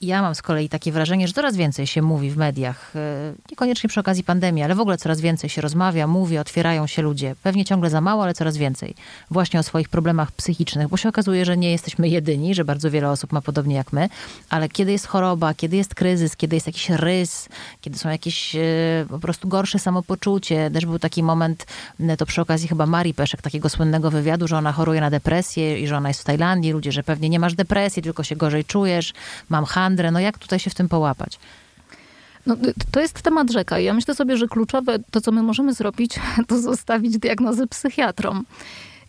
ja 0.00 0.22
mam 0.22 0.34
z 0.34 0.42
kolei 0.42 0.68
takie 0.68 0.92
wrażenie, 0.92 1.28
że 1.28 1.34
coraz 1.34 1.56
więcej 1.56 1.86
się 1.86 2.02
mówi 2.02 2.30
w 2.30 2.36
mediach, 2.36 2.92
e, 2.96 3.34
niekoniecznie 3.50 3.88
przy 3.88 4.00
okazji 4.00 4.24
pandemii, 4.24 4.62
ale 4.62 4.74
w 4.74 4.80
ogóle 4.80 4.98
coraz 4.98 5.20
więcej 5.20 5.50
się 5.50 5.60
rozmawia, 5.60 6.06
mówi, 6.06 6.38
otwierają 6.38 6.86
się 6.86 7.02
ludzie. 7.02 7.34
Pewnie 7.42 7.64
ciągle 7.64 7.90
za 7.90 8.00
mało, 8.00 8.22
ale 8.22 8.34
coraz 8.34 8.56
więcej. 8.56 8.94
Właśnie 9.30 9.60
o 9.60 9.62
swoich 9.62 9.88
problemach 9.88 10.32
psychicznych, 10.32 10.88
bo 10.88 10.96
się 10.96 11.08
okazuje, 11.08 11.44
że 11.44 11.56
nie 11.56 11.70
jesteśmy 11.70 12.08
jedyni, 12.08 12.54
że 12.54 12.64
bardzo 12.64 12.90
wiele 12.90 13.10
osób 13.10 13.32
ma 13.32 13.40
podobnie 13.40 13.74
jak 13.74 13.92
my, 13.92 14.08
ale 14.50 14.68
kiedy 14.68 14.92
jest 14.92 15.06
choroba, 15.06 15.54
kiedy 15.54 15.76
jest 15.76 15.94
kryzys, 15.94 16.36
kiedy 16.36 16.56
jest 16.56 16.66
jakiś 16.66 16.90
rys, 16.90 17.48
kiedy 17.80 17.98
są 17.98 18.08
jakieś 18.08 18.56
e, 18.56 18.60
po 19.08 19.18
prostu 19.18 19.48
gorsze 19.48 19.78
samopoczucie. 19.78 20.70
Też 20.70 20.86
był 20.86 20.98
taki 20.98 21.22
moment, 21.22 21.66
to 22.18 22.26
przy 22.26 22.40
okazji 22.40 22.68
chyba 22.68 22.86
Marii 22.86 23.14
Peszek, 23.14 23.42
takiego 23.42 23.68
słynnego 23.68 24.10
wywiadu, 24.10 24.48
że 24.48 24.56
ona 24.56 24.72
choruje 24.72 25.00
na 25.00 25.10
depresję 25.10 25.80
i 25.80 25.86
że 25.86 25.96
ona 25.96 26.08
jest 26.08 26.20
w 26.20 26.24
Tajlandii. 26.24 26.72
Ludzie, 26.72 26.92
że 26.92 27.02
pewnie 27.02 27.28
nie 27.28 27.38
masz 27.38 27.54
depresji, 27.54 28.02
tylko 28.02 28.22
się 28.22 28.36
gorzej 28.36 28.64
czujesz, 28.64 29.12
mam 29.48 29.66
handrę. 29.68 30.10
No 30.10 30.20
jak 30.20 30.38
tutaj 30.38 30.58
się 30.58 30.70
w 30.70 30.74
tym 30.74 30.88
połapać? 30.88 31.38
No, 32.46 32.56
to 32.90 33.00
jest 33.00 33.22
temat 33.22 33.50
rzeka. 33.50 33.78
Ja 33.78 33.94
myślę 33.94 34.14
sobie, 34.14 34.36
że 34.36 34.48
kluczowe 34.48 34.98
to, 35.10 35.20
co 35.20 35.32
my 35.32 35.42
możemy 35.42 35.74
zrobić, 35.74 36.20
to 36.48 36.60
zostawić 36.60 37.18
diagnozę 37.18 37.66
psychiatrom. 37.66 38.44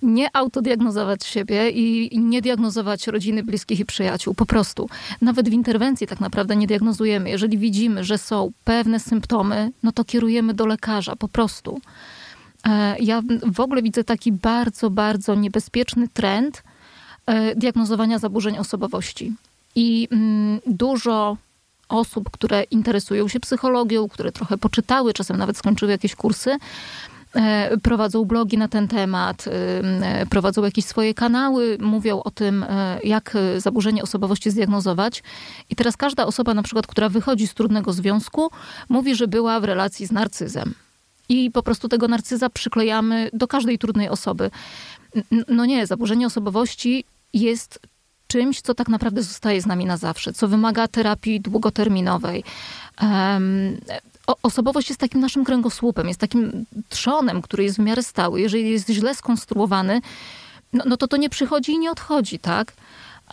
Nie 0.02 0.36
autodiagnozować 0.36 1.26
siebie 1.26 1.70
i 1.70 2.20
nie 2.20 2.42
diagnozować 2.42 3.08
rodziny, 3.08 3.44
bliskich 3.44 3.80
i 3.80 3.86
przyjaciół. 3.86 4.34
Po 4.34 4.46
prostu. 4.46 4.90
Nawet 5.22 5.50
w 5.50 5.54
interwencji 5.54 6.08
tak 6.08 6.20
naprawdę 6.20 6.56
nie 6.56 6.68
diagnozujemy. 6.68 7.30
Jeżeli 7.30 7.58
widzimy, 7.58 8.04
że 8.04 8.18
są 8.18 8.52
pewne 8.64 9.00
symptomy, 9.00 9.72
no 9.84 9.92
to 9.92 10.06
kierujemy 10.06 10.54
do 10.54 10.66
lekarza. 10.66 11.16
Po 11.16 11.28
prostu. 11.28 11.82
E, 12.68 13.00
ja 13.00 13.22
w 13.52 13.60
ogóle 13.60 13.82
widzę 13.82 14.04
taki 14.04 14.32
bardzo, 14.32 14.90
bardzo 14.90 15.36
niebezpieczny 15.36 16.08
trend 16.08 16.64
e, 17.26 17.56
diagnozowania 17.56 18.20
zaburzeń 18.20 18.58
osobowości. 18.58 19.34
I 19.80 20.08
mm, 20.12 20.60
dużo 20.68 21.38
osób, 21.90 22.30
które 22.30 22.64
interesują 22.64 23.28
się 23.28 23.40
psychologią, 23.40 24.10
które 24.10 24.32
trochę 24.32 24.58
poczytały, 24.58 25.14
czasem 25.14 25.38
nawet 25.38 25.58
skończyły 25.58 25.92
jakieś 25.92 26.16
kursy, 26.16 26.58
e, 27.34 27.78
prowadzą 27.78 28.26
blogi 28.26 28.58
na 28.58 28.68
ten 28.68 28.88
temat, 28.88 29.46
e, 29.48 30.26
prowadzą 30.26 30.64
jakieś 30.64 30.86
swoje 30.86 31.14
kanały, 31.14 31.78
mówią 31.82 32.22
o 32.24 32.32
tym, 32.32 32.66
jak 33.04 33.38
zaburzenie 33.58 34.04
osobowości 34.04 34.52
zdiagnozować. 34.52 35.24
I 35.70 35.76
teraz 35.76 35.98
każda 35.98 36.26
osoba, 36.26 36.54
na 36.54 36.64
przykład, 36.64 36.88
która 36.88 37.10
wychodzi 37.10 37.48
z 37.48 37.54
trudnego 37.54 37.94
związku, 37.94 38.52
mówi, 38.90 39.16
że 39.16 39.28
była 39.28 39.60
w 39.60 39.64
relacji 39.64 40.06
z 40.06 40.12
narcyzem. 40.12 40.74
I 41.30 41.52
po 41.52 41.64
prostu 41.64 41.90
tego 41.90 42.08
narcyza 42.08 42.50
przyklejamy 42.50 43.30
do 43.34 43.48
każdej 43.48 43.78
trudnej 43.78 44.10
osoby. 44.10 44.52
No 45.48 45.66
nie, 45.66 45.88
zaburzenie 45.88 46.28
osobowości 46.28 47.04
jest 47.34 47.80
czymś, 48.30 48.62
co 48.62 48.74
tak 48.74 48.90
naprawdę 48.90 49.24
zostaje 49.24 49.62
z 49.62 49.66
nami 49.66 49.86
na 49.86 49.98
zawsze, 49.98 50.34
co 50.34 50.48
wymaga 50.48 50.88
terapii 50.88 51.42
długoterminowej. 51.42 52.44
Um, 53.02 53.78
osobowość 54.44 54.90
jest 54.90 55.02
takim 55.02 55.22
naszym 55.22 55.46
kręgosłupem, 55.46 56.08
jest 56.08 56.20
takim 56.20 56.66
trzonem, 56.90 57.42
który 57.42 57.64
jest 57.64 57.78
w 57.78 57.80
miarę 57.80 58.04
stały. 58.04 58.42
Jeżeli 58.42 58.70
jest 58.70 58.90
źle 58.90 59.16
skonstruowany, 59.16 60.02
no, 60.74 60.84
no 60.88 60.98
to 60.98 61.08
to 61.08 61.18
nie 61.18 61.30
przychodzi 61.30 61.72
i 61.72 61.80
nie 61.80 61.92
odchodzi, 61.92 62.40
tak? 62.40 62.74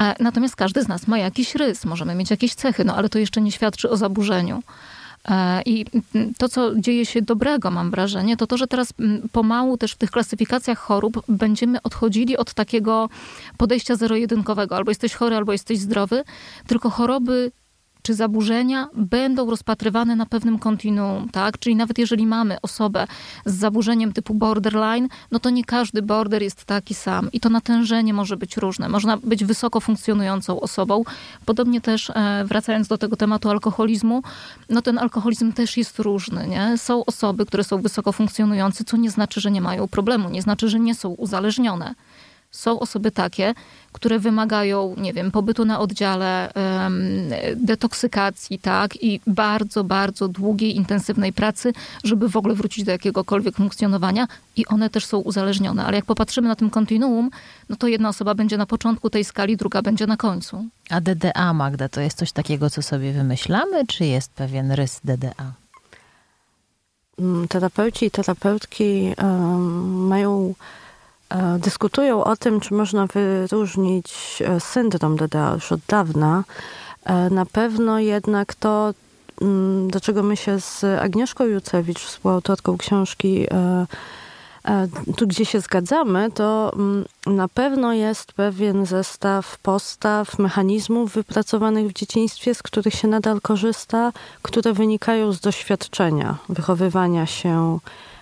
E, 0.01 0.15
natomiast 0.21 0.57
każdy 0.57 0.83
z 0.83 0.89
nas 0.89 1.07
ma 1.07 1.19
jakiś 1.19 1.55
rys, 1.55 1.85
możemy 1.85 2.15
mieć 2.15 2.31
jakieś 2.31 2.55
cechy, 2.55 2.85
no 2.85 2.97
ale 2.97 3.09
to 3.09 3.19
jeszcze 3.19 3.41
nie 3.41 3.53
świadczy 3.53 3.91
o 3.91 3.97
zaburzeniu. 3.97 4.63
E, 5.29 5.62
I 5.62 5.85
to, 6.39 6.49
co 6.49 6.75
dzieje 6.75 7.07
się 7.07 7.23
dobrego, 7.23 7.71
mam 7.71 7.91
wrażenie, 7.91 8.37
to 8.37 8.47
to, 8.47 8.57
że 8.57 8.67
teraz 8.67 8.93
pomału 9.33 9.77
też 9.77 9.93
w 9.93 9.97
tych 9.97 10.11
klasyfikacjach 10.11 10.79
chorób 10.79 11.23
będziemy 11.29 11.83
odchodzili 11.83 12.37
od 12.37 12.55
takiego 12.55 13.09
podejścia 13.57 13.97
zero-jedynkowego. 13.97 14.77
Albo 14.77 14.91
jesteś 14.91 15.15
chory, 15.15 15.37
albo 15.37 15.53
jesteś 15.53 15.79
zdrowy, 15.79 16.25
tylko 16.67 16.91
choroby 16.91 17.53
czy 18.07 18.14
zaburzenia 18.14 18.88
będą 18.95 19.51
rozpatrywane 19.51 20.16
na 20.16 20.27
pewnym 20.27 20.59
kontinuum, 20.59 21.29
tak? 21.29 21.59
Czyli 21.59 21.77
nawet 21.77 21.99
jeżeli 21.99 22.27
mamy 22.27 22.61
osobę 22.61 23.07
z 23.47 23.55
zaburzeniem 23.55 24.12
typu 24.12 24.35
borderline, 24.35 25.09
no 25.31 25.38
to 25.38 25.51
nie 25.51 25.64
każdy 25.64 26.03
border 26.03 26.42
jest 26.42 26.64
taki 26.64 26.95
sam 26.95 27.33
i 27.33 27.40
to 27.40 27.49
natężenie 27.49 28.14
może 28.14 28.37
być 28.37 28.57
różne. 28.57 28.88
Można 28.88 29.16
być 29.16 29.45
wysoko 29.45 29.81
funkcjonującą 29.81 30.61
osobą. 30.61 31.05
Podobnie 31.45 31.81
też 31.81 32.11
e, 32.11 32.45
wracając 32.45 32.88
do 32.88 32.99
tego 32.99 33.16
tematu 33.16 33.51
alkoholizmu, 33.51 34.23
no 34.69 34.83
ten 34.83 34.99
alkoholizm 34.99 35.53
też 35.53 35.77
jest 35.77 35.99
różny, 35.99 36.47
nie? 36.49 36.79
Są 36.79 37.05
osoby, 37.05 37.47
które 37.47 37.64
są 37.64 37.83
wysoko 37.83 38.12
funkcjonujące, 38.12 38.85
co 38.85 38.97
nie 38.97 39.11
znaczy, 39.11 39.40
że 39.40 39.51
nie 39.51 39.61
mają 39.61 39.88
problemu, 39.88 40.31
nie 40.31 40.42
znaczy, 40.42 40.69
że 40.69 40.81
nie 40.81 40.95
są 40.95 41.09
uzależnione. 41.09 41.95
Są 42.57 42.81
osoby 42.81 43.11
takie, 43.11 43.55
które 43.92 44.19
wymagają, 44.19 44.95
nie 44.99 45.12
wiem, 45.12 45.31
pobytu 45.31 45.64
na 45.64 45.81
oddziale, 45.81 46.53
detoksykacji, 47.57 48.59
tak, 48.59 49.03
i 49.03 49.21
bardzo, 49.27 49.85
bardzo 49.85 50.29
długiej, 50.29 50.77
intensywnej 50.77 51.33
pracy, 51.33 51.73
żeby 52.05 52.29
w 52.29 52.37
ogóle 52.37 52.55
wrócić 52.55 52.85
do 52.85 52.92
jakiegokolwiek 52.92 53.57
funkcjonowania 53.57 54.29
i 54.57 54.66
one 54.66 54.90
też 54.90 55.07
są 55.07 55.19
uzależnione. 55.19 55.85
Ale 55.85 55.97
jak 55.97 56.05
popatrzymy 56.05 56.49
na 56.49 56.57
tym 56.57 56.71
kontinuum, 56.71 57.31
no 57.69 57.77
to 57.77 57.87
jedna 57.88 58.09
osoba 58.09 58.35
będzie 58.35 58.57
na 58.57 58.66
początku 58.66 59.11
tej 59.11 59.25
skali, 59.25 59.57
druga 59.57 59.83
będzie 59.83 60.07
na 60.07 60.16
końcu. 60.16 60.64
A 60.90 61.01
DDA, 61.01 61.53
Magda, 61.53 61.88
to 61.88 62.01
jest 62.01 62.19
coś 62.19 62.33
takiego, 62.33 62.71
co 62.71 62.83
sobie 62.83 63.12
wymyślamy, 63.12 63.87
czy 63.87 64.05
jest 64.05 64.33
pewien 64.33 64.73
rys 64.73 65.01
DDA? 65.05 65.53
Mm, 67.19 67.49
terapeuci 67.49 68.07
i 68.07 68.11
terapeutki 68.11 69.14
um, 69.23 70.07
mają 70.07 70.55
dyskutują 71.59 72.25
o 72.25 72.37
tym, 72.37 72.61
czy 72.61 72.75
można 72.75 73.07
wyróżnić 73.07 74.43
e, 74.45 74.61
syndrom 74.61 75.17
DDA 75.17 75.55
już 75.55 75.73
od 75.73 75.81
dawna. 75.89 76.45
E, 77.05 77.31
na 77.31 77.47
pewno 77.47 77.99
jednak 77.99 78.55
to, 78.55 78.95
mm, 79.41 79.91
do 79.91 80.01
czego 80.01 80.23
my 80.23 80.37
się 80.37 80.61
z 80.61 80.85
Agnieszką 80.85 81.45
Jucewicz, 81.45 82.01
współautorką 82.01 82.79
książki, 82.79 83.47
tu 85.17 85.27
gdzie 85.27 85.45
się 85.45 85.61
zgadzamy, 85.61 86.31
to 86.35 86.73
mm, 86.75 87.05
na 87.27 87.49
pewno 87.49 87.93
jest 87.93 88.33
pewien 88.33 88.87
zestaw 88.87 89.59
postaw, 89.59 90.39
mechanizmów 90.39 91.12
wypracowanych 91.12 91.89
w 91.89 91.93
dzieciństwie, 91.93 92.55
z 92.55 92.62
których 92.62 92.95
się 92.95 93.09
nadal 93.09 93.41
korzysta, 93.41 94.12
które 94.43 94.73
wynikają 94.73 95.33
z 95.33 95.41
doświadczenia 95.41 96.37
wychowywania 96.49 97.27
się 97.27 97.79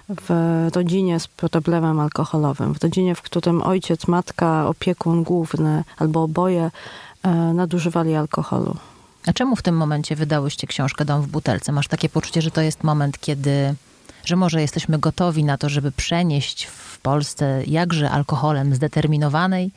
w 0.09 0.31
rodzinie 0.75 1.21
z 1.21 1.27
problemem 1.27 2.01
alkoholowym, 2.01 2.75
w 2.75 2.83
rodzinie, 2.83 3.14
w 3.14 3.23
którym 3.23 3.62
ojciec, 3.62 4.09
matka, 4.09 4.69
opiekun 4.69 5.23
główny 5.23 5.85
albo 5.99 6.23
oboje 6.23 6.71
e, 7.23 7.31
nadużywali 7.31 8.14
alkoholu. 8.14 8.77
A 9.27 9.33
czemu 9.33 9.57
w 9.57 9.62
tym 9.62 9.77
momencie 9.77 10.17
wydałyście 10.17 10.67
książkę 10.67 11.05
Dom 11.05 11.23
w 11.23 11.27
butelce? 11.27 11.73
Masz 11.73 11.88
takie 11.88 12.09
poczucie, 12.09 12.43
że 12.43 12.51
to 12.51 12.61
jest 12.61 12.85
moment, 12.85 13.21
kiedy, 13.21 13.75
że 14.25 14.37
może 14.37 14.61
jesteśmy 14.61 14.99
gotowi 14.99 15.45
na 15.45 15.59
to, 15.59 15.69
żeby 15.69 15.93
przenieść 15.93 16.64
w 16.64 16.99
Polsce 16.99 17.62
jakże 17.67 18.11
alkoholem 18.11 18.75
zdeterminowanej, 18.75 19.71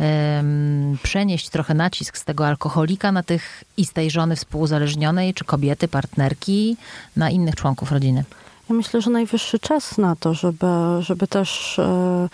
um, 0.00 0.98
przenieść 1.02 1.48
trochę 1.48 1.74
nacisk 1.74 2.16
z 2.16 2.24
tego 2.24 2.46
alkoholika 2.46 3.12
na 3.12 3.22
tych 3.22 3.64
i 3.76 3.86
z 3.86 3.92
tej 3.92 4.10
żony 4.10 4.36
współuzależnionej, 4.36 5.34
czy 5.34 5.44
kobiety, 5.44 5.88
partnerki, 5.88 6.76
na 7.16 7.30
innych 7.30 7.54
członków 7.54 7.92
rodziny? 7.92 8.24
Ja 8.72 8.76
myślę, 8.76 9.00
że 9.00 9.10
najwyższy 9.10 9.58
czas 9.58 9.98
na 9.98 10.16
to, 10.16 10.34
żeby, 10.34 10.66
żeby 11.00 11.26
też 11.26 11.78
e, 11.78 12.28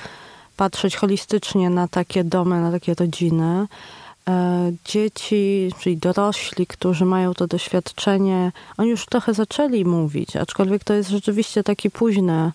patrzeć 0.57 0.97
holistycznie 0.97 1.71
na 1.71 1.89
takie 1.89 2.25
domy, 2.25 2.61
na 2.61 2.71
takie 2.71 2.95
rodziny. 2.95 3.67
E, 4.29 4.73
dzieci, 4.85 5.73
czyli 5.81 5.97
dorośli, 5.97 6.67
którzy 6.67 7.05
mają 7.05 7.35
to 7.35 7.47
doświadczenie, 7.47 8.53
oni 8.77 8.91
już 8.91 9.07
trochę 9.07 9.35
zaczęli 9.35 9.85
mówić, 9.85 10.37
aczkolwiek 10.37 10.85
to 10.85 10.95
jest 10.95 11.11
rzeczywiście 11.11 11.63
taki 11.63 11.91
późny 11.91 12.53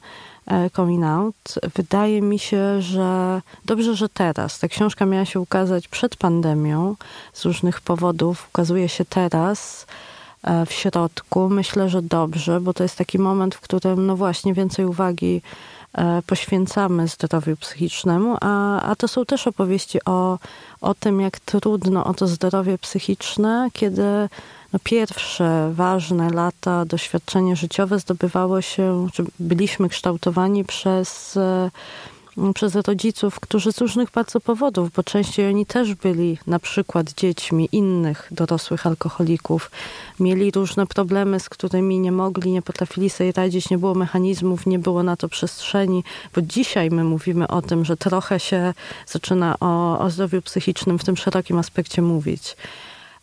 e, 0.48 0.70
coming 0.70 1.04
out. 1.04 1.56
Wydaje 1.76 2.22
mi 2.22 2.40
się, 2.40 2.82
że 2.82 3.42
dobrze, 3.66 3.96
że 3.96 4.10
teraz. 4.10 4.60
Ta 4.60 4.68
książka 4.68 5.06
miała 5.06 5.26
się 5.26 5.40
ukazać 5.40 5.88
przed 5.88 6.16
pandemią 6.16 6.96
z 7.34 7.46
różnych 7.46 7.82
powodów. 7.82 8.48
Ukazuje 8.50 8.90
się 8.90 9.06
teraz. 9.06 9.86
E, 10.44 10.66
w 10.66 10.72
środku. 10.72 11.50
Myślę, 11.50 11.90
że 11.90 12.02
dobrze, 12.02 12.62
bo 12.62 12.74
to 12.74 12.84
jest 12.84 12.98
taki 12.98 13.20
moment, 13.20 13.56
w 13.56 13.62
którym 13.62 14.06
no 14.06 14.16
właśnie 14.16 14.54
więcej 14.54 14.86
uwagi 14.86 15.42
e, 15.94 16.22
poświęcamy 16.28 17.08
zdrowiu 17.08 17.58
psychicznemu, 17.58 18.38
a, 18.42 18.82
a 18.82 18.96
to 18.96 19.08
są 19.08 19.26
też 19.26 19.48
opowieści 19.48 20.00
o, 20.06 20.40
o 20.82 20.94
tym, 20.94 21.22
jak 21.22 21.40
trudno 21.40 22.04
o 22.06 22.14
to 22.14 22.28
zdrowie 22.28 22.78
psychiczne, 22.78 23.70
kiedy 23.74 24.04
no 24.74 24.80
pierwsze 24.84 25.72
ważne 25.74 26.30
lata, 26.30 26.86
doświadczenie 26.86 27.56
życiowe 27.56 28.00
zdobywało 28.00 28.62
się, 28.62 29.08
czy 29.14 29.24
byliśmy 29.40 29.90
kształtowani 29.90 30.66
przez 30.66 31.38
e, 31.38 31.72
przez 32.56 32.76
rodziców, 32.76 33.40
którzy 33.40 33.72
z 33.72 33.78
różnych 33.78 34.12
bardzo 34.12 34.40
powodów, 34.40 34.92
bo 34.92 35.04
częściej 35.04 35.48
oni 35.48 35.66
też 35.66 35.96
byli 35.96 36.38
na 36.48 36.60
przykład 36.60 37.14
dziećmi 37.14 37.70
innych 37.72 38.28
dorosłych 38.32 38.88
alkoholików, 38.88 39.72
mieli 40.20 40.52
różne 40.52 40.88
problemy, 40.88 41.40
z 41.40 41.50
którymi 41.50 42.00
nie 42.00 42.12
mogli, 42.12 42.52
nie 42.52 42.62
potrafili 42.62 43.10
sobie 43.10 43.32
radzić, 43.32 43.70
nie 43.70 43.78
było 43.78 43.96
mechanizmów, 43.96 44.66
nie 44.66 44.80
było 44.80 45.04
na 45.04 45.16
to 45.16 45.30
przestrzeni, 45.30 46.04
bo 46.36 46.42
dzisiaj 46.42 46.90
my 46.90 47.04
mówimy 47.04 47.48
o 47.48 47.62
tym, 47.62 47.86
że 47.86 47.98
trochę 47.98 48.40
się 48.40 48.74
zaczyna 49.08 49.56
o, 49.60 50.00
o 50.00 50.10
zdrowiu 50.10 50.42
psychicznym 50.42 51.00
w 51.00 51.04
tym 51.04 51.18
szerokim 51.18 51.60
aspekcie 51.60 52.02
mówić. 52.02 52.56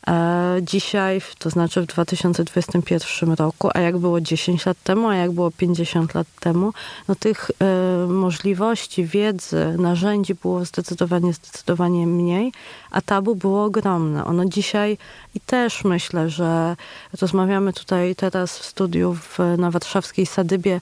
E, 0.08 0.58
dzisiaj, 0.62 1.20
to 1.38 1.50
znaczy 1.50 1.82
w 1.82 1.86
2021 1.86 3.32
roku, 3.32 3.70
a 3.74 3.80
jak 3.80 3.98
było 3.98 4.20
10 4.20 4.66
lat 4.66 4.82
temu, 4.84 5.08
a 5.08 5.14
jak 5.14 5.30
było 5.30 5.50
50 5.50 6.14
lat 6.14 6.26
temu, 6.40 6.72
no 7.08 7.14
tych 7.14 7.50
e, 7.50 8.06
możliwości, 8.06 9.04
wiedzy, 9.04 9.74
narzędzi 9.78 10.34
było 10.34 10.64
zdecydowanie, 10.64 11.32
zdecydowanie 11.32 12.06
mniej, 12.06 12.52
a 12.90 13.00
tabu 13.00 13.36
było 13.36 13.64
ogromne. 13.64 14.24
Ono 14.24 14.44
dzisiaj 14.44 14.98
i 15.34 15.40
też 15.40 15.84
myślę, 15.84 16.30
że 16.30 16.76
rozmawiamy 17.20 17.72
tutaj 17.72 18.16
teraz 18.16 18.58
w 18.58 18.64
studiu 18.64 19.14
w, 19.14 19.38
na 19.58 19.70
warszawskiej 19.70 20.26
Sadybie, 20.26 20.80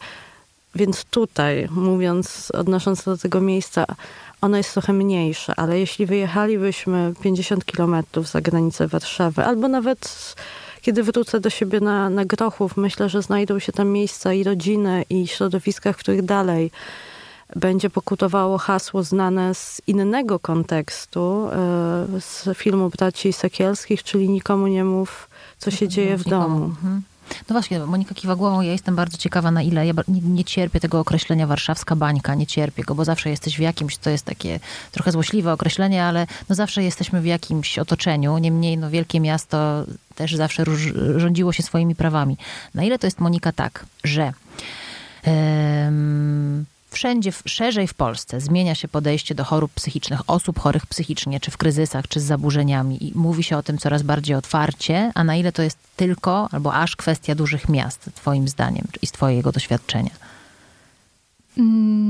więc 0.74 1.04
tutaj, 1.04 1.68
mówiąc, 1.70 2.50
odnosząc 2.54 3.04
do 3.04 3.16
tego 3.16 3.40
miejsca, 3.40 3.86
ono 4.40 4.56
jest 4.56 4.72
trochę 4.72 4.92
mniejsze, 4.92 5.54
ale 5.56 5.78
jeśli 5.78 6.06
wyjechalibyśmy 6.06 7.12
50 7.22 7.64
kilometrów 7.64 8.28
za 8.28 8.40
granicę 8.40 8.88
Warszawy, 8.88 9.44
albo 9.44 9.68
nawet 9.68 10.34
kiedy 10.82 11.02
wrócę 11.02 11.40
do 11.40 11.50
siebie 11.50 11.80
na, 11.80 12.10
na 12.10 12.24
Grochów, 12.24 12.76
myślę, 12.76 13.08
że 13.08 13.22
znajdą 13.22 13.58
się 13.58 13.72
tam 13.72 13.88
miejsca 13.88 14.32
i 14.32 14.44
rodziny, 14.44 15.04
i 15.10 15.26
środowiska, 15.26 15.92
w 15.92 15.96
których 15.96 16.22
dalej 16.22 16.70
będzie 17.56 17.90
pokutowało 17.90 18.58
hasło 18.58 19.02
znane 19.02 19.54
z 19.54 19.82
innego 19.86 20.38
kontekstu, 20.38 21.48
e, 21.52 22.20
z 22.20 22.48
filmu 22.56 22.90
braci 22.90 23.32
Sekielskich, 23.32 24.02
czyli 24.02 24.28
nikomu 24.28 24.66
nie 24.66 24.84
mów, 24.84 25.28
co 25.58 25.70
się 25.70 25.88
dzieje 25.88 26.16
w 26.16 26.24
domu. 26.24 26.64
Mhm. 26.64 27.02
No 27.48 27.54
właśnie, 27.54 27.78
Monika 27.78 28.14
kiwa 28.14 28.36
głową, 28.36 28.60
ja 28.60 28.72
jestem 28.72 28.96
bardzo 28.96 29.18
ciekawa 29.18 29.50
na 29.50 29.62
ile, 29.62 29.86
ja 29.86 29.92
nie, 30.08 30.20
nie, 30.20 30.44
cierpię 30.44 30.80
tego 30.80 31.00
określenia 31.00 31.46
warszawska 31.46 31.96
bańka, 31.96 32.34
nie 32.34 32.46
cierpię 32.46 32.84
go, 32.84 32.94
bo 32.94 33.04
zawsze 33.04 33.30
jesteś 33.30 33.56
w 33.56 33.60
jakimś, 33.60 33.96
to 33.96 34.10
jest 34.10 34.24
takie 34.24 34.60
trochę 34.92 35.12
złośliwe 35.12 35.52
określenie, 35.52 36.04
ale 36.04 36.26
no 36.48 36.54
zawsze 36.54 36.82
jesteśmy 36.82 37.20
w 37.20 37.26
jakimś 37.26 37.78
otoczeniu, 37.78 38.38
niemniej 38.38 38.78
no 38.78 38.90
wielkie 38.90 39.20
miasto 39.20 39.84
też 40.14 40.36
zawsze 40.36 40.64
rządziło 41.16 41.52
się 41.52 41.62
swoimi 41.62 41.94
prawami. 41.94 42.36
Na 42.74 42.84
ile 42.84 42.98
to 42.98 43.06
jest 43.06 43.20
Monika 43.20 43.52
tak, 43.52 43.86
że 44.04 44.32
wszędzie, 46.90 47.32
szerzej 47.46 47.88
w 47.88 47.94
Polsce 47.94 48.40
zmienia 48.40 48.74
się 48.74 48.88
podejście 48.88 49.34
do 49.34 49.44
chorób 49.44 49.72
psychicznych, 49.72 50.20
osób 50.26 50.58
chorych 50.58 50.86
psychicznie, 50.86 51.40
czy 51.40 51.50
w 51.50 51.56
kryzysach, 51.56 52.08
czy 52.08 52.20
z 52.20 52.24
zaburzeniami 52.24 53.08
i 53.08 53.12
mówi 53.14 53.42
się 53.42 53.56
o 53.56 53.62
tym 53.62 53.78
coraz 53.78 54.02
bardziej 54.02 54.36
otwarcie, 54.36 55.12
a 55.14 55.24
na 55.24 55.36
ile 55.36 55.52
to 55.52 55.62
jest 55.62 55.78
tylko 55.96 56.48
albo 56.52 56.74
aż 56.74 56.96
kwestia 56.96 57.34
dużych 57.34 57.68
miast, 57.68 58.10
twoim 58.14 58.48
zdaniem 58.48 58.86
i 59.02 59.06
z 59.06 59.12
twojego 59.12 59.52
doświadczenia? 59.52 60.10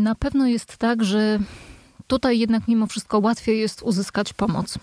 Na 0.02 0.14
pewno 0.14 0.46
jest 0.46 0.76
tak, 0.76 1.04
że 1.04 1.38
tutaj 2.06 2.38
jednak 2.38 2.68
mimo 2.68 2.86
wszystko 2.86 3.18
łatwiej 3.18 3.60
jest 3.60 3.82
uzyskać 3.82 4.32
pomoc. 4.32 4.78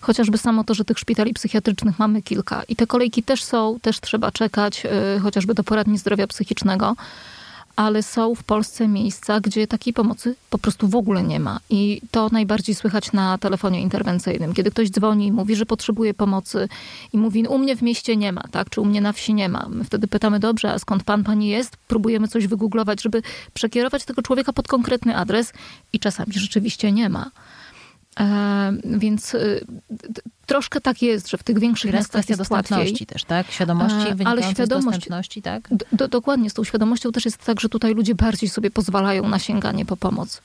Chociażby 0.00 0.38
samo 0.38 0.64
to, 0.64 0.74
że 0.74 0.84
tych 0.84 0.98
szpitali 0.98 1.34
psychiatrycznych 1.34 1.98
mamy 1.98 2.22
kilka 2.22 2.62
i 2.68 2.76
te 2.76 2.86
kolejki 2.86 3.22
też 3.22 3.44
są, 3.44 3.78
też 3.82 4.00
trzeba 4.00 4.32
czekać, 4.32 4.84
yy, 4.84 5.20
chociażby 5.20 5.54
do 5.54 5.64
poradni 5.64 5.98
zdrowia 5.98 6.26
psychicznego 6.26 6.96
ale 7.78 8.02
są 8.02 8.34
w 8.34 8.44
Polsce 8.44 8.88
miejsca, 8.88 9.40
gdzie 9.40 9.66
takiej 9.66 9.92
pomocy 9.92 10.34
po 10.50 10.58
prostu 10.58 10.88
w 10.88 10.94
ogóle 10.94 11.22
nie 11.22 11.40
ma. 11.40 11.60
I 11.70 12.00
to 12.10 12.28
najbardziej 12.32 12.74
słychać 12.74 13.12
na 13.12 13.38
telefonie 13.38 13.80
interwencyjnym. 13.80 14.54
Kiedy 14.54 14.70
ktoś 14.70 14.90
dzwoni 14.90 15.26
i 15.26 15.32
mówi, 15.32 15.56
że 15.56 15.66
potrzebuje 15.66 16.14
pomocy 16.14 16.68
i 17.12 17.18
mówi, 17.18 17.46
u 17.46 17.58
mnie 17.58 17.76
w 17.76 17.82
mieście 17.82 18.16
nie 18.16 18.32
ma, 18.32 18.42
tak? 18.50 18.70
czy 18.70 18.80
u 18.80 18.84
mnie 18.84 19.00
na 19.00 19.12
wsi 19.12 19.34
nie 19.34 19.48
ma. 19.48 19.66
My 19.68 19.84
wtedy 19.84 20.08
pytamy, 20.08 20.40
dobrze, 20.40 20.72
a 20.72 20.78
skąd 20.78 21.02
pan, 21.02 21.24
pani 21.24 21.48
jest? 21.48 21.76
Próbujemy 21.76 22.28
coś 22.28 22.46
wygooglować, 22.46 23.02
żeby 23.02 23.22
przekierować 23.54 24.04
tego 24.04 24.22
człowieka 24.22 24.52
pod 24.52 24.68
konkretny 24.68 25.16
adres 25.16 25.52
i 25.92 25.98
czasami 25.98 26.32
rzeczywiście 26.32 26.92
nie 26.92 27.08
ma. 27.08 27.30
E, 28.20 28.72
więc 28.84 29.34
y, 29.34 29.66
troszkę 30.48 30.80
tak 30.80 31.02
jest, 31.02 31.28
że 31.28 31.38
w 31.38 31.42
tych 31.42 31.58
większych 31.58 31.92
miastach 31.92 32.10
kwestia 32.10 32.32
jest 32.32 32.40
dostępności 32.40 32.90
łatwiej. 32.90 33.06
też, 33.06 33.24
tak? 33.24 33.50
Świadomości 33.50 34.08
e, 34.08 34.26
ale 34.26 34.42
świadomość, 34.42 34.86
dostępności, 34.86 35.42
tak? 35.42 35.68
Do, 35.92 36.08
dokładnie, 36.08 36.50
z 36.50 36.54
tą 36.54 36.64
świadomością 36.64 37.12
też 37.12 37.24
jest 37.24 37.44
tak, 37.44 37.60
że 37.60 37.68
tutaj 37.68 37.94
ludzie 37.94 38.14
bardziej 38.14 38.48
sobie 38.48 38.70
pozwalają 38.70 39.28
na 39.28 39.38
sięganie 39.38 39.84
po 39.84 39.96
pomoc. 39.96 40.42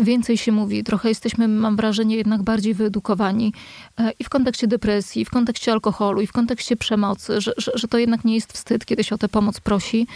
Więcej 0.00 0.38
się 0.38 0.52
mówi, 0.52 0.84
trochę 0.84 1.08
jesteśmy, 1.08 1.48
mam 1.48 1.76
wrażenie, 1.76 2.16
jednak 2.16 2.42
bardziej 2.42 2.74
wyedukowani 2.74 3.52
e, 3.98 4.12
i 4.18 4.24
w 4.24 4.28
kontekście 4.28 4.66
depresji, 4.66 5.22
i 5.22 5.24
w 5.24 5.30
kontekście 5.30 5.72
alkoholu, 5.72 6.20
i 6.20 6.26
w 6.26 6.32
kontekście 6.32 6.76
przemocy, 6.76 7.40
że, 7.40 7.52
że, 7.56 7.72
że 7.74 7.88
to 7.88 7.98
jednak 7.98 8.24
nie 8.24 8.34
jest 8.34 8.52
wstyd, 8.52 8.84
kiedy 8.84 9.04
się 9.04 9.14
o 9.14 9.18
tę 9.18 9.28
pomoc 9.28 9.60
prosi. 9.60 10.06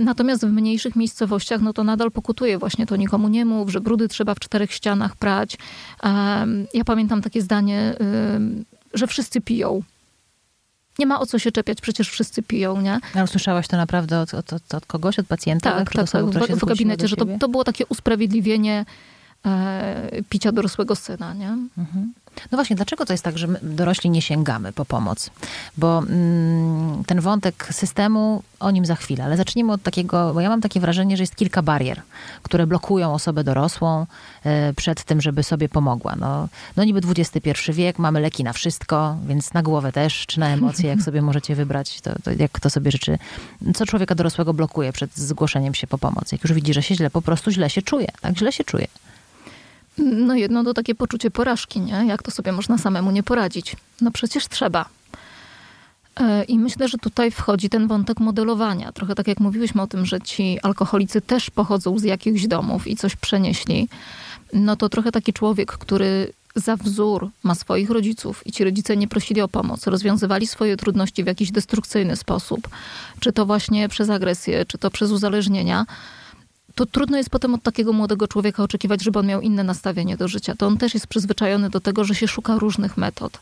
Natomiast 0.00 0.46
w 0.46 0.52
mniejszych 0.52 0.96
miejscowościach, 0.96 1.60
no 1.60 1.72
to 1.72 1.84
nadal 1.84 2.10
pokutuje 2.10 2.58
właśnie 2.58 2.86
to 2.86 2.96
nikomu 2.96 3.28
nie 3.28 3.44
mów, 3.44 3.70
że 3.70 3.80
brudy 3.80 4.08
trzeba 4.08 4.34
w 4.34 4.40
czterech 4.40 4.72
ścianach 4.72 5.16
prać. 5.16 5.58
Ja 6.74 6.84
pamiętam 6.84 7.22
takie 7.22 7.42
zdanie, 7.42 7.94
że 8.94 9.06
wszyscy 9.06 9.40
piją. 9.40 9.82
Nie 10.98 11.06
ma 11.06 11.20
o 11.20 11.26
co 11.26 11.38
się 11.38 11.52
czepiać, 11.52 11.80
przecież 11.80 12.10
wszyscy 12.10 12.42
piją, 12.42 12.80
nie? 12.80 13.00
Ale 13.14 13.24
usłyszałaś 13.24 13.68
to 13.68 13.76
naprawdę 13.76 14.20
od, 14.20 14.34
od, 14.34 14.52
od, 14.74 14.86
kogoś, 14.86 15.18
od 15.18 15.26
pacjenta? 15.26 15.72
Tak, 15.72 15.92
tak, 15.92 16.04
osoby, 16.04 16.32
tak 16.32 16.50
w, 16.50 16.60
w 16.60 16.64
gabinecie, 16.64 17.08
że 17.08 17.16
to, 17.16 17.26
to 17.40 17.48
było 17.48 17.64
takie 17.64 17.86
usprawiedliwienie 17.86 18.84
picia 20.28 20.52
dorosłego 20.52 20.96
syna, 20.96 21.34
nie? 21.34 21.48
Mhm. 21.78 22.12
No 22.50 22.56
właśnie, 22.56 22.76
dlaczego 22.76 23.06
to 23.06 23.12
jest 23.12 23.24
tak, 23.24 23.38
że 23.38 23.46
my 23.46 23.58
dorośli 23.62 24.10
nie 24.10 24.22
sięgamy 24.22 24.72
po 24.72 24.84
pomoc? 24.84 25.30
Bo 25.76 25.98
mm, 25.98 27.04
ten 27.04 27.20
wątek 27.20 27.68
systemu, 27.72 28.42
o 28.60 28.70
nim 28.70 28.86
za 28.86 28.94
chwilę, 28.94 29.24
ale 29.24 29.36
zacznijmy 29.36 29.72
od 29.72 29.82
takiego, 29.82 30.34
bo 30.34 30.40
ja 30.40 30.48
mam 30.48 30.60
takie 30.60 30.80
wrażenie, 30.80 31.16
że 31.16 31.22
jest 31.22 31.36
kilka 31.36 31.62
barier, 31.62 32.02
które 32.42 32.66
blokują 32.66 33.14
osobę 33.14 33.44
dorosłą 33.44 34.06
y, 34.46 34.74
przed 34.74 35.04
tym, 35.04 35.20
żeby 35.20 35.42
sobie 35.42 35.68
pomogła. 35.68 36.16
No, 36.16 36.48
no 36.76 36.84
niby 36.84 37.00
XXI 37.16 37.72
wiek, 37.72 37.98
mamy 37.98 38.20
leki 38.20 38.44
na 38.44 38.52
wszystko, 38.52 39.16
więc 39.26 39.54
na 39.54 39.62
głowę 39.62 39.92
też, 39.92 40.26
czy 40.26 40.40
na 40.40 40.48
emocje, 40.48 40.88
jak 40.88 41.02
sobie 41.02 41.22
możecie 41.22 41.54
wybrać, 41.54 42.00
to, 42.00 42.10
to 42.24 42.30
jak 42.38 42.52
kto 42.52 42.70
sobie 42.70 42.90
życzy. 42.90 43.18
Co 43.74 43.86
człowieka 43.86 44.14
dorosłego 44.14 44.54
blokuje 44.54 44.92
przed 44.92 45.16
zgłoszeniem 45.16 45.74
się 45.74 45.86
po 45.86 45.98
pomoc? 45.98 46.32
Jak 46.32 46.44
już 46.44 46.52
widzi, 46.52 46.74
że 46.74 46.82
się 46.82 46.94
źle, 46.94 47.10
po 47.10 47.22
prostu 47.22 47.50
źle 47.50 47.70
się 47.70 47.82
czuje, 47.82 48.08
tak? 48.20 48.38
Źle 48.38 48.52
się 48.52 48.64
czuje. 48.64 48.86
No 50.00 50.34
jedno 50.34 50.64
to 50.64 50.74
takie 50.74 50.94
poczucie 50.94 51.30
porażki, 51.30 51.80
nie? 51.80 52.04
Jak 52.06 52.22
to 52.22 52.30
sobie 52.30 52.52
można 52.52 52.78
samemu 52.78 53.10
nie 53.10 53.22
poradzić? 53.22 53.76
No 54.00 54.10
przecież 54.10 54.48
trzeba. 54.48 54.84
E, 56.20 56.44
I 56.44 56.58
myślę, 56.58 56.88
że 56.88 56.98
tutaj 56.98 57.30
wchodzi 57.30 57.68
ten 57.68 57.86
wątek 57.86 58.20
modelowania. 58.20 58.92
Trochę 58.92 59.14
tak 59.14 59.28
jak 59.28 59.40
mówiłyśmy 59.40 59.82
o 59.82 59.86
tym, 59.86 60.06
że 60.06 60.20
ci 60.20 60.58
alkoholicy 60.62 61.20
też 61.20 61.50
pochodzą 61.50 61.98
z 61.98 62.02
jakichś 62.02 62.46
domów 62.46 62.86
i 62.86 62.96
coś 62.96 63.16
przenieśli. 63.16 63.88
No 64.52 64.76
to 64.76 64.88
trochę 64.88 65.12
taki 65.12 65.32
człowiek, 65.32 65.72
który 65.72 66.32
za 66.54 66.76
wzór 66.76 67.30
ma 67.42 67.54
swoich 67.54 67.90
rodziców 67.90 68.46
i 68.46 68.52
ci 68.52 68.64
rodzice 68.64 68.96
nie 68.96 69.08
prosili 69.08 69.40
o 69.40 69.48
pomoc, 69.48 69.86
rozwiązywali 69.86 70.46
swoje 70.46 70.76
trudności 70.76 71.24
w 71.24 71.26
jakiś 71.26 71.50
destrukcyjny 71.50 72.16
sposób, 72.16 72.68
czy 73.20 73.32
to 73.32 73.46
właśnie 73.46 73.88
przez 73.88 74.10
agresję, 74.10 74.66
czy 74.66 74.78
to 74.78 74.90
przez 74.90 75.10
uzależnienia, 75.10 75.86
to 76.74 76.86
trudno 76.86 77.16
jest 77.16 77.30
potem 77.30 77.54
od 77.54 77.62
takiego 77.62 77.92
młodego 77.92 78.28
człowieka 78.28 78.62
oczekiwać, 78.62 79.02
żeby 79.02 79.18
on 79.18 79.26
miał 79.26 79.40
inne 79.40 79.64
nastawienie 79.64 80.16
do 80.16 80.28
życia. 80.28 80.54
To 80.58 80.66
on 80.66 80.78
też 80.78 80.94
jest 80.94 81.06
przyzwyczajony 81.06 81.70
do 81.70 81.80
tego, 81.80 82.04
że 82.04 82.14
się 82.14 82.28
szuka 82.28 82.58
różnych 82.58 82.96
metod. 82.96 83.38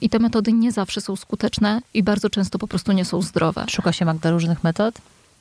I 0.00 0.10
te 0.10 0.18
metody 0.18 0.52
nie 0.52 0.72
zawsze 0.72 1.00
są 1.00 1.16
skuteczne 1.16 1.82
i 1.94 2.02
bardzo 2.02 2.30
często 2.30 2.58
po 2.58 2.68
prostu 2.68 2.92
nie 2.92 3.04
są 3.04 3.22
zdrowe. 3.22 3.64
Szuka 3.68 3.92
się 3.92 4.04
Magda 4.04 4.30
różnych 4.30 4.64
metod? 4.64 4.94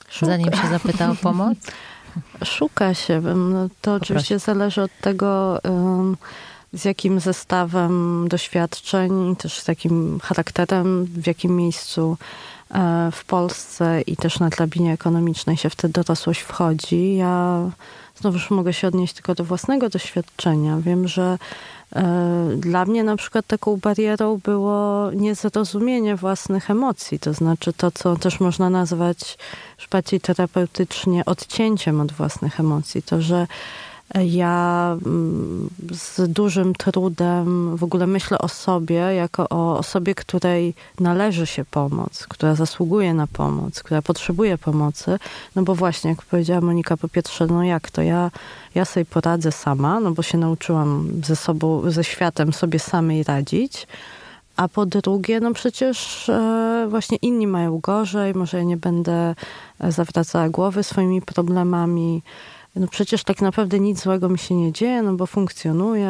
Szuka. 0.10 0.31
Zanim 0.31 0.53
się 0.53 0.67
zapyta 0.69 1.12
o 1.12 1.15
pomoc? 1.15 1.57
Szuka 2.43 2.93
się. 2.93 3.21
No, 3.21 3.69
to 3.81 3.93
oczywiście 3.93 4.39
zależy 4.39 4.81
od 4.81 4.91
tego, 5.01 5.62
z 6.73 6.86
jakim 6.86 7.19
zestawem 7.19 8.25
doświadczeń 8.27 9.36
też 9.36 9.60
z 9.60 9.67
jakim 9.67 10.19
charakterem, 10.19 11.06
w 11.06 11.27
jakim 11.27 11.56
miejscu 11.56 12.17
E, 12.71 13.10
w 13.12 13.25
Polsce 13.25 14.01
i 14.01 14.17
też 14.17 14.39
na 14.39 14.49
drabinie 14.49 14.93
ekonomicznej 14.93 15.58
się 15.58 15.69
w 15.69 15.75
tę 15.75 15.89
dorosłość 15.89 16.41
wchodzi. 16.41 17.15
Ja 17.15 17.69
znowuż 18.15 18.49
mogę 18.49 18.73
się 18.73 18.88
odnieść 18.88 19.13
tylko 19.13 19.36
do 19.36 19.43
własnego 19.43 19.89
doświadczenia. 19.89 20.77
Wiem, 20.77 21.08
że 21.08 21.38
e, 21.95 22.49
dla 22.58 22.86
mnie 22.86 23.03
na 23.03 23.15
przykład 23.15 23.47
taką 23.47 23.77
barierą 23.77 24.39
było 24.43 25.12
niezrozumienie 25.12 26.15
własnych 26.15 26.71
emocji, 26.71 27.19
to 27.19 27.34
znaczy 27.34 27.73
to, 27.73 27.91
co 27.91 28.15
też 28.15 28.39
można 28.39 28.69
nazwać 28.69 29.38
już 29.80 29.88
bardziej 29.88 30.21
terapeutycznie 30.21 31.25
odcięciem 31.25 32.01
od 32.01 32.12
własnych 32.12 32.60
emocji. 32.60 33.03
To, 33.03 33.21
że 33.21 33.47
ja 34.15 34.98
mm, 35.06 35.70
z 35.91 36.32
dużym 36.32 36.76
trudem 36.76 37.78
w 37.78 37.84
ogóle 37.84 38.08
myślę 38.08 38.38
o 38.38 38.48
sobie 38.48 38.96
jako 38.96 39.50
o 39.50 39.78
osobie, 39.78 40.15
której 40.15 40.74
należy 41.00 41.48
się 41.48 41.65
pomoc, 41.65 42.28
która 42.30 42.56
zasługuje 42.56 43.13
na 43.13 43.28
pomoc, 43.28 43.84
która 43.84 44.02
potrzebuje 44.02 44.58
pomocy. 44.58 45.20
No 45.56 45.63
bo 45.63 45.76
właśnie, 45.76 46.10
jak 46.10 46.22
powiedziała 46.22 46.62
Monika 46.62 46.98
po 46.98 47.10
pierwsze, 47.10 47.48
no 47.48 47.63
jak 47.63 47.91
to? 47.91 48.02
Ja, 48.02 48.32
ja 48.76 48.86
sobie 48.86 49.06
poradzę 49.06 49.52
sama, 49.52 50.00
no 50.00 50.12
bo 50.12 50.24
się 50.24 50.38
nauczyłam 50.38 51.10
ze 51.26 51.36
sobą, 51.36 51.91
ze 51.91 52.04
światem 52.04 52.54
sobie 52.54 52.80
samej 52.80 53.24
radzić. 53.24 53.88
A 54.56 54.67
po 54.67 54.86
drugie, 54.86 55.39
no 55.39 55.54
przecież 55.54 56.30
e, 56.30 56.88
właśnie 56.89 57.17
inni 57.22 57.48
mają 57.48 57.80
gorzej, 57.80 58.34
może 58.34 58.58
ja 58.58 58.63
nie 58.63 58.78
będę 58.78 59.36
e, 59.80 59.91
zawracała 59.91 60.50
głowy 60.50 60.84
swoimi 60.84 61.22
problemami 61.22 62.22
no 62.75 62.88
przecież 62.88 63.23
tak 63.23 63.41
naprawdę 63.41 63.80
nic 63.80 64.03
złego 64.03 64.30
mi 64.30 64.39
się 64.39 64.56
nie 64.56 64.71
dzieje, 64.71 65.01
no 65.01 65.13
bo 65.13 65.25
funkcjonuję, 65.25 66.10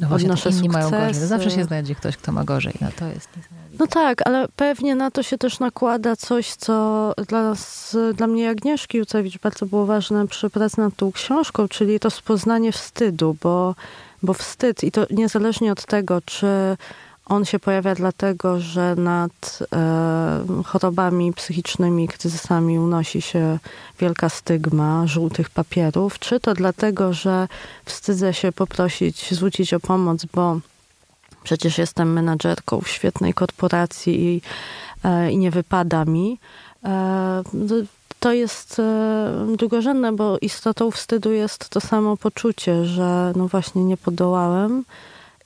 no 0.00 0.08
właśnie, 0.08 0.26
odnoszę 0.26 0.50
inni 0.50 0.58
sukcesy. 0.58 0.90
mają 0.90 1.06
gorzej. 1.06 1.26
Zawsze 1.26 1.50
się 1.50 1.64
znajdzie 1.64 1.94
ktoś, 1.94 2.16
kto 2.16 2.32
ma 2.32 2.44
gorzej. 2.44 2.74
No 2.80 2.88
to 2.98 3.06
jest 3.06 3.28
No 3.78 3.86
tak, 3.86 4.26
ale 4.26 4.48
pewnie 4.56 4.94
na 4.94 5.10
to 5.10 5.22
się 5.22 5.38
też 5.38 5.60
nakłada 5.60 6.16
coś, 6.16 6.54
co 6.54 7.12
dla 7.28 7.42
nas, 7.42 7.96
dla 8.14 8.26
mnie 8.26 8.50
Agnieszki 8.50 8.98
Jucewicz 8.98 9.38
bardzo 9.38 9.66
było 9.66 9.86
ważne 9.86 10.28
przy 10.28 10.50
pracy 10.50 10.80
nad 10.80 10.96
tą 10.96 11.12
książką, 11.12 11.68
czyli 11.68 11.98
rozpoznanie 11.98 12.72
wstydu, 12.72 13.36
bo, 13.42 13.74
bo 14.22 14.34
wstyd 14.34 14.84
i 14.84 14.92
to 14.92 15.06
niezależnie 15.10 15.72
od 15.72 15.86
tego, 15.86 16.20
czy 16.20 16.46
on 17.26 17.44
się 17.44 17.58
pojawia 17.58 17.94
dlatego, 17.94 18.60
że 18.60 18.96
nad 18.96 19.58
e, 19.72 20.62
chorobami 20.64 21.32
psychicznymi, 21.32 22.08
kryzysami 22.08 22.78
unosi 22.78 23.22
się 23.22 23.58
wielka 24.00 24.28
stygma 24.28 25.06
żółtych 25.06 25.50
papierów, 25.50 26.18
czy 26.18 26.40
to 26.40 26.54
dlatego, 26.54 27.12
że 27.12 27.48
wstydzę 27.84 28.34
się 28.34 28.52
poprosić, 28.52 29.34
zwrócić 29.34 29.74
o 29.74 29.80
pomoc, 29.80 30.24
bo 30.24 30.60
przecież 31.42 31.78
jestem 31.78 32.12
menadżerką 32.12 32.80
w 32.80 32.88
świetnej 32.88 33.34
korporacji 33.34 34.24
i, 34.24 34.42
e, 35.04 35.32
i 35.32 35.38
nie 35.38 35.50
wypada 35.50 36.04
mi. 36.04 36.38
E, 36.84 37.42
to 38.20 38.32
jest 38.32 38.78
e, 38.78 39.46
drugorzędne, 39.56 40.12
bo 40.12 40.38
istotą 40.38 40.90
wstydu 40.90 41.32
jest 41.32 41.68
to 41.68 41.80
samo 41.80 42.16
poczucie, 42.16 42.84
że 42.84 43.32
no 43.36 43.48
właśnie 43.48 43.84
nie 43.84 43.96
podołałem, 43.96 44.84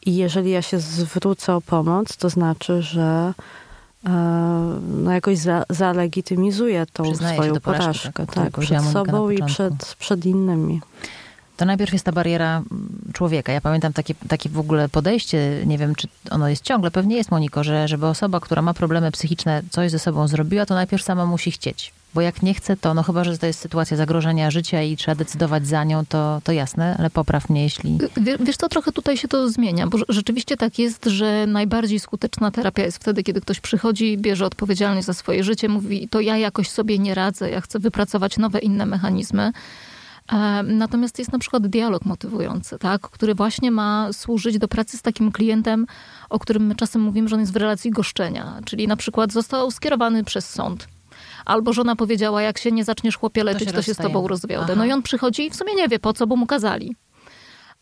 i 0.07 0.17
jeżeli 0.17 0.51
ja 0.51 0.63
się 0.63 0.79
zwrócę 0.81 1.55
o 1.55 1.61
pomoc, 1.61 2.17
to 2.17 2.31
znaczy, 2.31 2.83
że 2.83 3.35
e, 4.07 4.11
no 4.89 5.13
jakoś 5.13 5.39
za, 5.39 5.65
zalegitymizuję 5.71 6.87
tą 6.93 7.05
Przyznaję 7.05 7.37
swoją 7.37 7.61
porażkę, 7.61 8.27
tak, 8.27 8.35
tak 8.35 8.59
przed 8.59 8.85
sobą 8.85 9.31
i 9.31 9.43
przed, 9.43 9.95
przed 9.99 10.27
innymi. 10.27 10.81
To 11.57 11.65
najpierw 11.65 11.93
jest 11.93 12.05
ta 12.05 12.13
bariera 12.13 12.63
człowieka. 13.13 13.53
Ja 13.53 13.61
pamiętam 13.61 13.93
takie, 13.93 14.15
takie 14.29 14.49
w 14.49 14.59
ogóle 14.59 14.89
podejście, 14.89 15.63
nie 15.67 15.79
wiem, 15.79 15.95
czy 15.95 16.09
ono 16.31 16.49
jest 16.49 16.63
ciągle, 16.63 16.91
pewnie 16.91 17.17
jest, 17.17 17.31
Moniko, 17.31 17.65
że 17.65 17.89
żeby 17.89 18.07
osoba, 18.07 18.41
która 18.41 18.63
ma 18.63 18.75
problemy 18.75 19.11
psychiczne, 19.11 19.63
coś 19.71 19.91
ze 19.91 19.99
sobą 19.99 20.29
zrobiła, 20.29 20.67
to 20.67 20.75
najpierw 20.75 21.03
sama 21.03 21.27
musi 21.27 21.51
chcieć. 21.51 21.93
Bo 22.15 22.21
jak 22.21 22.43
nie 22.43 22.55
chce, 22.55 22.77
to 22.77 22.95
no 22.95 23.03
chyba, 23.03 23.25
że 23.25 23.39
to 23.39 23.47
jest 23.47 23.61
sytuacja 23.61 23.97
zagrożenia 23.97 24.51
życia 24.51 24.83
i 24.83 24.97
trzeba 24.97 25.15
decydować 25.15 25.67
za 25.67 25.85
nią, 25.85 26.07
to, 26.07 26.41
to 26.45 26.53
jasne, 26.53 26.97
ale 26.99 27.11
popraw 27.11 27.51
mnie, 27.51 27.63
jeśli... 27.63 27.99
Wiesz 28.41 28.57
co, 28.57 28.69
trochę 28.69 28.93
tutaj 28.93 29.17
się 29.17 29.29
to 29.29 29.51
zmienia, 29.51 29.87
bo 29.87 29.99
rzeczywiście 30.09 30.57
tak 30.57 30.79
jest, 30.79 31.05
że 31.05 31.47
najbardziej 31.47 32.01
skuteczna 32.01 32.51
terapia 32.51 32.83
jest 32.83 32.97
wtedy, 32.99 33.23
kiedy 33.23 33.41
ktoś 33.41 33.61
przychodzi, 33.61 34.19
bierze 34.19 34.47
odpowiedzialność 34.47 35.07
za 35.07 35.15
swoje 35.15 35.45
życie, 35.45 35.69
mówi, 35.69 36.09
to 36.09 36.21
ja 36.21 36.37
jakoś 36.37 36.71
sobie 36.71 36.99
nie 36.99 37.15
radzę, 37.15 37.51
ja 37.51 37.61
chcę 37.61 37.79
wypracować 37.79 38.39
nowe, 38.39 38.59
inne 38.59 38.87
mechanizmy. 38.87 39.53
E, 40.33 40.63
natomiast 40.63 41.19
jest 41.19 41.33
na 41.33 41.39
przykład 41.39 41.67
dialog 41.67 42.05
motywujący, 42.05 42.79
tak, 42.79 43.01
który 43.01 43.35
właśnie 43.35 43.71
ma 43.71 44.09
służyć 44.13 44.59
do 44.59 44.69
pracy 44.69 44.99
z 44.99 45.03
takim 45.03 45.33
klientem, 45.33 45.87
o 46.31 46.39
którym 46.39 46.67
my 46.67 46.75
czasem 46.75 47.03
mówimy, 47.03 47.29
że 47.29 47.37
on 47.37 47.41
jest 47.41 47.53
w 47.53 47.57
relacji 47.57 47.91
goszczenia. 47.91 48.61
Czyli 48.65 48.89
na 48.89 48.97
przykład 48.97 49.33
został 49.33 49.71
skierowany 49.71 50.25
przez 50.25 50.51
sąd. 50.51 50.89
Albo 51.47 51.73
żona 51.73 51.97
powiedziała, 51.97 52.43
jak 52.43 52.59
się 52.59 52.73
nie 52.73 52.85
zaczniesz 52.85 53.17
chłopie 53.17 53.45
leczyć, 53.45 53.65
to 53.65 53.71
się, 53.71 53.77
to 53.77 53.83
się 53.83 53.95
z 53.95 53.97
tobą 53.97 54.29
rozwiodę. 54.29 54.77
No 54.77 54.85
i 54.85 54.93
on 54.93 55.03
przychodzi 55.03 55.47
i 55.47 55.51
w 55.51 55.57
sumie 55.57 55.75
nie 55.75 55.89
wie 55.89 55.99
po 55.99 56.13
co, 56.13 56.27
bo 56.27 56.37
mu 56.37 56.47
kazali. 56.47 56.97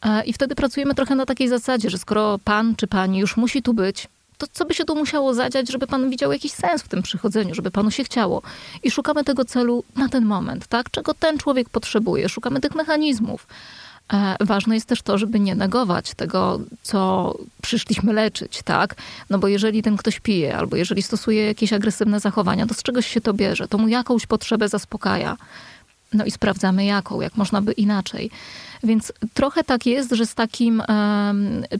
E, 0.03 0.24
I 0.24 0.33
wtedy 0.33 0.55
pracujemy 0.55 0.94
trochę 0.94 1.14
na 1.14 1.27
takiej 1.27 1.48
zasadzie, 1.48 1.90
że 1.90 1.98
skoro 1.98 2.38
pan 2.44 2.77
czy 2.77 2.87
pani 2.87 3.18
już 3.18 3.37
musi 3.37 3.62
tu 3.62 3.74
być, 3.74 4.09
to 4.38 4.46
co 4.53 4.64
by 4.64 4.74
się 4.74 4.85
tu 4.85 4.96
musiało 4.96 5.35
zadziać, 5.35 5.72
żeby 5.72 5.87
pan 5.87 6.11
widział 6.11 6.33
jakiś 6.33 6.53
sens 6.53 6.83
w 6.83 6.88
tym 6.88 7.03
przychodzeniu, 7.03 7.55
żeby 7.55 7.70
panu 7.70 7.90
się 7.90 8.05
chciało. 8.05 8.42
I 8.83 8.90
szukamy 8.90 9.24
tego 9.24 9.44
celu 9.44 9.85
na 9.96 10.09
ten 10.09 10.24
moment, 10.24 10.66
tak? 10.66 10.90
Czego 10.90 11.14
ten 11.14 11.38
człowiek 11.38 11.68
potrzebuje. 11.68 12.29
Szukamy 12.29 12.61
tych 12.61 12.74
mechanizmów. 12.74 13.46
E, 14.12 14.36
ważne 14.40 14.74
jest 14.74 14.86
też 14.86 15.02
to, 15.02 15.18
żeby 15.18 15.40
nie 15.40 15.54
negować 15.54 16.14
tego, 16.14 16.60
co 16.82 17.34
przyszliśmy 17.62 18.12
leczyć, 18.12 18.62
tak? 18.62 18.94
No 19.30 19.38
bo 19.38 19.48
jeżeli 19.48 19.82
ten 19.82 19.96
ktoś 19.96 20.20
pije, 20.20 20.56
albo 20.56 20.76
jeżeli 20.76 21.02
stosuje 21.02 21.46
jakieś 21.46 21.72
agresywne 21.72 22.20
zachowania, 22.20 22.66
to 22.66 22.74
z 22.74 22.82
czegoś 22.82 23.06
się 23.06 23.20
to 23.20 23.34
bierze, 23.34 23.68
to 23.68 23.78
mu 23.78 23.88
jakąś 23.88 24.26
potrzebę 24.26 24.68
zaspokaja. 24.68 25.36
No 26.12 26.24
i 26.24 26.30
sprawdzamy 26.30 26.84
jaką, 26.84 27.20
jak 27.20 27.36
można 27.36 27.62
by 27.62 27.72
inaczej. 27.72 28.30
Więc 28.84 29.12
trochę 29.34 29.64
tak 29.64 29.86
jest, 29.86 30.12
że 30.12 30.26
z 30.26 30.34
takim 30.34 30.82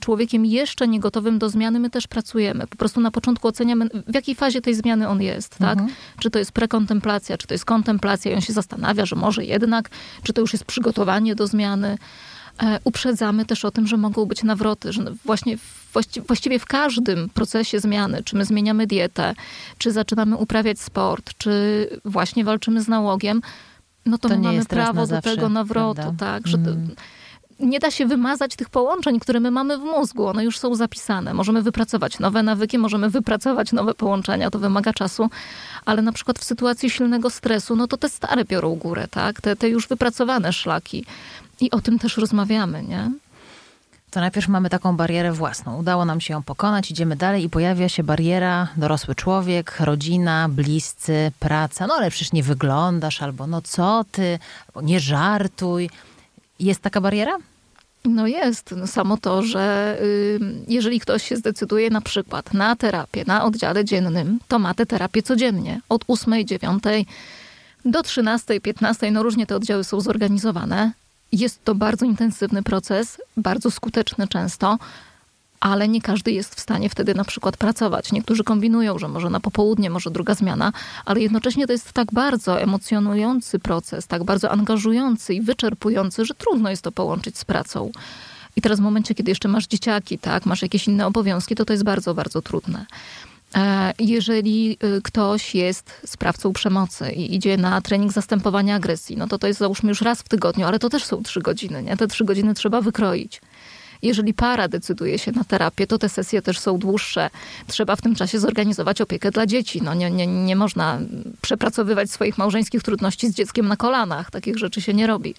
człowiekiem 0.01 0.47
jeszcze 0.47 0.89
niegotowym 0.89 1.39
do 1.39 1.51
zmiany 1.51 1.81
my 1.81 1.91
też 1.91 2.07
pracujemy. 2.07 2.67
Po 2.67 2.77
prostu 2.77 3.01
na 3.01 3.11
początku 3.11 3.49
oceniamy, 3.49 3.89
w 4.07 4.15
jakiej 4.15 4.35
fazie 4.35 4.61
tej 4.61 4.75
zmiany 4.75 5.09
on 5.09 5.23
jest, 5.23 5.59
tak? 5.59 5.79
Mhm. 5.79 5.91
Czy 6.19 6.31
to 6.31 6.39
jest 6.39 6.53
prekontemplacja, 6.53 7.39
czy 7.39 7.47
to 7.47 7.55
jest 7.55 7.65
kontemplacja 7.65 8.33
i 8.33 8.35
on 8.35 8.41
się 8.41 8.53
zastanawia, 8.53 9.07
że 9.07 9.17
może 9.17 9.45
jednak, 9.45 9.91
czy 10.23 10.33
to 10.33 10.41
już 10.41 10.53
jest 10.53 10.65
przygotowanie 10.65 11.35
do 11.35 11.47
zmiany. 11.47 11.99
E, 12.63 12.79
uprzedzamy 12.85 13.45
też 13.45 13.65
o 13.65 13.71
tym, 13.71 13.87
że 13.87 13.97
mogą 13.97 14.27
być 14.27 14.43
nawroty, 14.43 14.93
że 14.93 15.03
właśnie 15.25 15.57
właściwie 16.27 16.59
w 16.59 16.67
każdym 16.67 17.29
procesie 17.29 17.81
zmiany, 17.81 18.23
czy 18.25 18.37
my 18.37 18.45
zmieniamy 18.45 18.87
dietę, 18.87 19.35
czy 19.79 19.93
zaczynamy 19.93 20.37
uprawiać 20.37 20.81
sport, 20.81 21.31
czy 21.39 21.89
właśnie 22.05 22.45
walczymy 22.45 22.83
z 22.83 22.89
nałogiem, 22.89 23.41
no 24.07 24.19
to, 24.19 24.29
to 24.29 24.35
my 24.35 24.41
mamy 24.43 24.65
prawo 24.65 25.07
do 25.07 25.23
tego 25.23 25.49
nawrotu, 25.49 26.03
prawda? 26.03 26.27
tak, 26.27 26.47
że 26.47 26.57
mm. 26.57 26.95
nie 27.61 27.81
da 27.81 27.91
się 27.91 28.07
wymazać 28.07 28.57
tych 28.57 28.71
połączeń, 28.71 29.21
które 29.21 29.41
my 29.41 29.51
mamy 29.51 29.79
w 29.79 29.81
mózgu. 29.81 30.27
One 30.27 30.45
już 30.45 30.59
są 30.59 30.75
zapisane. 30.75 31.35
Możemy 31.35 31.63
wypracować 31.63 32.19
nowe 32.19 32.43
nawyki, 32.43 32.79
możemy 32.79 33.11
wypracować 33.11 33.73
nowe 33.73 33.95
połączenia. 33.95 34.51
To 34.51 34.59
wymaga 34.59 34.93
czasu, 34.93 35.31
ale 35.85 36.03
na 36.03 36.13
przykład 36.13 36.39
w 36.39 36.45
sytuacji 36.45 36.91
silnego 36.91 37.31
stresu, 37.31 37.77
no 37.77 37.87
to 37.87 37.97
te 37.97 38.09
stare 38.09 38.45
biorą 38.45 38.75
górę, 38.75 39.09
tak? 39.11 39.41
Te, 39.41 39.57
te 39.57 39.69
już 39.69 39.89
wypracowane 39.89 40.53
szlaki. 40.53 41.05
I 41.61 41.71
o 41.71 41.81
tym 41.81 41.99
też 41.99 42.17
rozmawiamy, 42.17 42.83
nie? 42.83 43.11
To 44.15 44.21
najpierw 44.21 44.49
mamy 44.49 44.71
taką 44.71 44.97
barierę 44.97 45.33
własną. 45.33 45.79
Udało 45.79 46.05
nam 46.05 46.21
się 46.21 46.35
ją 46.35 46.43
pokonać, 46.43 46.91
idziemy 46.91 47.17
dalej 47.17 47.45
i 47.45 47.51
pojawia 47.51 47.89
się 47.89 48.03
bariera 48.03 48.69
dorosły 48.77 49.15
człowiek, 49.15 49.81
rodzina, 49.81 50.49
bliscy, 50.49 51.33
praca. 51.41 51.87
No 51.87 51.95
ale 51.95 52.11
przecież 52.11 52.33
nie 52.33 52.43
wyglądasz, 52.43 53.23
albo 53.23 53.47
no 53.47 53.63
co 53.63 54.05
ty, 54.13 54.39
albo 54.69 54.87
nie 54.87 55.01
żartuj. 55.01 55.91
Jest 56.61 56.81
taka 56.81 57.01
bariera? 57.01 57.39
No 58.05 58.27
jest. 58.27 58.75
No 58.77 58.87
samo 58.87 59.17
to, 59.17 59.43
że 59.43 59.97
y, 60.03 60.41
jeżeli 60.69 61.01
ktoś 61.01 61.23
się 61.29 61.37
zdecyduje 61.37 61.91
na 61.91 62.01
przykład 62.01 62.55
na 62.55 62.77
terapię 62.77 63.25
na 63.27 63.45
oddziale 63.45 63.85
dziennym, 63.85 64.39
to 64.49 64.59
ma 64.59 64.75
tę 64.75 64.87
terapię 64.87 65.23
codziennie. 65.23 65.81
Od 65.89 66.05
8, 66.09 66.47
9 66.47 66.85
do 67.85 68.03
13, 68.03 68.61
15, 68.61 69.11
no 69.11 69.23
różnie 69.23 69.47
te 69.47 69.57
oddziały 69.57 69.85
są 69.85 70.01
zorganizowane. 70.01 70.93
Jest 71.35 71.65
to 71.65 71.75
bardzo 71.75 72.07
intensywny 72.07 72.63
proces, 72.63 73.21
bardzo 73.37 73.71
skuteczny 73.71 74.29
często, 74.29 74.79
ale 75.61 75.89
nie 75.89 76.03
każdy 76.03 76.33
jest 76.33 76.55
w 76.55 76.61
stanie 76.61 76.89
wtedy 76.89 77.15
na 77.15 77.25
przykład 77.25 77.57
pracować. 77.57 78.13
Niektórzy 78.13 78.45
kombinują, 78.45 78.99
że 78.99 79.09
może 79.09 79.31
na 79.31 79.41
popołudnie, 79.41 79.91
może 79.91 80.11
druga 80.11 80.35
zmiana, 80.35 80.73
ale 81.05 81.21
jednocześnie 81.21 81.67
to 81.67 81.73
jest 81.73 81.93
tak 81.93 82.13
bardzo 82.13 82.61
emocjonujący 82.61 83.59
proces, 83.59 84.07
tak 84.07 84.25
bardzo 84.25 84.51
angażujący 84.51 85.35
i 85.35 85.43
wyczerpujący, 85.43 86.25
że 86.25 86.35
trudno 86.35 86.71
jest 86.71 86.83
to 86.83 86.93
połączyć 86.93 87.39
z 87.39 87.45
pracą. 87.45 87.93
I 88.57 88.61
teraz 88.61 88.81
w 88.81 88.83
momencie, 88.83 89.15
kiedy 89.15 89.31
jeszcze 89.31 89.49
masz 89.49 89.67
dzieciaki, 89.67 90.19
tak, 90.19 90.47
masz 90.47 90.63
jakieś 90.63 90.89
inne 90.89 91.07
obowiązki, 91.07 91.55
to 91.55 91.65
to 91.65 91.73
jest 91.73 91.85
bardzo, 91.85 92.15
bardzo 92.15 92.43
trudne. 92.43 92.87
E, 93.57 93.93
jeżeli 93.99 94.79
y, 94.85 95.03
ktoś 95.03 95.55
jest 95.55 96.01
sprawcą 96.07 96.53
przemocy 96.53 97.13
i 97.13 97.35
idzie 97.35 97.57
na 97.57 97.81
trening 97.81 98.13
zastępowania 98.13 98.75
agresji, 98.75 99.17
no 99.17 99.27
to 99.27 99.39
to 99.39 99.47
jest 99.47 99.61
załóżmy 99.61 99.89
już 99.89 100.01
raz 100.01 100.21
w 100.21 100.29
tygodniu, 100.29 100.67
ale 100.67 100.79
to 100.79 100.89
też 100.89 101.05
są 101.05 101.23
trzy 101.23 101.41
godziny, 101.41 101.83
nie? 101.83 101.97
Te 101.97 102.07
trzy 102.07 102.25
godziny 102.25 102.55
trzeba 102.55 102.81
wykroić. 102.81 103.41
Jeżeli 104.03 104.35
para 104.35 104.69
decyduje 104.69 105.19
się 105.19 105.33
na 105.33 105.45
terapię, 105.45 105.87
to 105.87 105.99
te 105.99 106.09
sesje 106.09 106.43
też 106.43 106.59
są 106.59 106.79
dłuższe. 106.79 107.31
Trzeba 107.67 107.97
w 107.97 108.03
tym 108.03 108.15
czasie 108.15 108.39
zorganizować 108.39 109.01
opiekę 109.01 109.31
dla 109.31 109.47
dzieci. 109.47 109.83
No 109.83 109.95
nie, 109.95 110.11
nie, 110.11 110.27
nie 110.27 110.57
można 110.57 110.99
przepracowywać 111.41 112.11
swoich 112.11 112.39
małżeńskich 112.39 112.83
trudności 112.83 113.29
z 113.29 113.35
dzieckiem 113.35 113.69
na 113.69 113.77
kolanach. 113.77 114.31
Takich 114.31 114.59
rzeczy 114.59 114.81
się 114.81 114.95
nie 114.95 115.07
robi. 115.07 115.35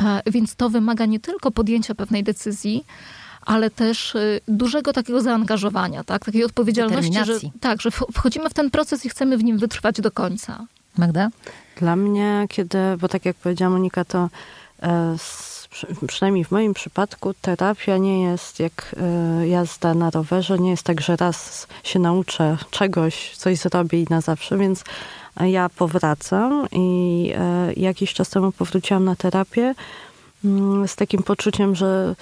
E, 0.00 0.22
więc 0.26 0.56
to 0.56 0.70
wymaga 0.70 1.06
nie 1.06 1.20
tylko 1.20 1.50
podjęcia 1.50 1.94
pewnej 1.94 2.24
decyzji, 2.24 2.84
ale 3.46 3.70
też 3.70 4.14
y, 4.14 4.40
dużego 4.48 4.92
takiego 4.92 5.20
zaangażowania, 5.20 6.04
tak? 6.04 6.24
takiej 6.24 6.44
odpowiedzialności, 6.44 7.24
że, 7.24 7.38
tak, 7.60 7.82
że 7.82 7.90
wchodzimy 7.90 8.50
w 8.50 8.54
ten 8.54 8.70
proces 8.70 9.04
i 9.04 9.08
chcemy 9.08 9.36
w 9.36 9.44
nim 9.44 9.58
wytrwać 9.58 10.00
do 10.00 10.10
końca. 10.10 10.66
Magda? 10.98 11.28
Dla 11.76 11.96
mnie, 11.96 12.46
kiedy, 12.48 12.78
bo 13.00 13.08
tak 13.08 13.24
jak 13.24 13.36
powiedziała 13.36 13.70
Monika, 13.70 14.04
to 14.04 14.28
e, 14.82 15.16
przynajmniej 16.06 16.44
w 16.44 16.50
moim 16.50 16.74
przypadku 16.74 17.34
terapia 17.40 17.96
nie 17.96 18.22
jest 18.22 18.60
jak 18.60 18.94
e, 18.96 19.48
jazda 19.48 19.94
na 19.94 20.10
rowerze, 20.10 20.58
nie 20.58 20.70
jest 20.70 20.82
tak, 20.82 21.00
że 21.00 21.16
raz 21.16 21.66
się 21.84 21.98
nauczę 21.98 22.56
czegoś, 22.70 23.36
coś 23.36 23.58
zrobię 23.58 24.02
i 24.02 24.06
na 24.10 24.20
zawsze, 24.20 24.58
więc 24.58 24.84
ja 25.40 25.68
powracam 25.68 26.66
i 26.72 27.32
e, 27.36 27.72
jakiś 27.72 28.14
czas 28.14 28.30
temu 28.30 28.52
powróciłam 28.52 29.04
na 29.04 29.16
terapię 29.16 29.74
mm, 30.44 30.88
z 30.88 30.96
takim 30.96 31.22
poczuciem, 31.22 31.74
że 31.74 32.14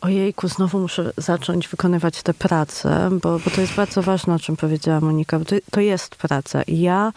Ojejku, 0.00 0.48
znowu 0.48 0.80
muszę 0.80 1.12
zacząć 1.16 1.68
wykonywać 1.68 2.22
tę 2.22 2.34
pracę, 2.34 3.08
bo, 3.22 3.38
bo 3.38 3.50
to 3.50 3.60
jest 3.60 3.74
bardzo 3.74 4.02
ważne, 4.02 4.34
o 4.34 4.38
czym 4.38 4.56
powiedziała 4.56 5.00
Monika. 5.00 5.40
To, 5.40 5.56
to 5.70 5.80
jest 5.80 6.16
praca. 6.16 6.62
I 6.62 6.80
ja 6.80 7.12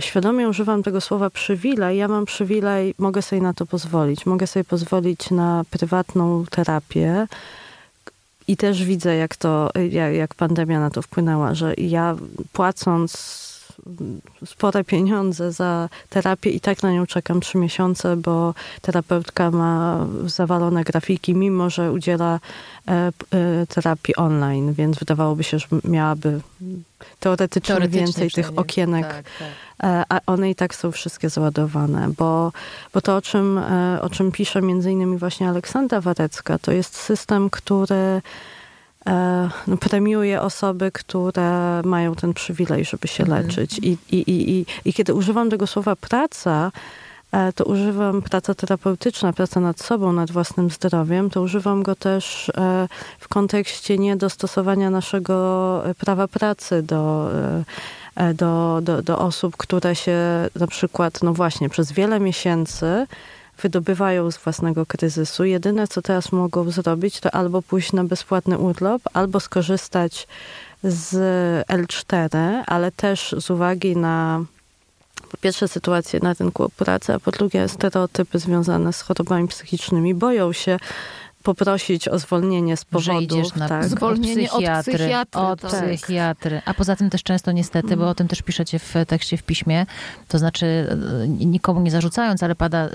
świadomie 0.00 0.48
używam 0.48 0.82
tego 0.82 1.00
słowa 1.00 1.30
przywilej. 1.30 1.98
Ja 1.98 2.08
mam 2.08 2.24
przywilej, 2.24 2.94
mogę 2.98 3.22
sobie 3.22 3.42
na 3.42 3.54
to 3.54 3.66
pozwolić. 3.66 4.26
Mogę 4.26 4.46
sobie 4.46 4.64
pozwolić 4.64 5.30
na 5.30 5.64
prywatną 5.70 6.44
terapię. 6.50 7.26
I 8.48 8.56
też 8.56 8.84
widzę, 8.84 9.16
jak 9.16 9.36
to, 9.36 9.70
jak 10.12 10.34
pandemia 10.34 10.80
na 10.80 10.90
to 10.90 11.02
wpłynęła, 11.02 11.54
że 11.54 11.74
ja 11.74 12.16
płacąc 12.52 13.14
spore 14.46 14.84
pieniądze 14.84 15.52
za 15.52 15.88
terapię 16.08 16.50
i 16.50 16.60
tak 16.60 16.82
na 16.82 16.92
nią 16.92 17.06
czekam 17.06 17.40
trzy 17.40 17.58
miesiące, 17.58 18.16
bo 18.16 18.54
terapeutka 18.82 19.50
ma 19.50 20.06
zawalone 20.26 20.84
grafiki, 20.84 21.34
mimo 21.34 21.70
że 21.70 21.92
udziela 21.92 22.40
e, 22.88 22.92
e, 22.92 23.12
terapii 23.66 24.16
online, 24.16 24.72
więc 24.72 24.98
wydawałoby 24.98 25.44
się, 25.44 25.58
że 25.58 25.66
miałaby 25.84 26.40
teoretycznie, 27.20 27.74
teoretycznie 27.74 28.00
więcej 28.00 28.30
tych 28.30 28.58
okienek. 28.58 29.06
Tak, 29.08 29.24
tak. 29.38 29.48
E, 29.82 30.04
a 30.08 30.20
one 30.26 30.50
i 30.50 30.54
tak 30.54 30.74
są 30.74 30.92
wszystkie 30.92 31.28
załadowane, 31.30 32.08
bo, 32.18 32.52
bo 32.94 33.00
to, 33.00 33.16
o 33.16 33.22
czym, 33.22 33.60
o 34.00 34.10
czym 34.10 34.32
pisze 34.32 34.62
między 34.62 34.92
innymi 34.92 35.18
właśnie 35.18 35.48
Aleksandra 35.48 36.00
Warecka, 36.00 36.58
to 36.58 36.72
jest 36.72 36.96
system, 36.96 37.50
który 37.50 38.22
no, 39.66 39.76
premiuje 39.76 40.40
osoby, 40.40 40.90
które 40.92 41.82
mają 41.84 42.14
ten 42.14 42.34
przywilej, 42.34 42.84
żeby 42.84 43.08
się 43.08 43.24
mhm. 43.24 43.46
leczyć. 43.46 43.78
I, 43.78 43.98
i, 44.10 44.16
i, 44.16 44.50
i, 44.50 44.66
I 44.84 44.92
kiedy 44.92 45.14
używam 45.14 45.50
tego 45.50 45.66
słowa 45.66 45.96
praca, 45.96 46.72
e, 47.32 47.52
to 47.52 47.64
używam 47.64 48.22
praca 48.22 48.54
terapeutyczna, 48.54 49.32
praca 49.32 49.60
nad 49.60 49.80
sobą, 49.80 50.12
nad 50.12 50.30
własnym 50.30 50.70
zdrowiem, 50.70 51.30
to 51.30 51.42
używam 51.42 51.82
go 51.82 51.94
też 51.94 52.48
e, 52.56 52.88
w 53.18 53.28
kontekście 53.28 53.98
niedostosowania 53.98 54.90
naszego 54.90 55.82
prawa 55.98 56.28
pracy 56.28 56.82
do, 56.82 57.30
do, 58.34 58.80
do, 58.82 59.02
do 59.02 59.18
osób, 59.18 59.56
które 59.56 59.94
się 59.94 60.18
na 60.56 60.66
przykład, 60.66 61.22
no 61.22 61.34
właśnie, 61.34 61.68
przez 61.68 61.92
wiele 61.92 62.20
miesięcy 62.20 63.06
wydobywają 63.64 64.30
z 64.30 64.36
własnego 64.36 64.86
kryzysu. 64.86 65.44
Jedyne, 65.44 65.88
co 65.88 66.02
teraz 66.02 66.32
mogą 66.32 66.70
zrobić, 66.70 67.20
to 67.20 67.30
albo 67.34 67.62
pójść 67.62 67.92
na 67.92 68.04
bezpłatny 68.04 68.58
urlop, 68.58 69.02
albo 69.12 69.40
skorzystać 69.40 70.28
z 70.82 71.12
L4, 71.68 72.62
ale 72.66 72.92
też 72.92 73.34
z 73.38 73.50
uwagi 73.50 73.96
na 73.96 74.44
po 75.30 75.36
pierwsze 75.36 75.68
sytuacje 75.68 76.20
na 76.22 76.32
rynku 76.32 76.70
pracy, 76.76 77.14
a 77.14 77.18
po 77.18 77.30
drugie 77.30 77.68
stereotypy 77.68 78.38
związane 78.38 78.92
z 78.92 79.00
chorobami 79.00 79.48
psychicznymi. 79.48 80.14
Boją 80.14 80.52
się 80.52 80.76
poprosić 81.44 82.08
o 82.08 82.18
zwolnienie 82.18 82.76
z 82.76 82.84
powodu. 82.84 83.18
Że 83.18 83.22
idziesz 83.22 83.54
na 83.54 83.68
tak. 83.68 83.84
Zwolnienie 83.88 84.52
od 84.52 84.62
psychiatry, 84.82 85.16
Od 85.32 85.60
tak. 85.60 85.70
psychiatry. 85.70 86.62
A 86.64 86.74
poza 86.74 86.96
tym 86.96 87.10
też 87.10 87.22
często 87.22 87.52
niestety, 87.52 87.96
bo 87.96 88.08
o 88.08 88.14
tym 88.14 88.28
też 88.28 88.42
piszecie 88.42 88.78
w 88.78 88.94
tekście, 89.06 89.36
w 89.36 89.42
piśmie, 89.42 89.86
to 90.28 90.38
znaczy 90.38 90.66
e, 90.66 91.28
nikomu 91.28 91.80
nie 91.80 91.90
zarzucając, 91.90 92.42
ale 92.42 92.54
pada 92.54 92.78
e, 92.78 92.90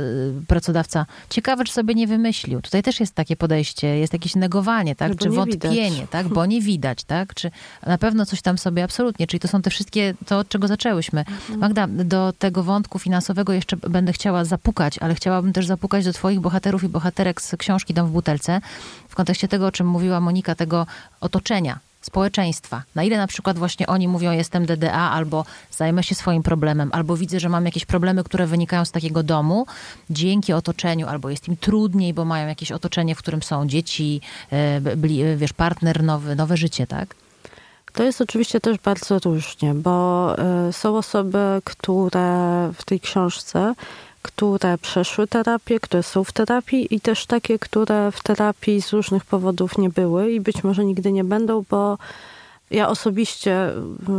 pracodawca, 0.47 1.05
ciekawe, 1.29 1.63
czy 1.63 1.73
sobie 1.73 1.95
nie 1.95 2.07
wymyślił. 2.07 2.61
Tutaj 2.61 2.83
też 2.83 2.99
jest 2.99 3.15
takie 3.15 3.35
podejście, 3.35 3.87
jest 3.87 4.13
jakieś 4.13 4.35
negowanie, 4.35 4.95
tak? 4.95 5.09
No 5.09 5.15
bo 5.15 5.23
czy 5.23 5.29
nie 5.29 5.35
wątpienie, 5.35 5.91
widać. 5.91 6.09
tak? 6.09 6.27
Bo 6.27 6.45
nie 6.45 6.61
widać, 6.61 7.03
tak? 7.03 7.33
Czy 7.33 7.51
na 7.85 7.97
pewno 7.97 8.25
coś 8.25 8.41
tam 8.41 8.57
sobie 8.57 8.83
absolutnie, 8.83 9.27
czyli 9.27 9.39
to 9.39 9.47
są 9.47 9.61
te 9.61 9.69
wszystkie, 9.69 10.13
to 10.25 10.37
od 10.37 10.49
czego 10.49 10.67
zaczęłyśmy. 10.67 11.19
Mhm. 11.19 11.59
Magda, 11.59 11.87
do 11.87 12.33
tego 12.39 12.63
wątku 12.63 12.99
finansowego 12.99 13.53
jeszcze 13.53 13.77
będę 13.77 14.13
chciała 14.13 14.45
zapukać, 14.45 14.97
ale 14.99 15.15
chciałabym 15.15 15.53
też 15.53 15.65
zapukać 15.65 16.05
do 16.05 16.13
twoich 16.13 16.39
bohaterów 16.39 16.83
i 16.83 16.89
bohaterek 16.89 17.41
z 17.41 17.55
książki 17.55 17.93
Dom 17.93 18.07
w 18.07 18.11
butelce, 18.11 18.38
w 19.09 19.15
kontekście 19.15 19.47
tego, 19.47 19.67
o 19.67 19.71
czym 19.71 19.87
mówiła 19.87 20.19
Monika, 20.19 20.55
tego 20.55 20.87
otoczenia, 21.21 21.79
społeczeństwa. 22.01 22.83
Na 22.95 23.03
ile 23.03 23.17
na 23.17 23.27
przykład 23.27 23.57
właśnie 23.57 23.87
oni 23.87 24.07
mówią, 24.07 24.31
jestem 24.31 24.65
DDA, 24.65 25.11
albo 25.11 25.45
zajmę 25.71 26.03
się 26.03 26.15
swoim 26.15 26.43
problemem, 26.43 26.89
albo 26.93 27.17
widzę, 27.17 27.39
że 27.39 27.49
mam 27.49 27.65
jakieś 27.65 27.85
problemy, 27.85 28.23
które 28.23 28.47
wynikają 28.47 28.85
z 28.85 28.91
takiego 28.91 29.23
domu, 29.23 29.65
dzięki 30.09 30.53
otoczeniu, 30.53 31.07
albo 31.07 31.29
jest 31.29 31.47
im 31.47 31.57
trudniej, 31.57 32.13
bo 32.13 32.25
mają 32.25 32.47
jakieś 32.47 32.71
otoczenie, 32.71 33.15
w 33.15 33.17
którym 33.17 33.43
są 33.43 33.67
dzieci, 33.67 34.21
e, 34.51 34.81
bli, 34.97 35.37
wiesz, 35.37 35.53
partner, 35.53 36.03
nowy, 36.03 36.35
nowe 36.35 36.57
życie, 36.57 36.87
tak? 36.87 37.15
To 37.93 38.03
jest 38.03 38.21
oczywiście 38.21 38.59
też 38.59 38.77
bardzo 38.77 39.19
różnie, 39.19 39.73
bo 39.73 40.35
y, 40.69 40.73
są 40.73 40.97
osoby, 40.97 41.61
które 41.63 42.71
w 42.73 42.85
tej 42.85 42.99
książce, 42.99 43.73
które 44.29 44.77
przeszły 44.77 45.27
terapię, 45.27 45.79
które 45.79 46.03
są 46.03 46.23
w 46.23 46.31
terapii 46.31 46.95
i 46.95 47.01
też 47.01 47.25
takie, 47.25 47.59
które 47.59 48.11
w 48.11 48.23
terapii 48.23 48.81
z 48.81 48.93
różnych 48.93 49.25
powodów 49.25 49.77
nie 49.77 49.89
były 49.89 50.31
i 50.31 50.39
być 50.39 50.63
może 50.63 50.85
nigdy 50.85 51.11
nie 51.11 51.23
będą, 51.23 51.63
bo 51.69 51.97
ja 52.71 52.89
osobiście 52.89 53.69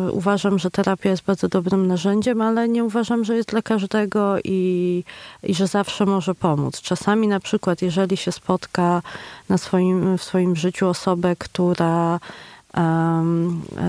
y, 0.09 0.13
uważam, 0.13 0.59
że 0.59 0.71
terapia 0.71 1.11
jest 1.11 1.23
bardzo 1.23 1.49
dobrym 1.49 1.87
narzędziem, 1.87 2.43
ale 2.43 2.69
nie 2.69 2.85
uważam, 2.85 3.25
że 3.25 3.37
jest 3.37 3.49
dla 3.49 3.63
każdego 3.63 4.37
i, 4.45 5.05
i 5.43 5.55
że 5.55 5.67
zawsze 5.67 6.07
może 6.07 6.35
pomóc. 6.35 6.81
Czasami 6.81 7.29
na 7.29 7.41
przykład, 7.41 7.83
jeżeli 7.83 8.17
się 8.17 8.33
spotka 8.33 9.03
na 9.49 9.59
swoim, 9.59 10.19
w 10.19 10.23
swoim 10.23 10.57
życiu 10.57 10.89
osobę, 10.89 11.37
która 11.37 12.21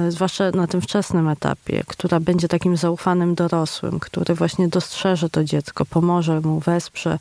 zwłaszcza 0.10 0.52
na 0.52 0.68
tym 0.68 0.82
wczesnym 0.82 1.28
etapie, 1.28 1.84
która 1.88 2.20
będzie 2.20 2.48
takim 2.48 2.78
zaufanym 2.78 3.36
dorosłym, 3.36 4.00
który 4.00 4.36
właśnie 4.36 4.68
dostrzeże 4.68 5.30
to 5.30 5.44
dziecko, 5.44 5.86
pomoże 5.86 6.42
mu, 6.42 6.60
wesprze, 6.60 7.20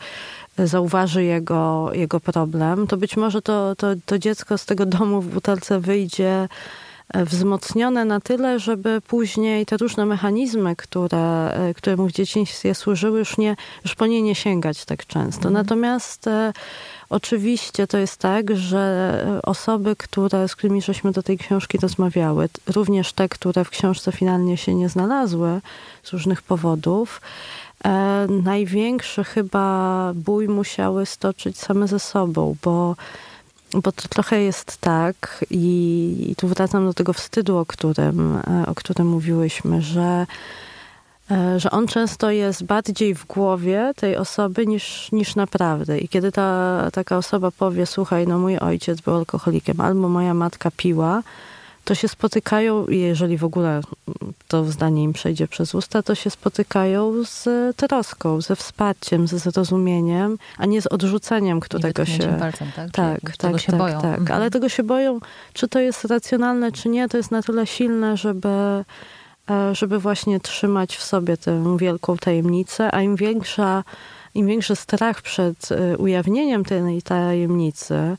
e, 0.58 0.66
zauważy 0.66 1.24
jego, 1.24 1.90
jego 1.92 2.20
problem, 2.20 2.86
to 2.86 2.96
być 2.96 3.16
może 3.16 3.42
to, 3.42 3.76
to, 3.76 3.86
to 4.06 4.18
dziecko 4.18 4.58
z 4.58 4.66
tego 4.66 4.86
domu 4.86 5.20
w 5.20 5.28
butelce 5.28 5.80
wyjdzie 5.80 6.48
e, 7.08 7.24
wzmocnione 7.24 8.04
na 8.04 8.20
tyle, 8.20 8.58
żeby 8.58 9.00
później 9.00 9.66
te 9.66 9.76
różne 9.76 10.06
mechanizmy, 10.06 10.76
które, 10.76 11.52
e, 11.52 11.74
które 11.74 11.96
mu 11.96 12.08
w 12.08 12.12
dzieciństwie 12.12 12.74
służyły, 12.74 13.18
już, 13.18 13.38
nie, 13.38 13.56
już 13.84 13.94
po 13.94 14.06
nie 14.06 14.22
nie 14.22 14.34
sięgać 14.34 14.84
tak 14.84 15.06
często. 15.06 15.50
Natomiast 15.50 16.26
e, 16.26 16.52
Oczywiście 17.10 17.86
to 17.86 17.98
jest 17.98 18.16
tak, 18.16 18.56
że 18.56 19.40
osoby, 19.42 19.96
które, 19.96 20.48
z 20.48 20.56
którymi 20.56 20.82
żeśmy 20.82 21.12
do 21.12 21.22
tej 21.22 21.38
książki 21.38 21.78
rozmawiały, 21.78 22.48
również 22.66 23.12
te, 23.12 23.28
które 23.28 23.64
w 23.64 23.70
książce 23.70 24.12
finalnie 24.12 24.56
się 24.56 24.74
nie 24.74 24.88
znalazły 24.88 25.60
z 26.02 26.12
różnych 26.12 26.42
powodów, 26.42 27.20
e, 27.84 28.26
największy 28.42 29.24
chyba 29.24 30.12
bój 30.14 30.48
musiały 30.48 31.06
stoczyć 31.06 31.58
same 31.58 31.88
ze 31.88 31.98
sobą, 31.98 32.56
bo, 32.62 32.96
bo 33.72 33.92
to 33.92 34.08
trochę 34.08 34.42
jest 34.42 34.76
tak 34.76 35.44
i, 35.50 36.26
i 36.30 36.36
tu 36.36 36.48
wracam 36.48 36.86
do 36.86 36.94
tego 36.94 37.12
wstydu, 37.12 37.58
o 37.58 37.66
którym, 37.66 38.36
e, 38.36 38.66
o 38.66 38.74
którym 38.74 39.08
mówiłyśmy, 39.08 39.82
że 39.82 40.00
e, 40.00 40.26
że 41.56 41.70
on 41.70 41.86
często 41.86 42.30
jest 42.30 42.64
bardziej 42.64 43.14
w 43.14 43.26
głowie 43.26 43.92
tej 43.96 44.16
osoby 44.16 44.66
niż, 44.66 45.12
niż 45.12 45.36
naprawdę. 45.36 45.98
I 45.98 46.08
kiedy 46.08 46.32
ta 46.32 46.88
taka 46.92 47.16
osoba 47.16 47.50
powie, 47.50 47.86
słuchaj, 47.86 48.26
no 48.26 48.38
mój 48.38 48.58
ojciec 48.58 49.00
był 49.00 49.14
alkoholikiem, 49.14 49.80
albo 49.80 50.08
moja 50.08 50.34
matka 50.34 50.70
piła, 50.76 51.22
to 51.84 51.94
się 51.94 52.08
spotykają, 52.08 52.86
i 52.86 52.98
jeżeli 52.98 53.38
w 53.38 53.44
ogóle 53.44 53.80
to 54.48 54.64
zdanie 54.64 55.02
im 55.02 55.12
przejdzie 55.12 55.48
przez 55.48 55.74
usta, 55.74 56.02
to 56.02 56.14
się 56.14 56.30
spotykają 56.30 57.24
z 57.24 57.48
troską, 57.76 58.40
ze 58.40 58.56
wsparciem, 58.56 59.26
ze 59.26 59.38
zrozumieniem, 59.38 60.38
a 60.58 60.66
nie 60.66 60.82
z 60.82 60.86
odrzuceniem, 60.86 61.60
którego 61.60 62.04
się... 62.04 62.36
palcem, 62.38 62.68
tak? 62.76 62.90
Tak, 62.90 63.20
tak, 63.20 63.36
tego 63.36 63.58
się 63.58 63.72
tak, 63.72 63.80
boją. 63.80 64.00
tak. 64.00 64.18
Mhm. 64.18 64.36
Ale 64.36 64.50
tego 64.50 64.68
się 64.68 64.82
boją, 64.82 65.20
czy 65.52 65.68
to 65.68 65.80
jest 65.80 66.04
racjonalne, 66.04 66.72
czy 66.72 66.88
nie, 66.88 67.08
to 67.08 67.16
jest 67.16 67.30
na 67.30 67.42
tyle 67.42 67.66
silne, 67.66 68.16
żeby, 68.16 68.48
e, 68.48 68.84
żeby 69.72 69.98
właśnie 69.98 70.40
trzymać 70.40 70.96
w 70.96 71.02
sobie 71.02 71.36
tę 71.36 71.76
wielką 71.78 72.16
tajemnicę, 72.16 72.94
a 72.94 73.02
im 73.02 73.16
większa, 73.16 73.84
im 74.34 74.46
większy 74.46 74.76
strach 74.76 75.22
przed 75.22 75.72
e, 75.72 75.98
ujawnieniem 75.98 76.64
tej 76.64 77.02
tajemnicy, 77.02 78.16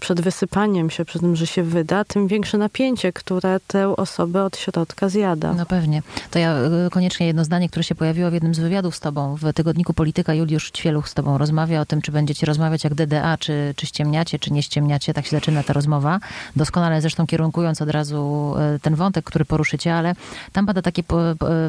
przed 0.00 0.20
wysypaniem 0.20 0.90
się, 0.90 1.04
przed 1.04 1.22
tym, 1.22 1.36
że 1.36 1.46
się 1.46 1.62
wyda, 1.62 2.04
tym 2.04 2.28
większe 2.28 2.58
napięcie, 2.58 3.12
które 3.12 3.60
tę 3.66 3.96
osobę 3.96 4.44
od 4.44 4.56
środka 4.56 5.08
zjada. 5.08 5.52
No 5.52 5.66
pewnie. 5.66 6.02
To 6.30 6.38
ja 6.38 6.56
y, 6.86 6.90
koniecznie 6.90 7.26
jedno 7.26 7.44
zdanie, 7.44 7.68
które 7.68 7.84
się 7.84 7.94
pojawiło 7.94 8.30
w 8.30 8.32
jednym 8.32 8.54
z 8.54 8.58
wywiadów 8.58 8.96
z 8.96 9.00
tobą 9.00 9.36
w 9.36 9.52
tygodniku 9.52 9.94
Polityka. 9.94 10.34
Juliusz 10.34 10.70
Ćwieluch 10.70 11.08
z 11.08 11.14
tobą 11.14 11.38
rozmawia 11.38 11.80
o 11.80 11.86
tym, 11.86 12.02
czy 12.02 12.12
będziecie 12.12 12.46
rozmawiać 12.46 12.84
jak 12.84 12.94
DDA, 12.94 13.36
czy, 13.38 13.74
czy 13.76 13.86
ściemniacie, 13.86 14.38
czy 14.38 14.52
nie 14.52 14.62
ściemniacie. 14.62 15.14
Tak 15.14 15.24
się 15.24 15.30
zaczyna 15.30 15.62
ta 15.62 15.72
rozmowa. 15.72 16.20
Doskonale 16.56 17.00
zresztą 17.00 17.26
kierunkując 17.26 17.82
od 17.82 17.90
razu 17.90 18.54
y, 18.76 18.80
ten 18.80 18.94
wątek, 18.94 19.24
który 19.24 19.44
poruszycie, 19.44 19.94
ale 19.94 20.14
tam 20.52 20.66
pada 20.66 20.82
takie, 20.82 21.02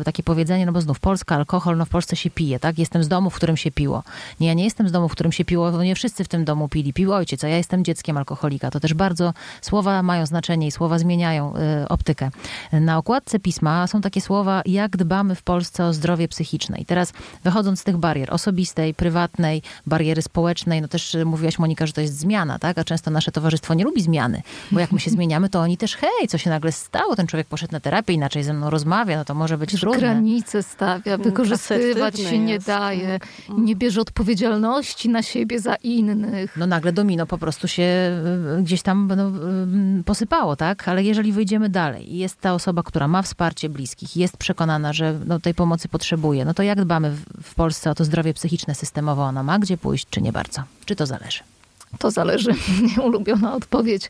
takie 0.05 0.23
powiedzenie, 0.23 0.65
no 0.65 0.71
bo 0.71 0.81
znów 0.81 0.99
Polska, 0.99 1.35
alkohol, 1.35 1.77
no 1.77 1.85
w 1.85 1.89
Polsce 1.89 2.15
się 2.15 2.29
pije, 2.29 2.59
tak? 2.59 2.79
Jestem 2.79 3.03
z 3.03 3.07
domu, 3.07 3.29
w 3.29 3.35
którym 3.35 3.57
się 3.57 3.71
piło. 3.71 4.03
Nie, 4.39 4.47
ja 4.47 4.53
nie 4.53 4.63
jestem 4.63 4.89
z 4.89 4.91
domu, 4.91 5.09
w 5.09 5.11
którym 5.11 5.31
się 5.31 5.45
piło, 5.45 5.71
bo 5.71 5.83
nie 5.83 5.95
wszyscy 5.95 6.23
w 6.23 6.27
tym 6.27 6.45
domu 6.45 6.69
pili. 6.69 6.93
Pił 6.93 7.13
ojciec, 7.13 7.43
a 7.43 7.47
ja 7.47 7.57
jestem 7.57 7.84
dzieckiem 7.85 8.17
alkoholika. 8.17 8.71
To 8.71 8.79
też 8.79 8.93
bardzo 8.93 9.33
słowa 9.61 10.03
mają 10.03 10.25
znaczenie 10.25 10.67
i 10.67 10.71
słowa 10.71 10.99
zmieniają 10.99 11.53
y, 11.83 11.87
optykę. 11.89 12.29
Na 12.71 12.97
okładce 12.97 13.39
pisma 13.39 13.87
są 13.87 14.01
takie 14.01 14.21
słowa, 14.21 14.61
jak 14.65 14.97
dbamy 14.97 15.35
w 15.35 15.43
Polsce 15.43 15.85
o 15.85 15.93
zdrowie 15.93 16.27
psychiczne. 16.27 16.77
I 16.77 16.85
teraz 16.85 17.13
wychodząc 17.43 17.79
z 17.79 17.83
tych 17.83 17.97
barier 17.97 18.33
osobistej, 18.33 18.93
prywatnej, 18.93 19.61
bariery 19.85 20.21
społecznej, 20.21 20.81
no 20.81 20.87
też 20.87 21.15
y, 21.15 21.25
mówiłaś 21.25 21.59
Monika, 21.59 21.87
że 21.87 21.93
to 21.93 22.01
jest 22.01 22.17
zmiana, 22.17 22.59
tak? 22.59 22.77
A 22.77 22.83
często 22.83 23.11
nasze 23.11 23.31
towarzystwo 23.31 23.73
nie 23.73 23.83
lubi 23.83 24.01
zmiany, 24.01 24.41
bo 24.71 24.79
jak 24.79 24.91
my 24.91 24.99
się 24.99 25.11
zmieniamy, 25.17 25.49
to 25.49 25.59
oni 25.59 25.77
też, 25.77 25.95
hej, 25.95 26.27
co 26.29 26.37
się 26.37 26.49
nagle 26.49 26.71
stało? 26.71 27.15
Ten 27.15 27.27
człowiek 27.27 27.47
poszedł 27.47 27.71
na 27.73 27.79
terapię, 27.79 28.13
inaczej 28.13 28.43
ze 28.43 28.53
mną 28.53 28.69
rozmawia, 28.69 29.17
no 29.17 29.25
to 29.25 29.33
może 29.33 29.57
być 29.57 29.79
trudne. 29.79 29.99
Granice 29.99 30.63
stawia, 30.63 31.17
wykorzystywać 31.17 32.13
asertywny 32.13 32.29
się 32.29 32.39
nie 32.39 32.53
jest. 32.53 32.67
daje, 32.67 33.19
nie 33.49 33.75
bierze 33.75 34.01
odpowiedzialności 34.01 35.09
na 35.09 35.23
siebie 35.23 35.59
za 35.59 35.75
innych. 35.75 36.57
no 36.57 36.67
nagle 36.67 36.91
domino 36.91 37.25
po 37.25 37.37
prostu 37.37 37.67
się 37.67 37.74
y, 37.83 38.63
gdzieś 38.63 38.81
tam 38.81 39.11
no, 39.17 39.29
y, 39.99 40.03
posypało, 40.03 40.55
tak? 40.55 40.87
Ale 40.87 41.03
jeżeli 41.03 41.31
wyjdziemy 41.31 41.69
dalej 41.69 42.17
jest 42.17 42.41
ta 42.41 42.53
osoba, 42.53 42.83
która 42.83 43.07
ma 43.07 43.21
wsparcie 43.21 43.69
bliskich, 43.69 44.17
jest 44.17 44.37
przekonana, 44.37 44.93
że 44.93 45.19
no, 45.25 45.39
tej 45.39 45.53
pomocy 45.53 45.87
potrzebuje, 45.87 46.45
no 46.45 46.53
to 46.53 46.63
jak 46.63 46.81
dbamy 46.81 47.11
w, 47.41 47.55
Polsce 47.55 47.91
o 47.91 47.95
to 47.95 48.05
zdrowie 48.05 48.33
psychiczne 48.33 48.75
systemowo? 48.75 49.23
Ona 49.23 49.43
ma 49.43 49.59
gdzie 49.59 49.77
pójść, 49.77 50.07
czy 50.09 50.21
nie 50.21 50.31
bardzo? 50.31 50.61
Czy 50.85 50.95
to 50.95 51.05
zależy? 51.05 51.39
To 51.99 52.11
zależy, 52.11 52.51
nieulubiona 52.97 53.53
odpowiedź. 53.53 54.09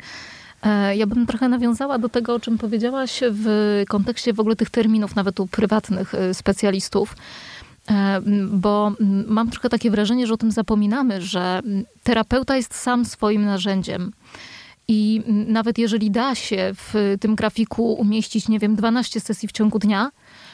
E, 0.64 0.96
Ja 0.98 1.08
bym 1.08 1.26
trochę 1.26 1.50
nawiązała 1.50 1.98
do 1.98 2.10
tego, 2.10 2.34
o 2.36 2.40
czym 2.40 2.58
powiedziałaś 2.58 3.22
w 3.32 3.84
kontekście 3.90 4.34
w 4.34 4.40
ogóle 4.40 4.56
tych 4.56 4.70
terminów, 4.70 5.16
nawet 5.16 5.40
u 5.40 5.48
prywatnych 5.48 6.16
e, 6.16 6.34
specjalistów. 6.34 7.16
E, 7.92 8.22
Bo 8.52 8.92
mam 9.28 9.50
trochę 9.50 9.70
takie 9.70 9.92
wrażenie, 9.92 10.28
że 10.28 10.34
o 10.34 10.38
tym 10.38 10.52
zapominamy, 10.52 11.22
że 11.22 11.62
terapeuta 12.04 12.56
jest 12.58 12.76
sam 12.76 13.06
swoim 13.06 13.46
narzędziem. 13.46 14.12
I 14.88 15.22
nawet 15.28 15.78
jeżeli 15.78 16.12
da 16.12 16.36
się 16.36 16.72
w 16.74 17.18
tym 17.20 17.36
grafiku 17.36 17.94
umieścić, 17.94 18.50
nie 18.50 18.60
wiem, 18.60 18.76
12 18.76 19.20
sesji 19.20 19.48
w 19.48 19.52
ciągu 19.52 19.80
dnia, 19.80 20.10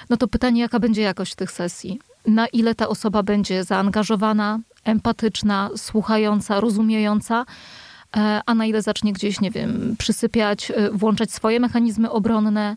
no 0.10 0.18
to 0.18 0.28
pytanie, 0.28 0.62
jaka 0.62 0.80
będzie 0.80 1.02
jakość 1.02 1.36
tych 1.36 1.52
sesji? 1.52 2.00
Na 2.28 2.48
ile 2.48 2.76
ta 2.76 2.88
osoba 2.88 3.24
będzie 3.24 3.64
zaangażowana, 3.64 4.60
empatyczna, 4.84 5.70
słuchająca, 5.76 6.60
rozumiejąca, 6.60 7.46
e, 8.18 8.42
a 8.46 8.56
na 8.56 8.66
ile 8.66 8.82
zacznie 8.82 9.14
gdzieś, 9.14 9.42
nie 9.42 9.52
wiem, 9.52 9.96
przysypiać, 10.00 10.72
e, 10.72 10.92
włączać 10.92 11.32
swoje 11.32 11.60
mechanizmy 11.60 12.12
obronne. 12.12 12.76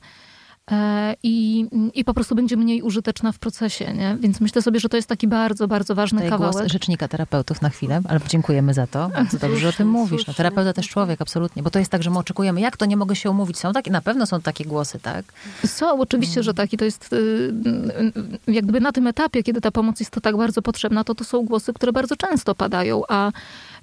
E, 0.71 1.15
I, 1.23 1.67
I 1.95 2.05
po 2.05 2.15
prostu 2.15 2.35
będzie 2.35 2.57
mniej 2.57 2.83
użyteczna 2.83 3.33
w 3.33 3.39
procesie, 3.39 3.95
nie? 3.95 4.17
Więc 4.21 4.41
myślę 4.41 4.63
sobie, 4.63 4.81
że 4.81 4.89
to 4.89 4.97
jest 4.97 5.09
taki 5.09 5.29
bardzo, 5.29 5.69
bardzo 5.69 5.95
ważny 5.95 6.19
Tutaj 6.19 6.31
kawałek. 6.31 6.57
głos 6.57 6.73
rzecznika 6.73 7.09
terapeutów 7.09 7.63
na 7.63 7.71
chwilę, 7.71 8.01
ale 8.09 8.21
dziękujemy 8.29 8.75
za 8.75 8.87
to. 8.87 9.09
Bardzo 9.09 9.39
dobrze, 9.39 9.59
że 9.59 9.69
o 9.69 9.73
tym 9.73 9.89
mówisz. 9.89 10.27
No, 10.27 10.35
terapeuta 10.35 10.73
też 10.73 10.89
człowiek, 10.89 11.21
absolutnie. 11.23 11.63
Bo 11.63 11.71
to 11.71 11.79
jest 11.79 11.91
tak, 11.91 12.03
że 12.03 12.11
my 12.11 12.19
oczekujemy, 12.19 12.61
jak 12.61 12.77
to 12.77 12.87
nie 12.87 12.97
mogę 12.97 13.17
się 13.17 13.31
umówić. 13.31 13.59
Są 13.59 13.73
takie, 13.73 13.91
na 13.91 14.01
pewno 14.01 14.27
są 14.27 14.41
takie 14.41 14.65
głosy, 14.65 14.99
tak? 15.01 15.25
Są, 15.67 16.01
oczywiście, 16.01 16.43
że 16.43 16.55
tak. 16.55 16.73
I 16.73 16.77
to 16.77 16.85
jest 16.85 17.13
y, 17.13 17.17
y, 18.47 18.53
jakby 18.53 18.81
na 18.81 18.93
tym 18.93 19.07
etapie, 19.07 19.43
kiedy 19.43 19.61
ta 19.61 19.71
pomoc 19.71 20.01
jest 20.01 20.13
to 20.13 20.21
tak 20.21 20.37
bardzo 20.37 20.63
potrzebna, 20.63 21.05
to 21.05 21.15
to 21.15 21.25
są 21.25 21.43
głosy, 21.43 21.73
które 21.73 21.93
bardzo 21.93 22.17
często 22.17 22.55
padają, 22.55 23.03
a 23.09 23.33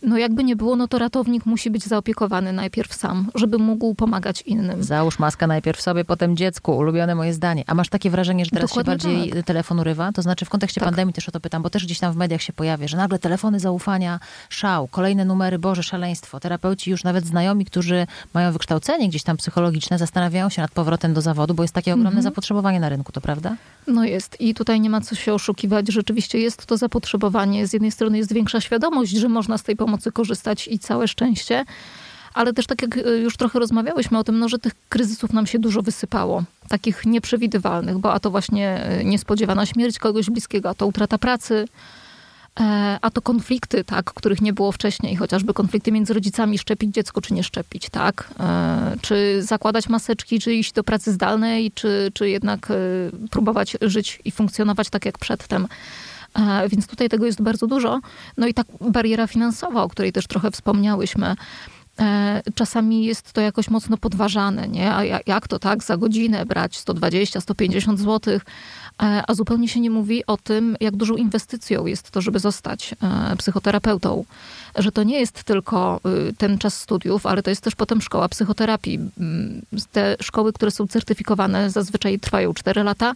no 0.02 0.18
jakby 0.18 0.44
nie 0.44 0.56
było, 0.56 0.76
no 0.76 0.88
to 0.88 1.00
ratownik 1.00 1.46
musi 1.46 1.70
być 1.70 1.84
zaopiekowany 1.86 2.54
najpierw 2.54 2.94
sam, 2.94 3.28
żeby 3.36 3.58
mógł 3.58 3.96
pomagać 3.96 4.42
innym. 4.42 4.84
Załóż 4.84 5.20
maskę 5.20 5.48
najpierw 5.48 5.82
sobie, 5.82 6.06
potem 6.06 6.38
dziecku. 6.38 6.78
Ulubione 6.78 7.16
moje 7.16 7.34
zdanie. 7.34 7.64
A 7.68 7.76
masz 7.76 7.90
takie 7.90 8.10
wrażenie, 8.10 8.46
że 8.46 8.52
teraz 8.52 8.70
Dokładnie 8.70 8.94
się 8.94 8.98
bardziej 9.08 9.32
tak. 9.32 9.46
telefon 9.46 9.80
urywa? 9.80 10.12
To 10.12 10.22
znaczy 10.22 10.46
w 10.46 10.50
kontekście 10.50 10.80
Tak. 10.82 10.88
pandemii 10.88 11.14
też 11.14 11.30
o 11.30 11.32
to 11.32 11.40
pytam, 11.40 11.62
bo 11.62 11.70
też 11.70 11.86
gdzieś 11.86 12.00
tam 12.00 12.14
w 12.14 12.16
mediach 12.16 12.42
się 12.42 12.54
pojawia, 12.54 12.88
że 12.88 12.98
nagle 12.98 13.20
telefony 13.20 13.60
zaufania, 13.60 14.20
szał, 14.50 14.88
kolejne 14.88 15.26
numery, 15.26 15.60
Boże, 15.60 15.84
szaleństwo. 15.84 16.40
Terapeuci 16.40 16.92
już 16.92 17.04
nawet 17.04 17.26
znajomi, 17.26 17.66
którzy 17.66 18.08
mają 18.34 18.52
wykształcenie 18.52 19.10
gdzieś 19.10 19.24
tam 19.24 19.38
psychologiczne, 19.38 19.98
zastanawiają 19.98 20.50
się 20.50 20.62
nad 20.62 20.72
powrotem 20.72 21.14
do 21.14 21.22
zawodu, 21.22 21.54
bo 21.54 21.64
jest 21.64 21.74
takie 21.74 21.92
ogromne 21.94 22.10
Mhm. 22.10 22.24
zapotrzebowanie 22.24 22.80
na 22.80 22.90
rynku, 22.90 23.12
to 23.12 23.22
prawda? 23.22 23.56
No 23.88 24.04
jest 24.06 24.42
i 24.42 24.54
tutaj 24.54 24.82
nie 24.82 24.90
ma 24.90 25.02
co 25.02 25.16
się 25.16 25.34
oszukiwać. 25.34 25.88
Rzeczywiście 25.88 26.40
jest 26.40 26.66
to 26.66 26.78
zapotrzebowanie. 26.78 27.68
Z 27.68 27.74
jednej 27.74 27.92
strony 27.92 28.18
jest 28.18 28.34
większa 28.34 28.62
świadomość, 28.62 29.12
że 29.12 29.30
można 29.30 29.58
z 29.58 29.64
tej 29.64 29.76
pomocy 29.76 29.91
korzystać 30.14 30.68
i 30.68 30.80
całe 30.80 31.08
szczęście. 31.08 31.66
Ale 32.34 32.54
też 32.54 32.68
tak 32.68 32.82
jak 32.82 32.98
y, 32.98 33.20
już 33.20 33.38
trochę 33.38 33.60
rozmawiałyśmy 33.60 34.18
o 34.18 34.24
tym, 34.24 34.40
no, 34.40 34.50
że 34.50 34.60
tych 34.60 34.74
kryzysów 34.90 35.34
nam 35.34 35.48
się 35.48 35.60
dużo 35.60 35.82
wysypało. 35.82 36.44
Takich 36.68 37.06
nieprzewidywalnych, 37.06 37.98
bo 37.98 38.14
a 38.14 38.20
to 38.20 38.32
właśnie 38.32 39.00
y, 39.02 39.06
niespodziewana 39.06 39.66
śmierć 39.66 40.00
kogoś 40.00 40.30
bliskiego, 40.30 40.70
a 40.70 40.74
to 40.74 40.88
utrata 40.88 41.18
pracy, 41.18 41.68
e, 42.60 42.98
a 43.02 43.10
to 43.10 43.22
konflikty, 43.22 43.84
tak, 43.84 44.06
których 44.14 44.42
nie 44.42 44.54
było 44.54 44.72
wcześniej, 44.72 45.16
chociażby 45.16 45.54
konflikty 45.54 45.92
między 45.92 46.14
rodzicami, 46.14 46.58
szczepić 46.58 46.94
dziecko 46.94 47.22
czy 47.22 47.34
nie 47.34 47.44
szczepić, 47.44 47.90
tak? 47.90 48.30
E, 48.40 48.96
Czy 49.02 49.44
zakładać 49.44 49.90
maseczki, 49.90 50.40
czy 50.40 50.54
iść 50.54 50.72
do 50.74 50.84
pracy 50.84 51.12
zdalnej, 51.12 51.72
czy, 51.72 52.12
czy 52.14 52.30
jednak 52.30 52.72
e, 52.72 52.76
próbować 53.32 53.78
żyć 53.82 54.20
i 54.26 54.32
funkcjonować 54.32 54.90
tak 54.90 55.06
jak 55.06 55.18
przedtem. 55.18 55.68
Więc 56.70 56.88
tutaj 56.88 57.10
tego 57.10 57.26
jest 57.26 57.42
bardzo 57.42 57.68
dużo. 57.68 58.00
No 58.38 58.48
i 58.48 58.54
tak 58.54 58.68
bariera 58.82 59.28
finansowa, 59.28 59.84
o 59.84 59.90
której 59.90 60.12
też 60.14 60.28
trochę 60.28 60.52
wspomniałyśmy. 60.52 61.36
E, 62.00 62.42
Czasami 62.56 63.06
jest 63.06 63.34
to 63.34 63.42
jakoś 63.42 63.70
mocno 63.70 63.98
podważane, 63.98 64.68
nie? 64.68 64.94
A 64.94 65.04
ja- 65.04 65.20
jak 65.26 65.48
to 65.48 65.60
tak 65.60 65.84
za 65.84 65.98
godzinę 65.98 66.46
brać 66.46 66.78
120, 66.78 67.42
150 67.42 68.00
zł? 68.00 68.40
A 69.28 69.34
zupełnie 69.34 69.68
się 69.68 69.80
nie 69.80 69.90
mówi 69.90 70.26
o 70.26 70.38
tym, 70.38 70.78
jak 70.80 70.96
dużą 70.96 71.16
inwestycją 71.16 71.86
jest 71.86 72.12
to, 72.12 72.22
żeby 72.22 72.40
zostać 72.40 72.96
e, 73.32 73.36
psychoterapeutą. 73.38 74.26
Że 74.76 74.92
to 74.92 75.04
nie 75.04 75.20
jest 75.20 75.44
tylko 75.44 76.00
y, 76.30 76.34
ten 76.38 76.58
czas 76.58 76.80
studiów, 76.82 77.26
ale 77.26 77.44
to 77.44 77.50
jest 77.50 77.62
też 77.64 77.76
potem 77.76 78.02
szkoła 78.02 78.30
psychoterapii. 78.30 79.00
Mm, 79.20 79.62
Te 79.92 80.16
szkoły, 80.22 80.54
które 80.54 80.72
są 80.72 80.88
certyfikowane, 80.88 81.70
zazwyczaj 81.70 82.20
trwają 82.20 82.54
4 82.54 82.84
lata 82.84 83.14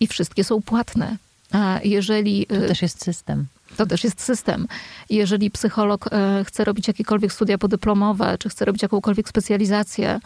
i 0.00 0.06
wszystkie 0.06 0.44
są 0.44 0.62
płatne. 0.62 1.16
A 1.52 1.80
jeżeli 1.84 2.46
To 2.46 2.54
y, 2.54 2.68
też 2.68 2.82
jest 2.82 3.04
system. 3.04 3.46
to 3.76 3.86
też 3.86 4.04
jest 4.04 4.20
system. 4.22 4.66
Jeżeli 5.10 5.50
psycholog 5.50 6.08
e, 6.12 6.44
chce 6.44 6.64
robić 6.64 6.88
jakiekolwiek 6.88 7.32
studia 7.32 7.58
podyplomowe, 7.58 8.38
czy 8.38 8.48
chce 8.48 8.64
robić 8.64 8.82
jakąkolwiek 8.82 9.28
specjalizację, 9.28 10.20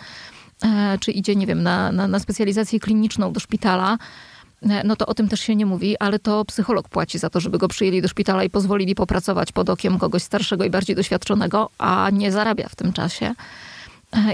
e, 0.62 0.99
czy 1.01 1.11
idzie, 1.12 1.37
nie 1.37 1.47
wiem, 1.47 1.62
na, 1.62 1.93
na, 1.93 2.09
na 2.09 2.18
specjalizację 2.18 2.81
kliniczną 2.81 3.33
do 3.33 3.41
szpitala, 3.41 3.99
no 4.85 4.97
to 4.97 5.07
o 5.07 5.14
tym 5.14 5.29
też 5.29 5.41
się 5.41 5.57
nie 5.57 5.66
mówi, 5.66 5.99
ale 5.99 6.18
to 6.18 6.45
psycholog 6.45 6.89
płaci 6.89 7.18
za 7.18 7.31
to, 7.31 7.41
żeby 7.41 7.59
go 7.59 7.68
przyjęli 7.68 8.03
do 8.03 8.09
szpitala 8.09 8.45
i 8.45 8.51
pozwolili 8.51 8.95
popracować 8.95 9.53
pod 9.53 9.71
okiem 9.71 9.99
kogoś 9.99 10.23
starszego 10.23 10.64
i 10.64 10.71
bardziej 10.71 10.97
doświadczonego, 10.97 11.71
a 11.79 12.11
nie 12.12 12.33
zarabia 12.33 12.68
w 12.68 12.77
tym 12.77 12.93
czasie. 12.93 13.35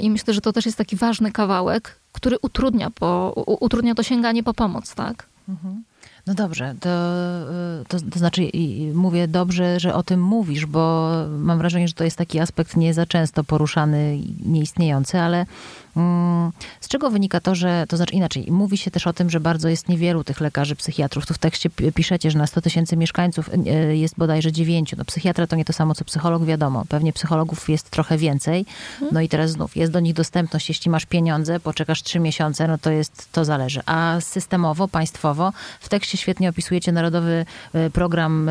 I 0.01 0.11
myślę, 0.11 0.35
że 0.35 0.41
to 0.41 0.53
też 0.53 0.67
jest 0.67 0.79
taki 0.79 0.97
ważny 0.97 1.33
kawałek, 1.33 1.97
który 2.13 2.37
utrudnia, 2.43 2.91
po, 2.91 3.33
utrudnia 3.61 3.95
to 3.95 4.03
sięganie 4.03 4.43
po 4.43 4.55
pomoc, 4.55 4.95
tak? 4.95 5.27
No 6.27 6.35
dobrze, 6.35 6.75
to, 6.81 6.89
y, 7.83 7.85
to, 7.89 7.99
to 8.13 8.19
znaczy 8.19 8.51
mówię 8.95 9.29
dobrze, 9.29 9.81
że 9.81 9.95
o 9.95 10.03
tym 10.03 10.23
mówisz, 10.23 10.67
bo 10.67 11.13
mam 11.39 11.59
wrażenie, 11.59 11.89
że 11.89 11.95
to 11.95 12.05
jest 12.05 12.17
taki 12.17 12.41
aspekt 12.41 12.77
nie 12.77 12.95
za 12.95 13.07
często 13.07 13.45
poruszany, 13.45 14.19
nieistniejący, 14.47 15.19
ale 15.19 15.47
z 16.81 16.89
czego 16.89 17.11
wynika 17.11 17.41
to, 17.41 17.55
że, 17.55 17.85
to 17.89 17.97
znaczy 17.97 18.15
inaczej, 18.15 18.47
mówi 18.51 18.77
się 18.77 18.91
też 18.91 19.07
o 19.07 19.13
tym, 19.13 19.31
że 19.31 19.41
bardzo 19.41 19.69
jest 19.69 19.89
niewielu 19.89 20.25
tych 20.25 20.41
lekarzy, 20.41 20.77
psychiatrów. 20.77 21.27
Tu 21.27 21.35
w 21.35 21.39
tekście 21.39 21.71
pi- 21.71 21.93
piszecie, 21.93 22.31
że 22.31 22.39
na 22.39 22.47
100 22.47 22.61
tysięcy 22.61 22.97
mieszkańców 22.97 23.51
y, 23.91 23.97
jest 23.97 24.15
bodajże 24.19 24.53
dziewięciu. 24.53 24.97
No 24.99 25.05
psychiatra 25.05 25.47
to 25.47 25.57
nie 25.57 25.65
to 25.65 25.73
samo, 25.73 25.95
co 25.95 26.05
psycholog, 26.05 26.45
wiadomo. 26.45 26.85
Pewnie 26.89 27.13
psychologów 27.13 27.69
jest 27.69 27.91
trochę 27.91 28.19
więcej. 28.19 28.67
No 29.13 29.21
i 29.21 29.29
teraz 29.29 29.51
znów, 29.51 29.77
jest 29.77 29.93
do 29.93 30.01
nich 30.01 30.15
dostępność. 30.15 30.69
Jeśli 30.69 30.91
masz 30.91 31.07
pieniądze, 31.07 31.61
poczekasz 31.61 32.03
trzy 32.03 32.19
miesiące, 32.19 32.69
no 32.69 32.79
to 32.79 32.91
jest, 32.91 33.33
to 33.33 33.45
zależy. 33.45 33.81
A 33.87 34.17
systemowo, 34.21 34.89
państwowo, 34.89 35.53
w 35.81 35.89
tekście 35.89 36.19
świetnie 36.19 36.49
opisujecie 36.49 36.93
Narodowy 36.93 37.47
y, 37.75 37.91
Program 37.91 38.51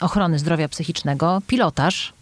Ochrony 0.00 0.38
Zdrowia 0.38 0.68
Psychicznego, 0.68 1.42
pilotaż, 1.46 2.12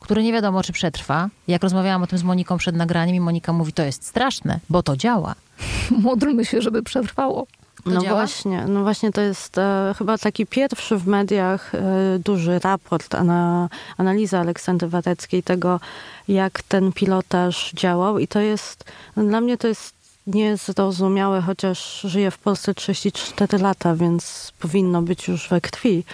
który 0.00 0.22
nie 0.22 0.32
wiadomo, 0.32 0.62
czy 0.62 0.72
przetrwa. 0.72 1.28
Jak 1.48 1.62
rozmawiałam 1.62 2.02
o 2.02 2.06
tym 2.06 2.18
z 2.18 2.22
Moniką 2.22 2.58
przed 2.58 2.76
nagraniem 2.76 3.16
i 3.16 3.20
Monika 3.20 3.52
mówi, 3.52 3.72
to 3.72 3.82
jest 3.82 4.06
straszne, 4.06 4.60
bo 4.70 4.82
to 4.82 4.96
działa. 4.96 5.34
Módlmy 5.90 6.44
się, 6.44 6.62
żeby 6.62 6.82
przetrwało. 6.82 7.46
To 7.84 7.90
no 7.90 8.00
działa? 8.00 8.20
właśnie, 8.20 8.64
no 8.68 8.82
właśnie 8.82 9.12
to 9.12 9.20
jest 9.20 9.58
e, 9.58 9.94
chyba 9.98 10.18
taki 10.18 10.46
pierwszy 10.46 10.96
w 10.96 11.06
mediach 11.06 11.74
e, 11.74 11.80
duży 12.24 12.58
raport, 12.58 13.14
ana, 13.14 13.68
analiza 13.96 14.40
Aleksandry 14.40 14.88
Wareckiej 14.88 15.42
tego, 15.42 15.80
jak 16.28 16.62
ten 16.62 16.92
pilotaż 16.92 17.72
działał 17.72 18.18
i 18.18 18.28
to 18.28 18.40
jest, 18.40 18.84
no 19.16 19.24
dla 19.24 19.40
mnie 19.40 19.58
to 19.58 19.68
jest 19.68 19.94
niezrozumiałe, 20.26 21.40
chociaż 21.40 22.00
żyję 22.00 22.30
w 22.30 22.38
Polsce 22.38 22.74
34 22.74 23.58
lata, 23.58 23.94
więc 23.94 24.52
powinno 24.58 25.02
być 25.02 25.28
już 25.28 25.48
we 25.48 25.60
krwi, 25.60 26.04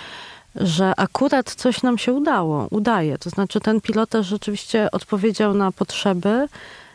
że 0.56 0.92
akurat 0.96 1.54
coś 1.54 1.82
nam 1.82 1.98
się 1.98 2.12
udało, 2.12 2.66
udaje. 2.70 3.18
To 3.18 3.30
znaczy 3.30 3.60
ten 3.60 3.80
pilotaż 3.80 4.26
rzeczywiście 4.26 4.90
odpowiedział 4.90 5.54
na 5.54 5.72
potrzeby, 5.72 6.48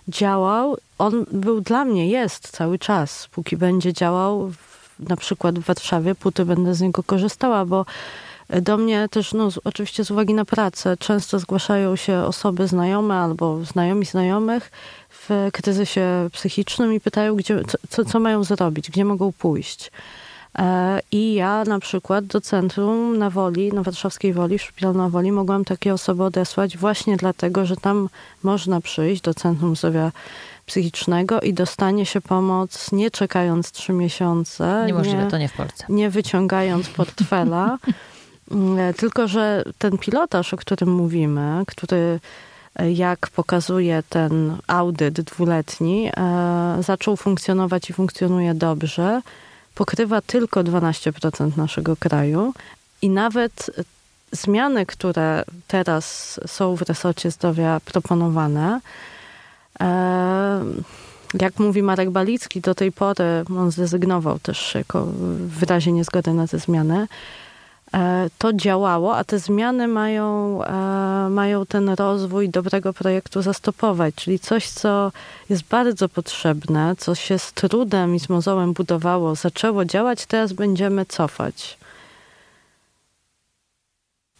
działał. 0.08 0.78
On 0.98 1.26
był 1.32 1.62
dla 1.62 1.86
mnie, 1.86 2.10
jest 2.10 2.50
cały 2.50 2.80
czas, 2.80 3.28
póki 3.32 3.58
będzie 3.58 3.94
działał, 3.94 4.52
na 5.00 5.16
przykład 5.16 5.60
w 5.60 5.66
Warszawie, 5.66 6.16
póty 6.16 6.46
będę 6.46 6.76
z 6.76 6.82
niego 6.82 7.04
korzystała, 7.04 7.66
bo 7.66 7.86
do 8.62 8.78
mnie 8.78 9.10
też, 9.10 9.34
no, 9.34 9.52
z, 9.52 9.60
oczywiście 9.64 10.06
z 10.06 10.12
uwagi 10.12 10.34
na 10.34 10.46
pracę, 10.46 10.98
często 10.98 11.40
zgłaszają 11.40 11.96
się 11.96 12.18
osoby 12.18 12.68
znajome 12.68 13.16
albo 13.16 13.66
znajomi 13.66 14.06
znajomych 14.06 14.72
w 15.10 15.50
kryzysie 15.54 16.30
psychicznym 16.34 16.94
i 16.94 17.00
pytają, 17.00 17.36
gdzie, 17.36 17.62
co, 17.90 18.06
co 18.06 18.20
mają 18.20 18.44
zrobić, 18.44 18.90
gdzie 18.90 19.06
mogą 19.06 19.32
pójść. 19.32 19.92
E, 20.58 21.00
I 21.12 21.34
ja 21.34 21.64
na 21.64 21.80
przykład 21.80 22.26
do 22.26 22.42
centrum 22.42 23.18
na 23.18 23.30
Woli, 23.30 23.74
na 23.74 23.84
warszawskiej 23.84 24.34
Woli, 24.34 24.58
w 24.58 24.62
szpitalu 24.62 24.98
na 24.98 25.10
Woli, 25.10 25.32
mogłam 25.32 25.66
takie 25.66 25.94
osoby 25.94 26.24
odesłać 26.24 26.78
właśnie 26.78 27.18
dlatego, 27.18 27.66
że 27.66 27.76
tam 27.76 28.10
można 28.44 28.82
przyjść 28.82 29.22
do 29.22 29.34
Centrum 29.34 29.76
Zdrowia 29.76 30.12
Psychicznego 30.66 31.42
i 31.42 31.54
dostanie 31.54 32.06
się 32.06 32.22
pomoc 32.22 32.92
nie 32.92 33.12
czekając 33.12 33.72
trzy 33.72 33.94
miesiące. 33.94 34.84
Niemożliwe, 34.88 35.24
nie, 35.24 35.30
to 35.30 35.38
nie 35.38 35.48
w 35.50 35.54
Polsce. 35.54 35.86
nie 35.90 36.10
wyciągając 36.10 36.90
portfela. 36.90 37.78
Mm, 38.52 38.94
Tylko, 38.94 39.28
że 39.28 39.64
ten 39.78 39.98
pilotaż, 39.98 40.54
o 40.54 40.58
którym 40.58 40.90
mówimy, 40.94 41.64
który 41.68 42.20
e, 42.76 42.92
jak 42.92 43.30
pokazuje 43.30 44.04
ten 44.10 44.58
audyt 44.68 45.22
dwuletni, 45.22 46.10
e, 46.18 46.78
zaczął 46.84 47.18
funkcjonować 47.18 47.90
i 47.90 47.94
funkcjonuje 47.94 48.54
dobrze, 48.54 49.22
pokrywa 49.76 50.22
tylko 50.22 50.64
12% 50.64 51.58
naszego 51.58 51.96
kraju 51.96 52.54
i 53.02 53.10
nawet 53.10 53.72
e, 53.78 53.84
zmiany, 54.32 54.86
które 54.86 55.44
teraz 55.68 56.40
są 56.48 56.76
w 56.76 56.82
resorcie 56.82 57.32
zdrowia 57.32 57.80
proponowane, 57.86 58.80
e, 59.80 60.64
jak 61.42 61.60
mówi 61.60 61.84
Marek 61.84 62.10
Balicki, 62.10 62.62
do 62.62 62.76
tej 62.76 62.92
pory 62.92 63.44
on 63.58 63.72
zrezygnował 63.72 64.40
też 64.40 64.76
jako 64.76 65.06
w 65.48 65.64
razie 65.64 65.92
niezgody 65.92 66.34
na 66.34 66.48
te 66.48 66.60
zmiany. 66.60 67.08
E, 67.94 68.30
To 68.38 68.54
działało, 68.54 69.18
a 69.18 69.24
te 69.24 69.40
zmiany 69.40 69.88
mają, 69.88 70.60
e, 70.64 71.30
mają 71.30 71.66
ten 71.66 71.90
rozwój 71.90 72.50
dobrego 72.50 72.94
projektu 72.94 73.42
zastopować, 73.42 74.16
czyli 74.16 74.40
coś, 74.40 74.70
co 74.70 75.12
jest 75.50 75.64
bardzo 75.64 76.10
potrzebne, 76.10 76.96
co 76.98 77.16
się 77.16 77.40
z 77.40 77.54
trudem 77.54 78.16
i 78.16 78.20
z 78.20 78.30
mozołem 78.30 78.74
budowało, 78.74 79.36
zaczęło 79.36 79.86
działać, 79.86 80.26
teraz 80.26 80.54
będziemy 80.54 81.06
cofać. 81.06 81.78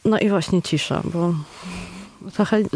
No 0.06 0.20
i 0.20 0.30
właśnie 0.30 0.62
cisza, 0.62 1.02
bo. 1.04 1.34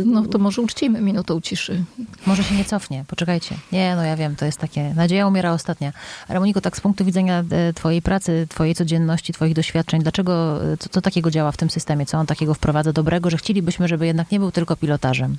No 0.06 0.26
to 0.26 0.40
może 0.40 0.62
uczcijmy 0.62 1.02
minutą 1.02 1.42
ciszy. 1.42 1.84
Może 2.26 2.44
się 2.44 2.56
nie 2.56 2.66
cofnie, 2.66 3.06
poczekajcie. 3.08 3.56
Nie, 3.72 3.96
no 3.96 4.04
ja 4.04 4.16
wiem, 4.16 4.36
to 4.36 4.46
jest 4.46 4.58
takie, 4.58 4.94
nadzieja 4.94 5.28
umiera 5.28 5.54
ostatnia. 5.54 5.94
Ale 6.28 6.40
Moniko, 6.40 6.62
tak 6.62 6.78
z 6.78 6.82
punktu 6.82 7.06
widzenia 7.06 7.44
e, 7.52 7.74
twojej 7.74 8.02
pracy, 8.02 8.48
twojej 8.50 8.76
codzienności, 8.76 9.34
twoich 9.34 9.54
doświadczeń, 9.54 10.02
dlaczego, 10.02 10.64
e, 10.74 10.78
co, 10.78 10.90
co 10.90 11.02
takiego 11.02 11.32
działa 11.32 11.52
w 11.52 11.58
tym 11.58 11.70
systemie? 11.70 12.06
Co 12.06 12.18
on 12.18 12.26
takiego 12.26 12.54
wprowadza 12.54 12.94
dobrego, 12.94 13.30
że 13.30 13.38
chcielibyśmy, 13.38 13.88
żeby 13.88 14.06
jednak 14.06 14.32
nie 14.32 14.40
był 14.40 14.52
tylko 14.52 14.76
pilotażem? 14.76 15.38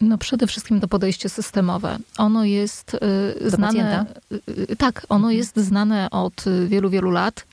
No 0.00 0.18
przede 0.18 0.46
wszystkim 0.46 0.80
to 0.80 0.88
podejście 0.88 1.28
systemowe. 1.28 1.98
Ono 2.18 2.44
jest 2.44 2.94
y, 3.44 3.50
znane. 3.50 4.06
Y, 4.48 4.76
tak, 4.76 5.06
ono 5.08 5.30
jest 5.30 5.56
znane 5.56 6.10
od 6.10 6.44
wielu, 6.66 6.90
wielu 6.90 7.10
lat 7.10 7.44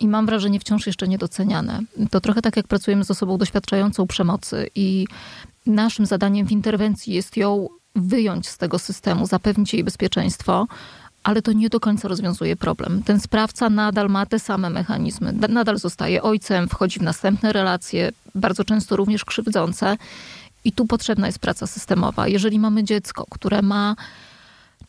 i 0.00 0.08
mam 0.08 0.26
wrażenie 0.26 0.60
wciąż 0.60 0.86
jeszcze 0.86 1.08
niedoceniane. 1.08 1.80
To 2.10 2.20
trochę 2.20 2.42
tak 2.42 2.56
jak 2.56 2.66
pracujemy 2.66 3.04
z 3.04 3.10
osobą 3.10 3.38
doświadczającą 3.38 4.06
przemocy 4.06 4.70
i 4.74 5.06
naszym 5.66 6.06
zadaniem 6.06 6.46
w 6.46 6.52
interwencji 6.52 7.14
jest 7.14 7.36
ją 7.36 7.68
wyjąć 7.94 8.48
z 8.48 8.58
tego 8.58 8.78
systemu, 8.78 9.26
zapewnić 9.26 9.74
jej 9.74 9.84
bezpieczeństwo, 9.84 10.66
ale 11.22 11.42
to 11.42 11.52
nie 11.52 11.68
do 11.68 11.80
końca 11.80 12.08
rozwiązuje 12.08 12.56
problem. 12.56 13.02
Ten 13.02 13.20
sprawca 13.20 13.70
nadal 13.70 14.08
ma 14.08 14.26
te 14.26 14.38
same 14.38 14.70
mechanizmy, 14.70 15.32
nadal 15.32 15.78
zostaje 15.78 16.22
ojcem, 16.22 16.68
wchodzi 16.68 16.98
w 16.98 17.02
następne 17.02 17.52
relacje, 17.52 18.12
bardzo 18.34 18.64
często 18.64 18.96
również 18.96 19.24
krzywdzące. 19.24 19.96
I 20.64 20.72
tu 20.72 20.86
potrzebna 20.86 21.26
jest 21.26 21.38
praca 21.38 21.66
systemowa. 21.66 22.28
Jeżeli 22.28 22.58
mamy 22.58 22.84
dziecko, 22.84 23.26
które 23.30 23.62
ma 23.62 23.96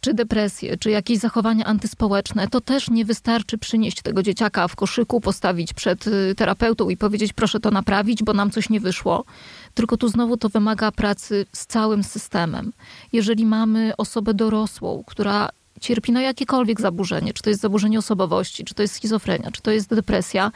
czy 0.07 0.13
depresję, 0.13 0.77
czy 0.77 0.89
jakieś 0.89 1.17
zachowania 1.17 1.65
antyspołeczne, 1.65 2.47
to 2.47 2.61
też 2.61 2.89
nie 2.89 3.05
wystarczy 3.05 3.57
przynieść 3.57 4.01
tego 4.01 4.23
dzieciaka 4.23 4.67
w 4.67 4.75
koszyku, 4.75 5.21
postawić 5.21 5.73
przed 5.73 6.07
y, 6.07 6.35
terapeutą 6.35 6.89
i 6.89 6.97
powiedzieć, 6.97 7.33
proszę 7.33 7.59
to 7.59 7.71
naprawić, 7.71 8.23
bo 8.23 8.33
nam 8.33 8.51
coś 8.51 8.69
nie 8.69 8.79
wyszło. 8.79 9.25
Tylko 9.73 9.97
tu 9.97 10.07
znowu 10.07 10.37
to 10.37 10.49
wymaga 10.49 10.91
pracy 10.91 11.45
z 11.51 11.65
całym 11.65 12.03
systemem. 12.03 12.73
Jeżeli 13.13 13.45
mamy 13.45 13.93
osobę 13.97 14.33
dorosłą, 14.33 15.03
która 15.07 15.49
cierpi 15.81 16.11
na 16.11 16.21
jakiekolwiek 16.21 16.81
zaburzenie, 16.81 17.33
czy 17.33 17.43
to 17.43 17.49
jest 17.49 17.61
zaburzenie 17.61 17.99
osobowości, 17.99 18.65
czy 18.65 18.73
to 18.73 18.81
jest 18.81 18.95
schizofrenia, 18.95 19.51
czy 19.51 19.61
to 19.61 19.71
jest 19.71 19.89
depresja, 19.89 20.51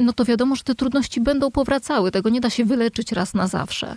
no 0.00 0.12
to 0.12 0.24
wiadomo, 0.24 0.56
że 0.56 0.62
te 0.62 0.74
trudności 0.74 1.20
będą 1.20 1.50
powracały. 1.50 2.10
Tego 2.10 2.30
nie 2.30 2.40
da 2.40 2.50
się 2.50 2.64
wyleczyć 2.64 3.12
raz 3.12 3.34
na 3.34 3.46
zawsze. 3.46 3.96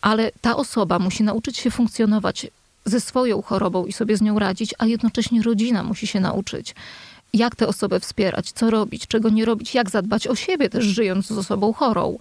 Ale 0.00 0.30
ta 0.40 0.56
osoba 0.56 0.98
musi 0.98 1.22
nauczyć 1.22 1.58
się 1.58 1.70
funkcjonować 1.70 2.46
ze 2.84 3.00
swoją 3.00 3.42
chorobą 3.42 3.86
i 3.86 3.92
sobie 3.92 4.16
z 4.16 4.20
nią 4.20 4.38
radzić, 4.38 4.74
a 4.78 4.86
jednocześnie 4.86 5.42
rodzina 5.42 5.82
musi 5.82 6.06
się 6.06 6.20
nauczyć, 6.20 6.74
jak 7.32 7.56
tę 7.56 7.68
osobę 7.68 8.00
wspierać, 8.00 8.52
co 8.52 8.70
robić, 8.70 9.06
czego 9.06 9.28
nie 9.28 9.44
robić, 9.44 9.74
jak 9.74 9.90
zadbać 9.90 10.26
o 10.26 10.34
siebie 10.34 10.70
też 10.70 10.84
żyjąc 10.84 11.26
z 11.26 11.38
osobą 11.38 11.72
chorą. 11.72 12.18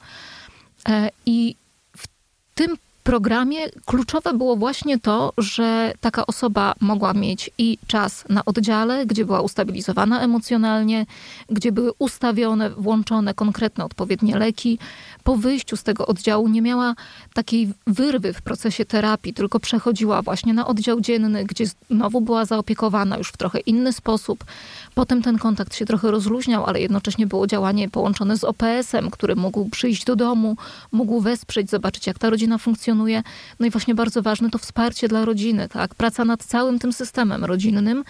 E, 0.89 1.09
I 1.26 1.55
w 1.97 2.07
tym 2.55 2.78
programie 3.03 3.70
kluczowe 3.86 4.34
było 4.34 4.55
właśnie 4.55 4.99
to, 4.99 5.34
że 5.38 5.93
taka 6.01 6.26
osoba 6.26 6.74
mogła 6.80 7.14
mieć 7.14 7.49
i 7.57 7.78
czas 7.88 8.24
na 8.30 8.45
oddziale, 8.45 9.05
gdzie 9.05 9.26
była 9.26 9.41
ustabilizowana 9.41 10.22
emocjonalnie, 10.22 11.05
gdzie 11.49 11.72
były 11.72 11.91
ustawione, 11.99 12.70
włączone 12.70 13.34
konkretne 13.34 13.86
odpowiednie 13.86 14.38
leki. 14.38 14.80
Po 15.24 15.38
wyjściu 15.38 15.78
z 15.78 15.84
tego 15.84 16.07
oddziału 16.07 16.47
nie 16.47 16.61
miała 16.61 16.95
takiej 17.34 17.74
wyrwy 17.88 18.34
w 18.34 18.41
procesie 18.41 18.86
terapii, 18.86 19.34
tylko 19.34 19.59
przechodziła 19.59 20.22
właśnie 20.22 20.53
na 20.53 20.67
oddział 20.67 21.01
dzienny, 21.01 21.45
gdzie 21.45 21.65
znowu 21.89 22.22
była 22.22 22.45
zaopiekowana 22.45 23.17
już 23.17 23.30
w 23.30 23.38
trochę 23.38 23.59
inny 23.59 23.93
sposób. 23.93 24.45
Potem 24.95 25.22
ten 25.22 25.38
kontakt 25.38 25.76
się 25.76 25.86
trochę 25.86 26.11
rozluźniał, 26.11 26.65
ale 26.65 26.82
jednocześnie 26.82 27.28
było 27.28 27.47
działanie 27.47 27.89
połączone 27.89 28.38
z 28.38 28.43
OPS-em, 28.43 29.11
który 29.11 29.36
mógł 29.36 29.69
przyjść 29.69 30.05
do 30.05 30.15
domu, 30.15 30.57
mógł 30.91 31.22
wesprzeć, 31.22 31.69
zobaczyć 31.69 32.07
jak 32.07 32.19
ta 32.19 32.30
rodzina 32.30 32.57
funkcjonuje. 32.57 33.24
No 33.59 33.65
i 33.65 33.69
właśnie 33.69 33.95
bardzo 33.95 34.22
ważne 34.22 34.49
to 34.49 34.57
wsparcie 34.57 35.07
dla 35.07 35.26
rodziny, 35.26 35.69
tak? 35.69 35.95
Praca 35.95 36.26
nad 36.26 36.43
całym 36.43 36.80
tym 36.80 36.93
systemem 36.93 37.45
rodzinnym, 37.45 38.03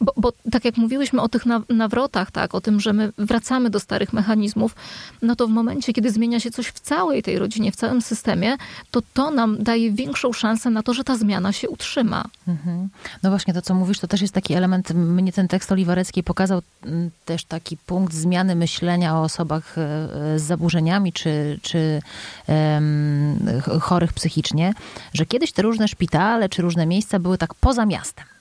bo, 0.00 0.12
bo, 0.16 0.32
tak 0.50 0.64
jak 0.64 0.76
mówiłyśmy 0.76 1.20
o 1.20 1.28
tych 1.28 1.42
nawrotach, 1.68 2.30
tak, 2.30 2.54
o 2.54 2.60
tym, 2.60 2.80
że 2.80 2.92
my 2.92 3.12
wracamy 3.18 3.70
do 3.70 3.80
starych 3.80 4.12
mechanizmów, 4.12 4.74
no 5.22 5.36
to 5.36 5.46
w 5.46 5.50
momencie, 5.50 5.92
kiedy 5.92 6.10
zmienia 6.10 6.40
się 6.40 6.50
coś 6.50 6.66
w 6.66 6.80
całej 6.80 7.22
tej 7.22 7.38
rodzinie, 7.38 7.72
w 7.72 7.76
całym 7.76 8.02
systemie, 8.02 8.56
to 8.90 9.02
to 9.14 9.30
nam 9.30 9.62
daje 9.62 9.92
większą 9.92 10.32
szansę 10.32 10.70
na 10.70 10.82
to, 10.82 10.94
że 10.94 11.04
ta 11.04 11.16
zmiana 11.16 11.52
się 11.52 11.68
utrzyma. 11.68 12.24
Mhm. 12.48 12.88
No 13.22 13.30
właśnie, 13.30 13.54
to 13.54 13.62
co 13.62 13.74
mówisz, 13.74 13.98
to 13.98 14.08
też 14.08 14.20
jest 14.20 14.34
taki 14.34 14.54
element, 14.54 14.90
mnie 14.94 15.32
ten 15.32 15.48
tekst 15.48 15.72
Oliwareckiej 15.72 16.24
pokazał 16.24 16.62
mm, 16.84 17.10
też 17.24 17.44
taki 17.44 17.76
punkt 17.76 18.14
zmiany 18.14 18.54
myślenia 18.54 19.16
o 19.16 19.22
osobach 19.22 19.78
e, 19.78 20.38
z 20.38 20.42
zaburzeniami, 20.42 21.12
czy, 21.12 21.58
czy 21.62 22.02
um, 22.48 23.38
chorych 23.80 24.12
psychicznie, 24.12 24.74
że 25.14 25.26
kiedyś 25.26 25.52
te 25.52 25.62
różne 25.62 25.88
szpitale, 25.88 26.48
czy 26.48 26.62
różne 26.62 26.86
miejsca 26.86 27.18
były 27.18 27.38
tak 27.38 27.54
poza 27.54 27.86
miastem. 27.86 28.31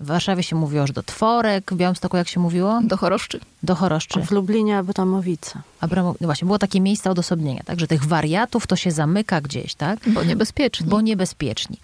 W 0.00 0.06
Warszawie 0.06 0.42
się 0.42 0.56
mówiło 0.56 0.86
że 0.86 0.92
do 0.92 1.02
Tworek, 1.02 1.72
w 1.72 1.76
Białymstoku 1.76 2.16
jak 2.16 2.28
się 2.28 2.40
mówiło? 2.40 2.80
Do 2.84 2.96
Choroszczy. 2.96 3.40
Do 3.62 3.74
Choroszczy. 3.74 4.22
W 4.22 4.30
Lublinie 4.30 4.78
Abramowice. 4.78 5.60
Abramo... 5.80 6.14
No 6.20 6.28
właśnie, 6.28 6.46
było 6.46 6.58
takie 6.58 6.80
miejsce 6.80 7.10
odosobnienia, 7.10 7.62
tak? 7.64 7.80
Że 7.80 7.86
tych 7.86 8.04
wariatów 8.04 8.66
to 8.66 8.76
się 8.76 8.90
zamyka 8.90 9.40
gdzieś, 9.40 9.74
tak? 9.74 9.98
Bo 10.06 10.22
niebezpieczni. 10.24 10.86
Bo 10.86 11.00
niebezpieczni. 11.00 11.76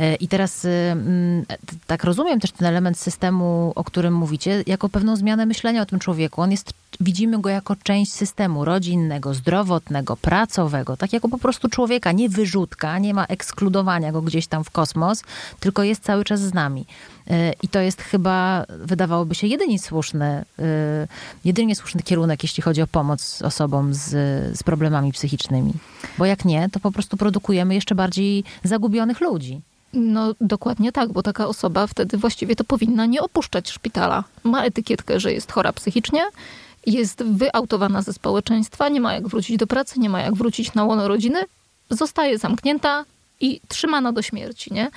E, 0.00 0.14
I 0.14 0.28
teraz 0.28 0.64
y, 0.64 0.68
mm, 0.68 1.44
tak 1.86 2.04
rozumiem 2.04 2.40
też 2.40 2.52
ten 2.52 2.68
element 2.68 2.98
systemu, 2.98 3.72
o 3.74 3.84
którym 3.84 4.14
mówicie, 4.14 4.64
jako 4.66 4.88
pewną 4.88 5.16
zmianę 5.16 5.46
myślenia 5.46 5.82
o 5.82 5.86
tym 5.86 5.98
człowieku. 5.98 6.40
On 6.40 6.50
jest, 6.50 6.72
widzimy 7.00 7.40
go 7.40 7.48
jako 7.48 7.76
część 7.76 8.12
systemu 8.12 8.64
rodzinnego, 8.64 9.34
zdrowotnego, 9.34 10.16
pracowego, 10.16 10.96
tak 10.96 11.12
jako 11.12 11.28
po 11.28 11.38
prostu 11.38 11.68
człowieka, 11.68 12.12
nie 12.12 12.28
wyrzutka, 12.28 12.98
nie 12.98 13.14
ma 13.14 13.24
ekskludowania 13.24 14.12
go 14.12 14.22
gdzieś 14.22 14.46
tam 14.46 14.64
w 14.64 14.70
kosmos, 14.70 15.22
tylko 15.60 15.82
jest 15.82 16.02
cały 16.02 16.24
czas 16.24 16.40
z 16.40 16.54
nami. 16.54 16.86
E, 17.30 17.52
I 17.62 17.68
to 17.68 17.80
jest 17.80 18.02
chyba, 18.02 18.64
wydawałoby 18.68 19.34
się, 19.34 19.46
jedynie 19.46 19.78
słuszny, 19.78 20.44
e, 20.58 21.08
jedynie 21.44 21.76
słuszny 21.76 22.02
kierunek, 22.02 22.42
jeśli 22.42 22.62
chodzi 22.62 22.82
o 22.82 22.86
pomoc 22.86 23.42
osobom 23.42 23.94
z, 23.94 24.08
z 24.58 24.62
problemami 24.62 25.12
psychicznymi. 25.12 25.72
Bo 26.18 26.26
jak 26.26 26.44
nie, 26.44 26.68
to 26.68 26.80
po 26.80 26.92
prostu 26.92 27.16
produkujemy 27.16 27.74
jeszcze 27.74 27.94
bardziej 27.94 28.44
zagubionych 28.64 29.20
ludzi. 29.20 29.60
No 29.92 30.34
dokładnie 30.40 30.92
tak, 30.92 31.12
bo 31.12 31.22
taka 31.22 31.46
osoba 31.46 31.86
wtedy 31.86 32.16
właściwie 32.16 32.56
to 32.56 32.64
powinna 32.64 33.06
nie 33.06 33.22
opuszczać 33.22 33.70
szpitala. 33.70 34.24
Ma 34.44 34.64
etykietkę, 34.64 35.20
że 35.20 35.32
jest 35.32 35.52
chora 35.52 35.72
psychicznie, 35.72 36.22
jest 36.86 37.22
wyautowana 37.22 38.02
ze 38.02 38.12
społeczeństwa, 38.12 38.88
nie 38.88 39.00
ma 39.00 39.14
jak 39.14 39.28
wrócić 39.28 39.56
do 39.56 39.66
pracy, 39.66 40.00
nie 40.00 40.10
ma 40.10 40.20
jak 40.20 40.34
wrócić 40.34 40.74
na 40.74 40.84
łono 40.84 41.08
rodziny, 41.08 41.42
zostaje 41.90 42.38
zamknięta 42.38 43.04
i 43.40 43.60
trzymana 43.68 44.12
do 44.12 44.22
śmierci, 44.22 44.74
nie? 44.74 44.90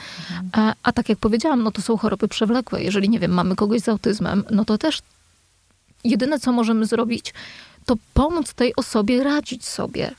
A, 0.51 0.73
a 0.83 0.91
tak 0.91 1.09
jak 1.09 1.17
powiedziałam, 1.17 1.63
no 1.63 1.71
to 1.71 1.81
są 1.81 1.97
choroby 1.97 2.27
przewlekłe. 2.27 2.83
Jeżeli, 2.83 3.09
nie 3.09 3.19
wiem, 3.19 3.31
mamy 3.31 3.55
kogoś 3.55 3.81
z 3.81 3.89
autyzmem, 3.89 4.43
no 4.51 4.65
to 4.65 4.77
też 4.77 5.01
jedyne, 6.03 6.39
co 6.39 6.51
możemy 6.51 6.85
zrobić, 6.85 7.33
to 7.85 7.95
pomóc 8.13 8.53
tej 8.53 8.75
osobie 8.75 9.23
radzić 9.23 9.65
sobie 9.65 10.11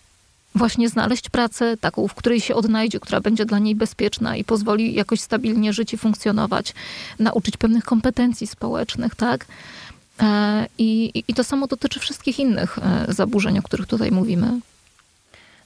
właśnie 0.57 0.89
znaleźć 0.89 1.29
pracę 1.29 1.77
taką, 1.77 2.09
w 2.09 2.15
której 2.15 2.41
się 2.41 2.55
odnajdzie, 2.55 3.01
która 3.01 3.21
będzie 3.21 3.45
dla 3.45 3.59
niej 3.59 3.75
bezpieczna 3.75 4.37
i 4.37 4.45
pozwoli 4.45 4.95
jakoś 4.95 5.21
stabilnie 5.21 5.73
żyć 5.73 5.95
i 5.95 5.99
funkcjonować, 5.99 6.75
nauczyć 7.19 7.57
pewnych 7.57 7.85
kompetencji 7.85 8.47
społecznych, 8.47 9.15
tak? 9.15 9.47
E, 10.21 10.67
I, 10.79 11.23
I 11.29 11.35
to 11.35 11.45
samo 11.45 11.67
dotyczy 11.67 12.01
wszystkich 12.01 12.39
innych 12.39 12.79
e, 12.79 13.13
zaburzeń, 13.13 13.59
o 13.59 13.63
których 13.63 13.87
tutaj 13.87 14.11
mówimy. 14.11 14.61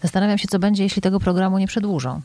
Zastanawiam 0.02 0.38
się, 0.38 0.48
co 0.48 0.58
będzie, 0.58 0.82
jeśli 0.82 1.02
tego 1.02 1.20
programu 1.20 1.58
nie 1.58 1.66
przedłużą. 1.66 2.20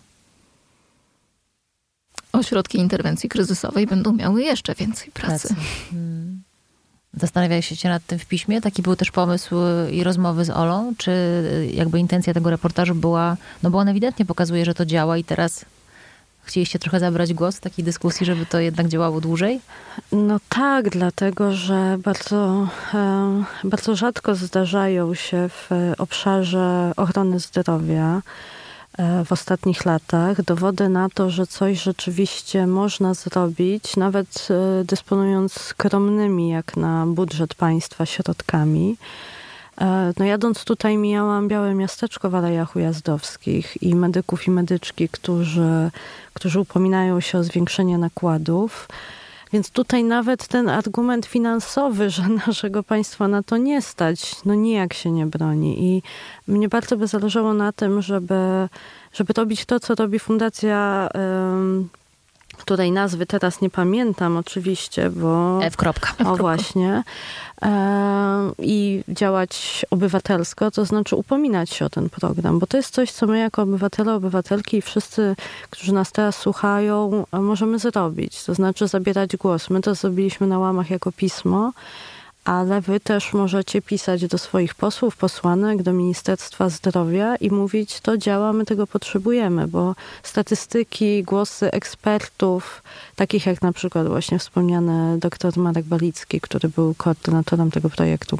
Ośrodki 2.32 2.78
interwencji 2.78 3.30
kryzysowej 3.30 3.88
będą 3.88 4.14
miały 4.14 4.44
jeszcze 4.44 4.76
więcej 4.76 5.12
pracy. 5.12 5.48
pracy. 5.48 5.62
Hmm. 5.92 6.35
Zastanawiałeś 7.18 7.80
się 7.80 7.90
nad 7.90 8.06
tym 8.06 8.20
w 8.20 8.26
piśmie? 8.26 8.62
Taki 8.62 8.82
był 8.82 8.96
też 8.96 9.12
pomysł 9.12 9.56
i 9.92 10.04
rozmowy 10.04 10.46
z 10.46 10.50
Olą? 10.50 10.94
Czy 10.98 11.12
jakby 11.74 12.00
intencja 12.00 12.34
tego 12.34 12.50
reportażu 12.50 12.96
była, 12.96 13.38
no 13.64 13.70
bo 13.70 13.78
on 13.78 13.88
ewidentnie 13.88 14.26
pokazuje, 14.26 14.66
że 14.66 14.74
to 14.74 14.86
działa 14.86 15.18
i 15.18 15.24
teraz 15.24 15.66
chcieliście 16.46 16.80
trochę 16.80 17.00
zabrać 17.00 17.34
głos 17.34 17.58
w 17.58 17.60
takiej 17.60 17.86
dyskusji, 17.86 18.26
żeby 18.26 18.46
to 18.46 18.60
jednak 18.60 18.88
działało 18.88 19.22
dłużej? 19.22 19.60
No 20.12 20.40
tak, 20.50 20.90
dlatego 20.90 21.54
że 21.54 21.98
bardzo, 22.04 22.68
e, 22.94 23.44
bardzo 23.64 23.96
rzadko 23.96 24.36
zdarzają 24.36 25.14
się 25.14 25.50
w 25.50 25.70
obszarze 25.98 26.92
ochrony 26.98 27.40
zdrowia 27.40 28.22
w 29.26 29.32
ostatnich 29.32 29.86
latach. 29.86 30.42
Dowody 30.42 30.90
na 30.90 31.10
to, 31.10 31.30
że 31.30 31.48
coś 31.48 31.84
rzeczywiście 31.84 32.68
można 32.68 33.14
zrobić, 33.14 33.98
nawet 33.98 34.48
e, 34.50 34.84
dysponując 34.84 35.54
skromnymi 35.54 36.50
jak 36.50 36.78
na 36.78 37.06
budżet 37.08 37.56
państwa 37.56 38.06
środkami. 38.06 38.98
E, 39.82 40.14
no 40.20 40.26
jadąc 40.26 40.64
tutaj 40.64 40.98
mijałam 40.98 41.48
białe 41.48 41.74
miasteczko 41.74 42.30
w 42.30 42.36
Alejach 42.36 42.76
Ujazdowskich 42.76 43.84
i 43.84 43.96
medyków 43.96 44.48
i 44.48 44.52
medyczki, 44.52 45.10
którzy, 45.10 45.92
którzy 46.34 46.60
upominają 46.60 47.20
się 47.20 47.38
o 47.38 47.44
zwiększenie 47.44 47.98
nakładów. 47.98 48.88
Więc 49.56 49.70
tutaj 49.70 50.04
nawet 50.04 50.48
ten 50.48 50.70
argument 50.70 51.26
finansowy, 51.26 52.10
że 52.10 52.24
naszego 52.48 52.84
państwa 52.84 53.28
na 53.28 53.44
to 53.44 53.58
nie 53.58 53.82
stać, 53.82 54.36
no 54.46 54.56
nijak 54.56 54.94
się 54.94 55.12
nie 55.12 55.26
broni. 55.26 55.84
I 55.84 56.04
mnie 56.48 56.70
bardzo 56.70 56.98
by 56.98 57.08
zależało 57.08 57.54
na 57.54 57.72
tym, 57.72 58.02
żeby, 58.02 58.36
żeby 59.14 59.34
robić 59.34 59.66
to, 59.66 59.80
co 59.80 59.96
robi 59.96 60.20
Fundacja 60.20 61.10
której 62.58 62.92
nazwy 62.92 63.26
teraz 63.26 63.62
nie 63.62 63.70
pamiętam 63.70 64.38
oczywiście, 64.38 65.10
bo... 65.10 65.60
F. 65.64 65.76
O 66.26 66.36
właśnie. 66.36 67.04
E, 67.62 68.52
I 68.60 69.04
działać 69.08 69.86
obywatelsko, 69.92 70.72
to 70.72 70.86
znaczy 70.86 71.16
upominać 71.16 71.70
się 71.70 71.86
o 71.86 71.90
ten 71.90 72.10
program, 72.10 72.60
bo 72.60 72.68
to 72.68 72.78
jest 72.78 72.94
coś, 72.94 73.12
co 73.12 73.28
my 73.28 73.40
jako 73.40 73.62
obywatele, 73.62 74.14
obywatelki 74.14 74.78
i 74.78 74.82
wszyscy, 74.82 75.36
którzy 75.70 75.94
nas 75.94 76.12
teraz 76.12 76.38
słuchają, 76.38 77.26
możemy 77.32 77.80
zrobić. 77.80 78.44
To 78.44 78.54
znaczy 78.54 78.88
zabierać 78.88 79.38
głos. 79.38 79.70
My 79.70 79.82
to 79.82 79.96
zrobiliśmy 79.96 80.48
na 80.48 80.60
łamach 80.60 80.90
jako 80.90 81.12
pismo 81.12 81.72
ale 82.46 82.82
wy 82.82 83.00
też 83.00 83.34
możecie 83.34 83.82
pisać 83.82 84.28
do 84.28 84.38
swoich 84.38 84.76
posłów, 84.76 85.18
posłanek, 85.18 85.84
do 85.84 85.94
Ministerstwa 85.94 86.70
Zdrowia 86.70 87.36
i 87.36 87.52
mówić, 87.52 88.02
to 88.02 88.18
działa, 88.18 88.54
my 88.54 88.66
tego 88.66 88.88
potrzebujemy, 88.88 89.68
bo 89.68 89.96
statystyki, 90.24 91.24
głosy 91.24 91.72
ekspertów, 91.72 92.84
takich 93.16 93.46
jak 93.46 93.62
na 93.62 93.74
przykład 93.74 94.08
właśnie 94.08 94.40
wspomniany 94.40 95.20
dr 95.20 95.58
Marek 95.58 95.86
Balicki, 95.86 96.42
który 96.42 96.70
był 96.70 96.96
koordynatorem 96.98 97.72
tego 97.72 97.90
projektu, 97.90 98.38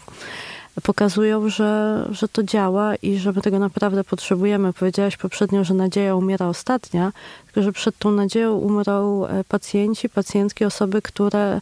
pokazują, 0.84 1.50
że, 1.50 2.06
że 2.12 2.28
to 2.28 2.44
działa 2.44 2.96
i 2.96 3.18
że 3.18 3.32
my 3.32 3.42
tego 3.42 3.60
naprawdę 3.60 4.04
potrzebujemy. 4.04 4.74
Powiedziałaś 4.74 5.18
poprzednio, 5.18 5.64
że 5.64 5.74
nadzieja 5.74 6.16
umiera 6.16 6.48
ostatnia, 6.48 7.12
tylko 7.46 7.62
że 7.62 7.72
przed 7.72 7.98
tą 7.98 8.12
nadzieją 8.12 8.54
umrą 8.54 9.26
e, 9.26 9.44
pacjenci, 9.44 10.10
pacjentki, 10.10 10.66
osoby, 10.66 11.02
które 11.02 11.62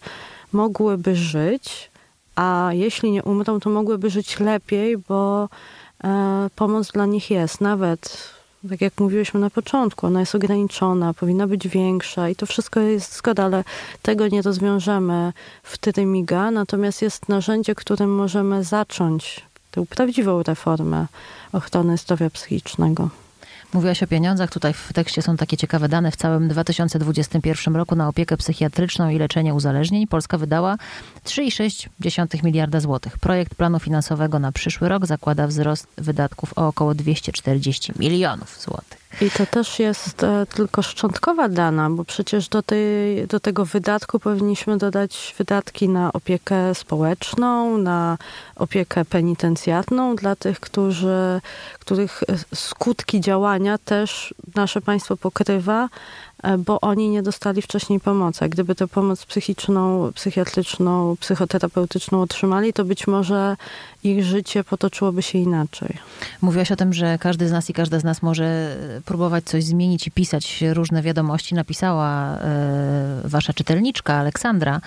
mogłyby 0.52 1.16
żyć, 1.16 1.93
a 2.36 2.70
jeśli 2.74 3.12
nie 3.12 3.24
umrą, 3.24 3.60
to 3.60 3.70
mogłyby 3.70 4.10
żyć 4.10 4.40
lepiej, 4.40 4.98
bo 4.98 5.50
e, 6.04 6.50
pomoc 6.56 6.92
dla 6.92 7.06
nich 7.06 7.32
jest. 7.32 7.62
Nawet, 7.62 8.30
tak 8.70 8.82
jak 8.82 9.00
mówiłyśmy 9.00 9.40
na 9.40 9.50
początku, 9.50 10.08
ona 10.08 10.20
jest 10.20 10.36
ograniczona, 10.36 11.14
powinna 11.14 11.48
być 11.48 11.68
większa 11.68 12.30
i 12.30 12.36
to 12.36 12.46
wszystko 12.46 12.80
jest 12.80 13.16
zgoda, 13.16 13.44
ale 13.44 13.64
tego 14.02 14.28
nie 14.28 14.42
rozwiążemy 14.42 15.34
w 15.64 15.78
Tyrymiga. 15.78 16.52
Natomiast 16.52 17.02
jest 17.02 17.30
narzędzie, 17.30 17.76
którym 17.76 18.16
możemy 18.16 18.64
zacząć 18.64 19.42
tę 19.72 19.86
prawdziwą 19.86 20.44
reformę 20.44 21.08
ochrony 21.54 21.98
zdrowia 21.98 22.30
psychicznego. 22.30 23.10
Mówiłaś 23.74 24.04
o 24.04 24.08
pieniądzach. 24.08 24.52
Tutaj 24.52 24.74
w 24.74 24.94
tekście 24.94 25.22
są 25.22 25.38
takie 25.38 25.58
ciekawe 25.58 25.90
dane. 25.90 26.12
W 26.12 26.16
całym 26.16 26.48
2021 26.48 27.76
roku 27.76 27.96
na 27.96 28.08
opiekę 28.08 28.38
psychiatryczną 28.38 29.10
i 29.10 29.20
leczenie 29.20 29.54
uzależnień 29.54 30.08
Polska 30.08 30.38
wydała 30.38 30.78
3,6 31.26 32.44
miliarda 32.44 32.80
złotych. 32.80 33.18
Projekt 33.18 33.56
planu 33.56 33.80
finansowego 33.80 34.40
na 34.40 34.52
przyszły 34.52 34.90
rok 34.90 35.06
zakłada 35.06 35.48
wzrost 35.48 35.88
wydatków 35.98 36.54
o 36.58 36.68
około 36.68 36.96
240 36.96 37.94
milionów 38.00 38.60
złotych. 38.62 39.03
I 39.22 39.32
to 39.32 39.46
też 39.46 39.80
jest 39.80 40.24
e, 40.24 40.46
tylko 40.46 40.82
szczątkowa 40.82 41.50
dana, 41.50 41.90
bo 41.90 42.06
przecież 42.06 42.50
do, 42.50 42.64
tej, 42.64 43.28
do 43.28 43.40
tego 43.40 43.66
wydatku 43.66 44.20
powinniśmy 44.20 44.78
dodać 44.78 45.36
wydatki 45.38 45.90
na 45.90 46.14
opiekę 46.14 46.76
społeczną, 46.76 47.78
na 47.78 48.18
opiekę 48.56 49.06
penitencjarną 49.06 50.16
dla 50.16 50.36
tych, 50.36 50.60
którzy, 50.60 51.42
których 51.80 52.24
e, 52.24 52.56
skutki 52.56 53.22
działania 53.22 53.78
też 53.78 54.34
nasze 54.56 54.82
państwo 54.82 55.18
pokrywa, 55.18 55.90
E, 56.44 56.58
bo 56.58 56.82
oni 56.82 57.10
nie 57.10 57.24
dostali 57.24 57.62
wcześniej 57.62 58.00
pomocy. 58.00 58.50
Gdyby 58.50 58.76
tę 58.76 58.88
pomoc 58.88 59.26
psychiczną, 59.26 60.12
psychiatryczną, 60.16 61.16
psychoterapeutyczną 61.20 62.22
otrzymali, 62.22 62.74
to 62.74 62.86
być 62.86 63.08
może 63.08 63.56
ich 64.04 64.24
życie 64.24 64.64
potoczyłoby 64.64 65.22
się 65.22 65.38
inaczej. 65.38 65.98
Mówiłaś 66.42 66.72
o 66.72 66.76
tym, 66.76 66.94
że 66.94 67.18
każdy 67.18 67.48
z 67.48 67.52
nas 67.52 67.70
i 67.70 67.74
każda 67.74 68.00
z 68.00 68.04
nas 68.04 68.22
może 68.22 68.78
próbować 69.06 69.44
coś 69.44 69.64
zmienić 69.64 70.08
i 70.08 70.12
pisać 70.12 70.64
różne 70.74 71.02
wiadomości. 71.02 71.56
Napisała 71.56 72.38
y, 72.38 72.40
wasza 73.30 73.54
czytelniczka 73.54 74.14
Aleksandra 74.14 74.82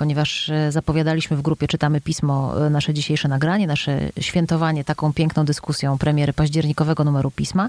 ponieważ 0.00 0.48
e, 0.48 0.72
zapowiadaliśmy 0.72 1.36
w 1.36 1.42
grupie 1.42 1.68
Czytamy 1.68 2.00
Pismo 2.00 2.66
e, 2.66 2.70
nasze 2.70 2.94
dzisiejsze 2.94 3.28
nagranie, 3.28 3.66
nasze 3.66 4.00
świętowanie 4.20 4.84
taką 4.84 5.12
piękną 5.12 5.44
dyskusją 5.44 5.98
premiery 5.98 6.32
październikowego 6.32 7.04
numeru 7.04 7.30
Pisma. 7.30 7.68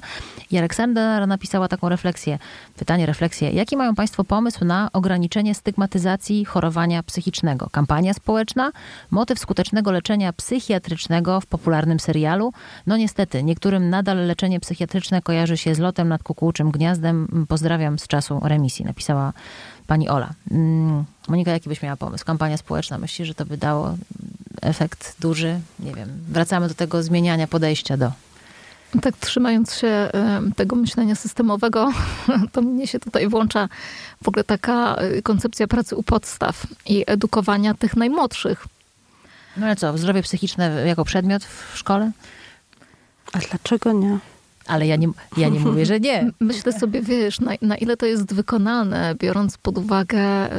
I 0.52 0.58
Aleksandra 0.58 1.28
napisała 1.28 1.68
taką 1.68 1.90
refleksję, 1.90 2.40
pytanie, 2.78 3.06
refleksję. 3.06 3.52
Jaki 3.52 3.78
mają 3.78 3.96
Państwo 3.96 4.24
pomysł 4.24 4.66
na 4.66 4.90
ograniczenie 4.94 5.56
stygmatyzacji 5.56 6.46
chorowania 6.46 7.04
psychicznego? 7.04 7.70
Kampania 7.72 8.14
społeczna? 8.14 8.72
Motyw 9.12 9.40
skutecznego 9.40 9.92
leczenia 9.92 10.34
psychiatrycznego 10.34 11.42
w 11.42 11.46
popularnym 11.46 12.00
serialu? 12.00 12.54
No 12.88 12.98
niestety, 12.98 13.44
niektórym 13.44 13.90
nadal 13.90 14.28
leczenie 14.28 14.60
psychiatryczne 14.60 15.22
kojarzy 15.22 15.58
się 15.58 15.76
z 15.76 15.80
lotem 15.80 16.08
nad 16.08 16.24
kukułczym 16.24 16.72
gniazdem. 16.72 17.46
Pozdrawiam 17.48 18.00
z 18.00 18.08
czasu 18.08 18.40
remisji, 18.44 18.86
napisała 18.86 19.34
pani 19.92 20.10
Ola. 20.10 20.30
Mm, 20.52 21.04
Monika, 21.28 21.52
jaki 21.52 21.70
byś 21.70 21.82
miała 21.82 21.98
pomysł? 21.98 22.26
Kampania 22.26 22.58
społeczna, 22.58 22.98
myślisz, 22.98 23.28
że 23.28 23.36
to 23.36 23.46
by 23.46 23.58
dało 23.58 23.96
efekt 24.62 25.16
duży? 25.20 25.60
Nie 25.80 25.94
wiem. 25.94 26.10
Wracamy 26.28 26.68
do 26.68 26.74
tego 26.74 27.04
zmieniania 27.04 27.48
podejścia 27.48 27.98
do. 27.98 28.12
Tak, 29.02 29.18
trzymając 29.18 29.76
się 29.76 30.10
tego 30.56 30.76
myślenia 30.76 31.16
systemowego, 31.16 31.92
to 32.54 32.62
mnie 32.62 32.88
się 32.88 33.00
tutaj 33.00 33.28
włącza 33.28 33.70
w 34.24 34.28
ogóle 34.28 34.44
taka 34.44 34.96
e, 34.96 35.22
koncepcja 35.22 35.68
pracy 35.68 35.96
u 35.96 36.04
podstaw 36.04 36.68
i 36.86 37.04
edukowania 37.08 37.74
tych 37.74 37.98
najmłodszych. 37.98 38.68
No 39.58 39.66
ale 39.66 39.76
co, 39.76 39.98
zdrowie 39.98 40.24
psychiczne 40.24 40.84
jako 40.88 41.06
przedmiot 41.06 41.44
w 41.44 41.78
szkole? 41.78 42.12
A 43.34 43.40
dlaczego 43.40 43.92
nie? 43.92 44.20
Ale 44.72 44.88
ja 44.88 44.96
nie, 44.96 45.08
ja 45.38 45.50
nie 45.50 45.60
mówię, 45.60 45.86
że 45.86 46.00
nie. 46.00 46.32
Myślę 46.40 46.74
sobie, 46.74 47.02
wiesz, 47.02 47.40
na, 47.40 47.52
na 47.62 47.78
ile 47.78 47.98
to 47.98 48.06
jest 48.06 48.34
wykonane, 48.34 49.16
biorąc 49.20 49.58
pod 49.58 49.78
uwagę 49.78 50.50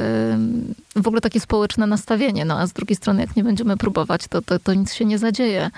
w 0.95 1.07
ogóle 1.07 1.21
takie 1.21 1.39
społeczne 1.39 1.87
nastawienie. 1.87 2.45
No 2.45 2.59
a 2.59 2.67
z 2.67 2.73
drugiej 2.73 2.95
strony, 2.95 3.21
jak 3.21 3.35
nie 3.35 3.43
będziemy 3.43 3.77
próbować, 3.77 4.27
to, 4.27 4.41
to, 4.41 4.59
to 4.59 4.73
nic 4.73 4.93
się 4.93 5.05
nie 5.05 5.17
zadzieje. 5.17 5.71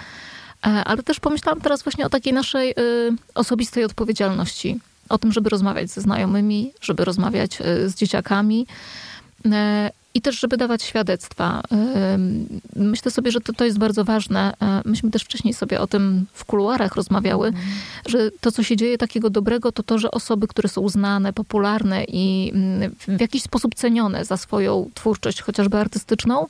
E, 0.67 0.67
ale 0.67 1.03
też 1.03 1.19
pomyślałam 1.19 1.61
teraz 1.61 1.83
właśnie 1.83 2.05
o 2.05 2.09
takiej 2.09 2.33
naszej 2.33 2.71
y, 2.71 2.75
osobistej 3.36 3.83
odpowiedzialności. 3.83 4.79
O 5.09 5.17
tym, 5.17 5.31
żeby 5.31 5.49
rozmawiać 5.49 5.89
ze 5.89 6.01
znajomymi, 6.01 6.71
żeby 6.81 7.05
rozmawiać 7.05 7.61
y, 7.61 7.89
z 7.89 7.95
dzieciakami. 7.95 8.67
I 10.16 10.22
też, 10.22 10.39
żeby 10.39 10.57
dawać 10.57 10.84
świadectwa. 10.84 11.61
Myślę 12.76 13.11
sobie, 13.11 13.32
że 13.32 13.41
to, 13.41 13.53
to 13.53 13.66
jest 13.66 13.78
bardzo 13.78 14.03
ważne. 14.03 14.53
E, 14.61 14.82
myśmy 14.86 15.11
też 15.11 15.24
wcześniej 15.24 15.53
sobie 15.53 15.82
o 15.82 15.88
tym 15.88 16.26
w 16.34 16.45
kuluarach 16.45 16.95
rozmawiały, 16.95 17.47
mm. 17.47 17.61
że 18.07 18.32
to, 18.32 18.51
co 18.51 18.63
się 18.63 18.76
dzieje 18.76 18.97
takiego 18.97 19.30
dobrego, 19.30 19.72
to 19.72 19.84
to, 19.84 19.97
że 19.97 20.11
osoby, 20.11 20.47
które 20.47 20.70
są 20.70 20.89
znane, 20.89 21.34
popularne 21.34 22.03
i 22.03 22.51
mm, 22.53 22.95
w 23.07 23.22
jakiś 23.22 23.43
sposób 23.43 23.76
cenione 23.76 24.26
za 24.26 24.38
swoją 24.38 24.89
twórczość, 24.93 25.41
chociażby 25.41 25.78
artystyczną, 25.78 26.47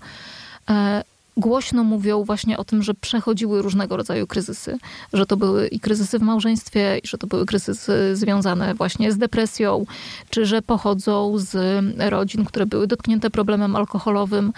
e, 0.69 1.03
głośno 1.37 1.83
mówią 1.83 2.23
właśnie 2.23 2.57
o 2.57 2.63
tym, 2.63 2.83
że 2.83 2.93
przechodziły 2.93 3.61
różnego 3.61 3.97
rodzaju 3.97 4.27
kryzysy. 4.27 4.77
Że 5.13 5.25
to 5.25 5.37
były 5.37 5.67
i 5.67 5.79
kryzysy 5.79 6.19
w 6.19 6.21
małżeństwie, 6.21 6.99
i 7.03 7.07
że 7.07 7.17
to 7.17 7.27
były 7.27 7.45
kryzysy 7.45 8.15
związane 8.15 8.73
właśnie 8.73 9.11
z 9.11 9.17
depresją, 9.17 9.85
czy 10.29 10.45
że 10.45 10.61
pochodzą 10.61 11.37
z 11.37 11.83
rodzin, 11.99 12.45
które 12.45 12.65
były 12.65 12.87
dotknięte 12.87 13.29
problemem 13.29 13.75
alkoholowym. 13.75 14.53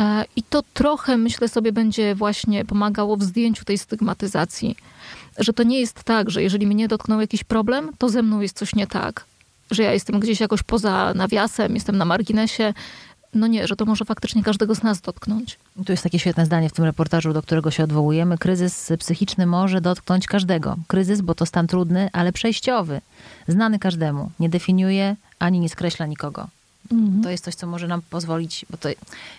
E, 0.00 0.24
I 0.36 0.42
to 0.42 0.62
trochę, 0.74 1.16
myślę 1.16 1.48
sobie, 1.48 1.72
będzie 1.72 2.14
właśnie 2.14 2.64
pomagało 2.64 3.16
w 3.16 3.22
zdjęciu 3.22 3.64
tej 3.64 3.78
stygmatyzacji. 3.78 4.76
Że 5.38 5.52
to 5.52 5.62
nie 5.62 5.80
jest 5.80 6.02
tak, 6.04 6.30
że 6.30 6.42
jeżeli 6.42 6.66
mnie 6.66 6.88
dotknął 6.88 7.20
jakiś 7.20 7.44
problem, 7.44 7.90
to 7.98 8.08
ze 8.08 8.22
mną 8.22 8.40
jest 8.40 8.58
coś 8.58 8.74
nie 8.74 8.86
tak. 8.86 9.24
Że 9.70 9.82
ja 9.82 9.92
jestem 9.92 10.20
gdzieś 10.20 10.40
jakoś 10.40 10.62
poza 10.62 11.14
nawiasem, 11.14 11.74
jestem 11.74 11.96
na 11.96 12.04
marginesie, 12.04 12.74
no 13.34 13.46
nie, 13.46 13.66
że 13.66 13.76
to 13.76 13.84
może 13.84 14.04
faktycznie 14.04 14.42
każdego 14.42 14.74
z 14.74 14.82
nas 14.82 15.00
dotknąć. 15.00 15.58
Tu 15.86 15.92
jest 15.92 16.02
takie 16.02 16.18
świetne 16.18 16.46
zdanie 16.46 16.68
w 16.68 16.72
tym 16.72 16.84
reportażu, 16.84 17.32
do 17.32 17.42
którego 17.42 17.70
się 17.70 17.84
odwołujemy. 17.84 18.38
Kryzys 18.38 18.92
psychiczny 18.98 19.46
może 19.46 19.80
dotknąć 19.80 20.26
każdego. 20.26 20.76
Kryzys, 20.86 21.20
bo 21.20 21.34
to 21.34 21.46
stan 21.46 21.66
trudny, 21.66 22.10
ale 22.12 22.32
przejściowy. 22.32 23.00
Znany 23.48 23.78
każdemu. 23.78 24.30
Nie 24.40 24.48
definiuje 24.48 25.16
ani 25.38 25.60
nie 25.60 25.68
skreśla 25.68 26.06
nikogo. 26.06 26.48
Mhm. 26.92 27.22
To 27.22 27.30
jest 27.30 27.44
coś, 27.44 27.54
co 27.54 27.66
może 27.66 27.88
nam 27.88 28.02
pozwolić, 28.10 28.66
bo 28.70 28.76
to, 28.76 28.88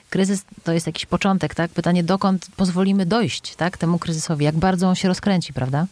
kryzys 0.10 0.44
to 0.64 0.74
jest 0.74 0.88
jakiś 0.88 1.06
początek, 1.06 1.56
tak? 1.56 1.72
Pytanie, 1.72 2.04
dokąd 2.04 2.48
pozwolimy 2.56 3.06
dojść, 3.06 3.56
tak? 3.56 3.78
Temu 3.78 4.00
kryzysowi. 4.00 4.46
Jak 4.46 4.56
bardzo 4.56 4.88
on 4.88 4.96
się 4.96 5.08
rozkręci, 5.08 5.54
prawda? 5.54 5.86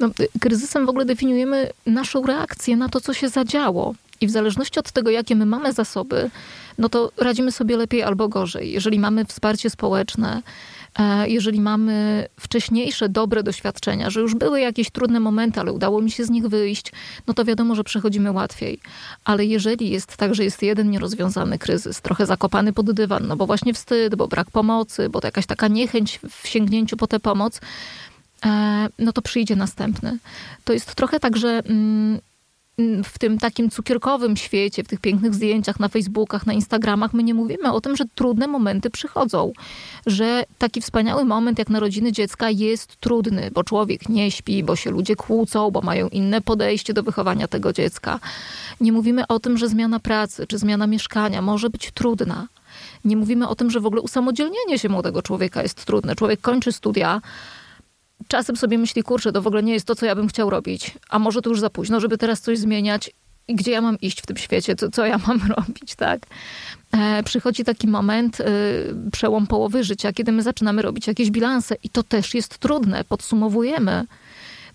No, 0.00 0.10
kryzysem 0.40 0.86
w 0.86 0.88
ogóle 0.88 1.04
definiujemy 1.04 1.70
naszą 1.86 2.26
reakcję 2.26 2.76
na 2.76 2.88
to, 2.88 3.00
co 3.00 3.14
się 3.14 3.28
zadziało. 3.28 3.94
I 4.20 4.26
w 4.26 4.30
zależności 4.30 4.80
od 4.80 4.92
tego, 4.92 5.10
jakie 5.10 5.36
my 5.36 5.46
mamy 5.46 5.72
zasoby, 5.72 6.30
no 6.78 6.88
to 6.88 7.12
radzimy 7.16 7.52
sobie 7.52 7.76
lepiej 7.76 8.02
albo 8.02 8.28
gorzej. 8.28 8.72
Jeżeli 8.72 8.98
mamy 8.98 9.24
wsparcie 9.24 9.70
społeczne, 9.70 10.42
E, 10.98 11.28
jeżeli 11.28 11.60
mamy 11.60 12.26
wcześniejsze 12.40 13.08
dobre 13.08 13.42
doświadczenia, 13.42 14.10
że 14.10 14.20
już 14.20 14.34
były 14.34 14.60
jakieś 14.60 14.90
trudne 14.90 15.20
momenty, 15.20 15.60
ale 15.60 15.72
udało 15.72 16.00
mi 16.00 16.10
się 16.10 16.24
z 16.24 16.30
nich 16.30 16.46
wyjść, 16.46 16.92
no 17.26 17.34
to 17.34 17.44
wiadomo, 17.44 17.74
że 17.74 17.84
przechodzimy 17.84 18.32
łatwiej. 18.32 18.78
Ale 19.24 19.44
jeżeli 19.44 19.90
jest 19.90 20.16
tak, 20.16 20.34
że 20.34 20.44
jest 20.44 20.62
jeden 20.62 20.90
nierozwiązany 20.90 21.58
kryzys, 21.58 22.00
trochę 22.00 22.26
zakopany 22.26 22.72
pod 22.72 22.92
dywan, 22.92 23.26
no 23.26 23.36
bo 23.36 23.46
właśnie 23.46 23.74
wstyd, 23.74 24.14
bo 24.14 24.28
brak 24.28 24.50
pomocy, 24.50 25.08
bo 25.08 25.20
to 25.20 25.26
jakaś 25.26 25.46
taka 25.46 25.68
niechęć 25.68 26.20
w 26.30 26.48
sięgnięciu 26.48 26.96
po 26.96 27.06
tę 27.06 27.20
pomoc, 27.20 27.60
e, 28.46 28.88
no 28.98 29.12
to 29.12 29.22
przyjdzie 29.22 29.56
następny. 29.56 30.18
To 30.64 30.72
jest 30.72 30.94
trochę 30.94 31.20
tak, 31.20 31.36
że 31.36 31.62
mm, 31.66 32.20
w 33.04 33.18
tym 33.18 33.38
takim 33.38 33.70
cukierkowym 33.70 34.36
świecie, 34.36 34.84
w 34.84 34.88
tych 34.88 35.00
pięknych 35.00 35.34
zdjęciach 35.34 35.80
na 35.80 35.88
Facebookach, 35.88 36.46
na 36.46 36.52
Instagramach, 36.52 37.14
my 37.14 37.22
nie 37.22 37.34
mówimy 37.34 37.72
o 37.72 37.80
tym, 37.80 37.96
że 37.96 38.04
trudne 38.14 38.46
momenty 38.46 38.90
przychodzą. 38.90 39.52
Że 40.06 40.44
taki 40.58 40.80
wspaniały 40.80 41.24
moment 41.24 41.58
jak 41.58 41.70
narodziny 41.70 42.12
dziecka 42.12 42.50
jest 42.50 42.96
trudny, 42.96 43.50
bo 43.54 43.64
człowiek 43.64 44.08
nie 44.08 44.30
śpi, 44.30 44.64
bo 44.64 44.76
się 44.76 44.90
ludzie 44.90 45.16
kłócą, 45.16 45.70
bo 45.70 45.80
mają 45.80 46.08
inne 46.08 46.40
podejście 46.40 46.94
do 46.94 47.02
wychowania 47.02 47.48
tego 47.48 47.72
dziecka. 47.72 48.20
Nie 48.80 48.92
mówimy 48.92 49.26
o 49.26 49.40
tym, 49.40 49.58
że 49.58 49.68
zmiana 49.68 50.00
pracy 50.00 50.46
czy 50.46 50.58
zmiana 50.58 50.86
mieszkania 50.86 51.42
może 51.42 51.70
być 51.70 51.90
trudna. 51.90 52.48
Nie 53.04 53.16
mówimy 53.16 53.48
o 53.48 53.54
tym, 53.54 53.70
że 53.70 53.80
w 53.80 53.86
ogóle 53.86 54.02
usamodzielnienie 54.02 54.78
się 54.78 54.88
młodego 54.88 55.22
człowieka 55.22 55.62
jest 55.62 55.84
trudne. 55.84 56.16
Człowiek 56.16 56.40
kończy 56.40 56.72
studia, 56.72 57.20
czasem 58.28 58.56
sobie 58.56 58.78
myśli, 58.78 59.02
kurczę, 59.02 59.32
to 59.32 59.42
w 59.42 59.46
ogóle 59.46 59.62
nie 59.62 59.72
jest 59.72 59.86
to, 59.86 59.94
co 59.94 60.06
ja 60.06 60.14
bym 60.14 60.28
chciał 60.28 60.50
robić. 60.50 60.90
A 61.08 61.18
może 61.18 61.42
to 61.42 61.50
już 61.50 61.60
za 61.60 61.70
późno, 61.70 62.00
żeby 62.00 62.18
teraz 62.18 62.40
coś 62.40 62.58
zmieniać. 62.58 63.10
I 63.48 63.54
gdzie 63.54 63.70
ja 63.70 63.80
mam 63.80 64.00
iść 64.00 64.22
w 64.22 64.26
tym 64.26 64.36
świecie? 64.36 64.76
Co, 64.76 64.90
co 64.90 65.06
ja 65.06 65.18
mam 65.26 65.40
robić, 65.56 65.94
tak? 65.94 66.26
E, 66.92 67.22
przychodzi 67.22 67.64
taki 67.64 67.88
moment, 67.88 68.40
e, 68.40 68.44
przełom 69.12 69.46
połowy 69.46 69.84
życia, 69.84 70.12
kiedy 70.12 70.32
my 70.32 70.42
zaczynamy 70.42 70.82
robić 70.82 71.06
jakieś 71.06 71.30
bilanse 71.30 71.76
i 71.82 71.88
to 71.88 72.02
też 72.02 72.34
jest 72.34 72.58
trudne. 72.58 73.04
Podsumowujemy. 73.04 74.06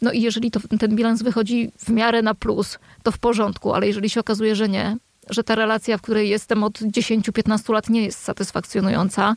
No 0.01 0.11
i 0.11 0.21
jeżeli 0.21 0.51
to, 0.51 0.59
ten 0.79 0.95
bilans 0.95 1.21
wychodzi 1.21 1.71
w 1.77 1.89
miarę 1.89 2.21
na 2.21 2.33
plus, 2.33 2.79
to 3.03 3.11
w 3.11 3.17
porządku, 3.17 3.73
ale 3.73 3.87
jeżeli 3.87 4.09
się 4.09 4.19
okazuje, 4.19 4.55
że 4.55 4.69
nie, 4.69 4.97
że 5.29 5.43
ta 5.43 5.55
relacja, 5.55 5.97
w 5.97 6.01
której 6.01 6.29
jestem 6.29 6.63
od 6.63 6.79
10-15 6.79 7.73
lat 7.73 7.89
nie 7.89 8.05
jest 8.05 8.23
satysfakcjonująca, 8.23 9.35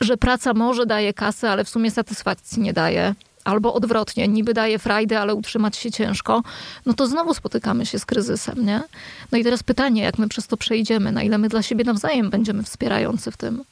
że 0.00 0.16
praca 0.16 0.54
może 0.54 0.86
daje 0.86 1.14
kasę, 1.14 1.50
ale 1.50 1.64
w 1.64 1.68
sumie 1.68 1.90
satysfakcji 1.90 2.62
nie 2.62 2.72
daje, 2.72 3.14
albo 3.44 3.74
odwrotnie, 3.74 4.28
niby 4.28 4.54
daje 4.54 4.78
frajdę, 4.78 5.20
ale 5.20 5.34
utrzymać 5.34 5.76
się 5.76 5.90
ciężko, 5.90 6.42
no 6.86 6.92
to 6.92 7.06
znowu 7.06 7.34
spotykamy 7.34 7.86
się 7.86 7.98
z 7.98 8.06
kryzysem, 8.06 8.66
nie? 8.66 8.82
No 9.32 9.38
i 9.38 9.44
teraz 9.44 9.62
pytanie, 9.62 10.02
jak 10.02 10.18
my 10.18 10.28
przez 10.28 10.46
to 10.46 10.56
przejdziemy, 10.56 11.12
na 11.12 11.22
ile 11.22 11.38
my 11.38 11.48
dla 11.48 11.62
siebie 11.62 11.84
nawzajem 11.84 12.30
będziemy 12.30 12.62
wspierający 12.62 13.30
w 13.30 13.36
tym. 13.36 13.64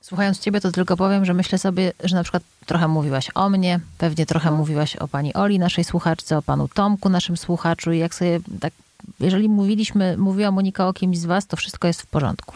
Słuchając 0.00 0.38
ciebie, 0.38 0.60
to 0.60 0.72
tylko 0.72 0.96
powiem, 0.96 1.24
że 1.24 1.34
myślę 1.34 1.58
sobie, 1.58 1.92
że 2.04 2.16
na 2.16 2.22
przykład 2.22 2.42
trochę 2.66 2.88
mówiłaś 2.88 3.30
o 3.34 3.50
mnie, 3.50 3.80
pewnie 3.98 4.26
trochę 4.26 4.50
no. 4.50 4.56
mówiłaś 4.56 4.96
o 4.96 5.08
pani 5.08 5.34
Oli, 5.34 5.58
naszej 5.58 5.84
słuchaczce, 5.84 6.38
o 6.38 6.42
panu 6.42 6.68
Tomku, 6.68 7.08
naszym 7.08 7.36
słuchaczu 7.36 7.92
i 7.92 7.98
jak 7.98 8.14
sobie 8.14 8.40
tak, 8.60 8.72
jeżeli 9.20 9.48
mówiliśmy, 9.48 10.16
mówiła 10.16 10.50
Monika 10.50 10.88
o 10.88 10.92
kimś 10.92 11.18
z 11.18 11.24
was, 11.24 11.46
to 11.46 11.56
wszystko 11.56 11.88
jest 11.88 12.02
w 12.02 12.06
porządku. 12.06 12.54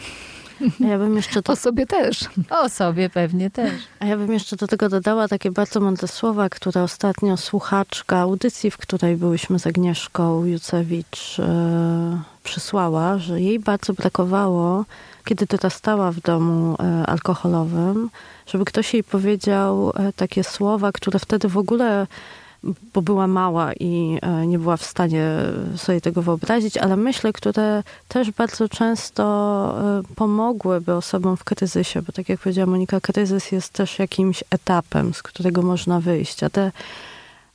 Ja 0.79 0.97
bym 0.97 1.15
jeszcze. 1.15 1.41
O 1.47 1.55
sobie 1.55 1.85
też. 1.85 2.19
O 2.49 2.69
sobie 2.69 3.09
pewnie 3.09 3.49
też. 3.49 3.71
A 3.99 4.05
ja 4.05 4.17
bym 4.17 4.33
jeszcze 4.33 4.55
do 4.55 4.67
tego 4.67 4.89
dodała 4.89 5.27
takie 5.27 5.51
bardzo 5.51 5.79
mądre 5.79 6.07
słowa, 6.07 6.49
które 6.49 6.83
ostatnio 6.83 7.37
słuchaczka 7.37 8.17
audycji, 8.17 8.71
w 8.71 8.77
której 8.77 9.15
byłyśmy 9.15 9.59
z 9.59 9.67
Agnieszką 9.67 10.45
Jucewicz, 10.45 11.39
e, 11.39 12.21
przysłała, 12.43 13.17
że 13.17 13.41
jej 13.41 13.59
bardzo 13.59 13.93
brakowało, 13.93 14.85
kiedy 15.25 15.45
dorastała 15.45 16.11
w 16.11 16.19
domu 16.19 16.75
e, 16.79 17.05
alkoholowym, 17.05 18.09
żeby 18.47 18.65
ktoś 18.65 18.93
jej 18.93 19.03
powiedział 19.03 19.91
e, 19.95 20.13
takie 20.13 20.43
słowa, 20.43 20.91
które 20.91 21.19
wtedy 21.19 21.47
w 21.49 21.57
ogóle 21.57 22.07
bo 22.93 23.01
była 23.01 23.27
mała 23.27 23.73
i 23.73 24.19
e, 24.21 24.47
nie 24.47 24.59
była 24.59 24.77
w 24.77 24.83
stanie 24.83 25.29
sobie 25.75 26.01
tego 26.01 26.21
wyobrazić, 26.21 26.77
ale 26.77 26.97
myślę, 26.97 27.33
które 27.33 27.83
też 28.07 28.31
bardzo 28.31 28.69
często 28.69 29.23
e, 29.99 30.15
pomogłyby 30.15 30.93
osobom 30.93 31.37
w 31.37 31.43
kryzysie, 31.43 32.01
bo 32.01 32.11
tak 32.11 32.29
jak 32.29 32.39
powiedziała 32.39 32.65
Monika, 32.65 33.01
kryzys 33.01 33.51
jest 33.51 33.73
też 33.73 33.99
jakimś 33.99 34.43
etapem, 34.49 35.13
z 35.13 35.23
którego 35.23 35.61
można 35.61 35.99
wyjść, 35.99 36.43
a 36.43 36.49
te 36.49 36.71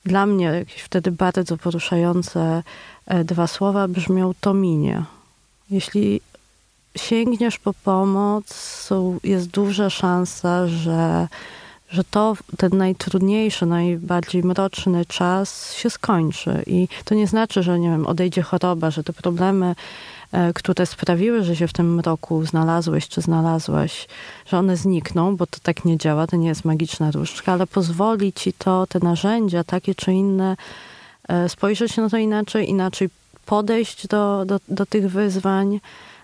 dla 0.05 0.27
mnie 0.27 0.45
jakieś 0.45 0.83
wtedy 0.83 1.11
bardzo 1.11 1.57
poruszające 1.57 2.63
e, 3.07 3.25
dwa 3.25 3.47
słowa 3.47 3.89
brzmią 3.89 4.33
to 4.41 4.55
minie. 4.55 5.05
Jeśli 5.71 6.21
sięgniesz 6.97 7.59
po 7.59 7.75
pomoc, 7.75 8.89
jest 9.25 9.47
duża 9.47 9.91
szansa, 9.91 10.67
że 10.67 11.29
że 11.91 12.05
to 12.05 12.37
ten 12.57 12.79
najtrudniejszy, 12.79 13.67
najbardziej 13.67 14.43
mroczny 14.43 15.07
czas 15.07 15.75
się 15.75 15.91
skończy. 15.91 16.63
I 16.67 16.89
to 17.05 17.15
nie 17.15 17.27
znaczy, 17.27 17.63
że 17.63 17.79
nie 17.79 17.89
wiem, 17.89 18.07
odejdzie 18.07 18.43
choroba, 18.43 18.91
że 18.91 19.05
te 19.05 19.13
problemy, 19.13 19.75
e, 20.33 20.53
które 20.53 20.87
sprawiły, 20.87 21.45
że 21.45 21.57
się 21.57 21.69
w 21.69 21.73
tym 21.73 21.95
mroku 21.95 22.47
znalazłeś 22.47 23.09
czy 23.09 23.21
znalazłaś, 23.21 24.09
że 24.47 24.59
one 24.59 24.77
znikną, 24.77 25.37
bo 25.37 25.47
to 25.47 25.59
tak 25.63 25.85
nie 25.85 25.99
działa, 25.99 26.27
to 26.27 26.37
nie 26.37 26.49
jest 26.49 26.65
magiczna 26.65 27.11
różdżka, 27.11 27.53
ale 27.53 27.67
pozwoli 27.67 28.33
ci 28.33 28.53
to, 28.53 28.87
te 28.87 28.99
narzędzia, 28.99 29.65
takie 29.65 29.95
czy 29.95 30.13
inne, 30.13 30.57
e, 31.29 31.49
spojrzeć 31.49 31.97
na 31.97 32.09
to 32.09 32.17
inaczej, 32.17 32.71
inaczej 32.71 33.09
podejść 33.47 34.07
do, 34.07 34.45
do, 34.45 34.61
do 34.69 34.87
tych 34.87 35.11
wyzwań 35.11 35.81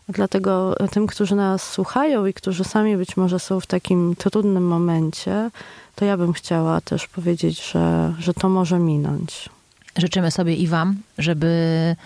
Dlatego 0.09 0.75
tym, 0.91 1.07
którzy 1.07 1.35
nas 1.35 1.71
słuchają 1.71 2.27
i 2.27 2.35
którzy 2.35 2.65
sami 2.65 2.97
być 2.97 3.17
może 3.17 3.39
są 3.39 3.61
w 3.61 3.67
takim 3.67 4.17
trudnym 4.17 4.67
momencie, 4.67 5.51
to 5.95 6.05
ja 6.05 6.17
bym 6.17 6.33
chciała 6.33 6.81
też 6.81 7.07
powiedzieć, 7.07 7.71
że, 7.73 8.15
że 8.19 8.35
to 8.35 8.49
może 8.49 8.79
minąć. 8.79 9.49
Życzymy 9.97 10.31
sobie 10.31 10.55
i 10.55 10.67
Wam, 10.67 10.97
żeby 11.19 11.97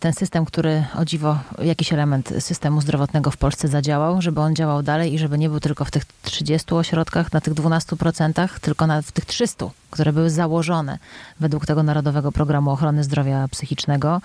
ten 0.00 0.12
system, 0.12 0.44
który 0.44 0.84
o 0.98 1.04
dziwo, 1.04 1.38
jakiś 1.62 1.92
element 1.92 2.32
systemu 2.38 2.80
zdrowotnego 2.80 3.30
w 3.30 3.36
Polsce 3.36 3.68
zadziałał, 3.68 4.22
żeby 4.22 4.40
on 4.40 4.54
działał 4.54 4.82
dalej 4.82 5.14
i 5.14 5.18
żeby 5.18 5.38
nie 5.38 5.48
był 5.48 5.60
tylko 5.60 5.84
w 5.84 5.90
tych 5.90 6.04
30 6.22 6.74
ośrodkach, 6.74 7.32
na 7.32 7.40
tych 7.40 7.54
12%, 7.54 8.48
tylko 8.60 8.86
na, 8.86 9.02
w 9.02 9.12
tych 9.12 9.24
300, 9.24 9.66
które 9.90 10.12
były 10.12 10.30
założone 10.30 10.98
według 11.40 11.66
tego 11.66 11.82
Narodowego 11.82 12.32
Programu 12.32 12.70
Ochrony 12.70 13.04
Zdrowia 13.04 13.48
Psychicznego. 13.48 14.20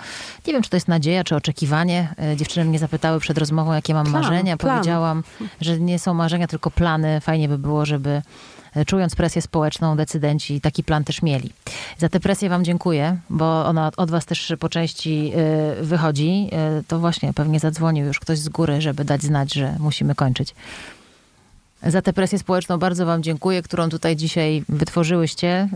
Nie 0.47 0.53
wiem, 0.53 0.61
czy 0.61 0.69
to 0.69 0.77
jest 0.77 0.87
nadzieja, 0.87 1.23
czy 1.23 1.35
oczekiwanie. 1.35 2.13
E, 2.19 2.37
dziewczyny 2.37 2.65
mnie 2.65 2.79
zapytały 2.79 3.19
przed 3.19 3.37
rozmową, 3.37 3.73
jakie 3.73 3.93
mam 3.93 4.05
plan, 4.05 4.21
marzenia. 4.21 4.57
Plan. 4.57 4.75
Powiedziałam, 4.75 5.23
że 5.61 5.79
nie 5.79 5.99
są 5.99 6.13
marzenia, 6.13 6.47
tylko 6.47 6.71
plany. 6.71 7.21
Fajnie 7.21 7.49
by 7.49 7.57
było, 7.57 7.85
żeby 7.85 8.09
E, 8.09 8.21
czując 8.85 9.15
presję 9.15 9.41
społeczną, 9.41 9.97
decydenci 9.97 10.61
taki 10.61 10.83
plan 10.83 11.03
też 11.03 11.21
mieli. 11.21 11.49
Za 11.97 12.09
tę 12.09 12.19
presję 12.19 12.49
Wam 12.49 12.65
dziękuję, 12.65 13.17
bo 13.29 13.65
ona 13.65 13.91
od 13.97 14.11
Was 14.11 14.25
też 14.25 14.53
po 14.59 14.69
części 14.69 15.31
e, 15.35 15.83
wychodzi. 15.83 16.49
E, 16.51 16.83
to 16.87 16.99
właśnie 16.99 17.33
pewnie 17.33 17.59
zadzwonił 17.59 18.05
już 18.05 18.19
ktoś 18.19 18.39
z 18.39 18.49
góry, 18.49 18.81
żeby 18.81 19.05
dać 19.05 19.23
znać, 19.23 19.53
że 19.53 19.75
musimy 19.79 20.15
kończyć. 20.15 20.55
Za 21.83 22.01
tę 22.01 22.13
presję 22.13 22.39
społeczną 22.39 22.77
bardzo 22.77 23.05
Wam 23.05 23.23
dziękuję, 23.23 23.61
którą 23.61 23.89
tutaj 23.89 24.15
dzisiaj 24.15 24.63
wytworzyłyście. 24.69 25.69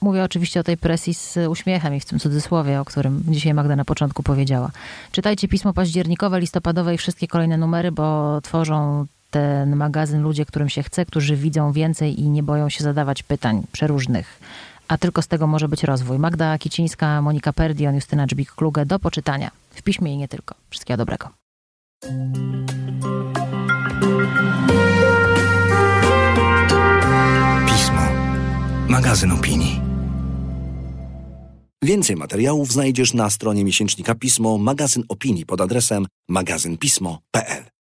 Mówię 0.00 0.24
oczywiście 0.24 0.60
o 0.60 0.62
tej 0.62 0.76
presji 0.76 1.14
z 1.14 1.38
uśmiechem 1.48 1.94
i 1.94 2.00
w 2.00 2.04
tym 2.04 2.18
cudzysłowie, 2.18 2.80
o 2.80 2.84
którym 2.84 3.22
dzisiaj 3.28 3.54
Magda 3.54 3.76
na 3.76 3.84
początku 3.84 4.22
powiedziała. 4.22 4.70
Czytajcie 5.12 5.48
pismo 5.48 5.72
październikowe, 5.72 6.40
listopadowe 6.40 6.94
i 6.94 6.98
wszystkie 6.98 7.28
kolejne 7.28 7.56
numery, 7.56 7.92
bo 7.92 8.40
tworzą 8.40 9.06
ten 9.30 9.76
magazyn 9.76 10.22
ludzie, 10.22 10.46
którym 10.46 10.68
się 10.68 10.82
chce, 10.82 11.06
którzy 11.06 11.36
widzą 11.36 11.72
więcej 11.72 12.20
i 12.20 12.28
nie 12.28 12.42
boją 12.42 12.68
się 12.68 12.84
zadawać 12.84 13.22
pytań 13.22 13.62
przeróżnych. 13.72 14.40
A 14.88 14.98
tylko 14.98 15.22
z 15.22 15.28
tego 15.28 15.46
może 15.46 15.68
być 15.68 15.84
rozwój. 15.84 16.18
Magda 16.18 16.58
Kicińska, 16.58 17.22
Monika 17.22 17.52
Perdion, 17.52 17.94
Justyna 17.94 18.26
Dżbik-Kluge 18.26 18.86
do 18.86 18.98
poczytania. 18.98 19.50
W 19.70 19.82
piśmie 19.82 20.14
i 20.14 20.16
nie 20.16 20.28
tylko. 20.28 20.54
Wszystkiego 20.70 20.96
dobrego. 20.96 21.28
Pismo. 27.66 28.02
Magazyn 28.88 29.32
opinii. 29.32 29.80
Więcej 31.82 32.16
materiałów 32.16 32.72
znajdziesz 32.72 33.14
na 33.14 33.30
stronie 33.30 33.64
miesięcznika 33.64 34.14
Pismo, 34.14 34.58
magazyn 34.58 35.04
opinii 35.08 35.46
pod 35.46 35.60
adresem 35.60 36.06
magazynpismo.pl. 36.28 37.79